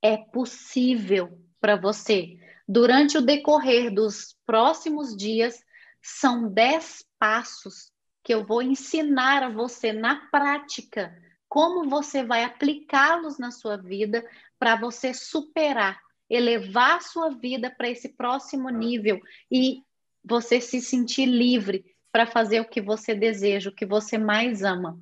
é 0.02 0.18
possível 0.18 1.40
para 1.60 1.76
você. 1.76 2.40
Durante 2.68 3.18
o 3.18 3.22
decorrer 3.22 3.94
dos 3.94 4.36
próximos 4.46 5.16
dias, 5.16 5.64
são 6.02 6.52
dez 6.52 7.06
passos 7.20 7.92
que 8.24 8.34
eu 8.34 8.46
vou 8.46 8.62
ensinar 8.62 9.44
a 9.44 9.50
você 9.50 9.94
na 9.94 10.28
prática 10.32 11.16
como 11.52 11.90
você 11.90 12.24
vai 12.24 12.46
aplicá-los 12.46 13.38
na 13.38 13.52
sua 13.52 13.76
vida 13.76 14.26
para 14.58 14.78
você 14.78 15.14
superar, 15.14 16.00
elevar 16.34 16.98
a 16.98 17.02
sua 17.02 17.30
vida 17.30 17.70
para 17.70 17.90
esse 17.90 18.10
próximo 18.16 18.70
nível 18.70 19.20
e 19.52 19.84
você 20.24 20.62
se 20.62 20.80
sentir 20.80 21.26
livre 21.26 21.86
para 22.12 22.26
fazer 22.26 22.62
o 22.62 22.70
que 22.70 22.82
você 22.82 23.14
deseja, 23.14 23.70
o 23.70 23.76
que 23.76 23.86
você 23.86 24.18
mais 24.18 24.64
ama. 24.64 25.00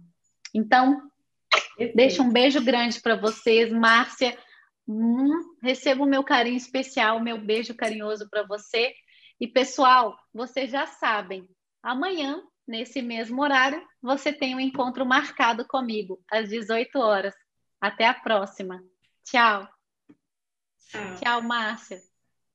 Então. 0.54 1.10
Deixo 1.96 2.22
um 2.22 2.32
beijo 2.32 2.62
grande 2.62 3.00
para 3.00 3.16
vocês, 3.16 3.72
Márcia. 3.72 4.38
Hum, 4.88 5.56
recebo 5.62 6.04
o 6.04 6.08
meu 6.08 6.24
carinho 6.24 6.58
especial, 6.58 7.18
o 7.18 7.24
meu 7.24 7.40
beijo 7.40 7.74
carinhoso 7.74 8.30
para 8.30 8.44
você. 8.44 8.94
E 9.40 9.48
pessoal, 9.48 10.18
vocês 10.34 10.70
já 10.70 10.86
sabem, 10.86 11.48
amanhã, 11.82 12.44
nesse 12.68 13.02
mesmo 13.02 13.42
horário, 13.42 13.82
você 14.02 14.34
tem 14.34 14.56
um 14.56 14.60
encontro 14.60 15.06
marcado 15.06 15.66
comigo, 15.66 16.22
às 16.30 16.50
18 16.50 17.00
horas. 17.00 17.34
Até 17.80 18.06
a 18.06 18.14
próxima. 18.14 18.84
Tchau. 19.24 19.79
Tchau, 20.90 21.16
Tchau 21.16 21.42
Márcia. 21.44 22.02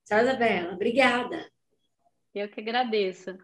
Tchau, 0.04 0.20
Isabela. 0.20 0.74
Obrigada. 0.74 1.48
Eu 2.34 2.48
que 2.48 2.60
agradeço. 2.60 3.38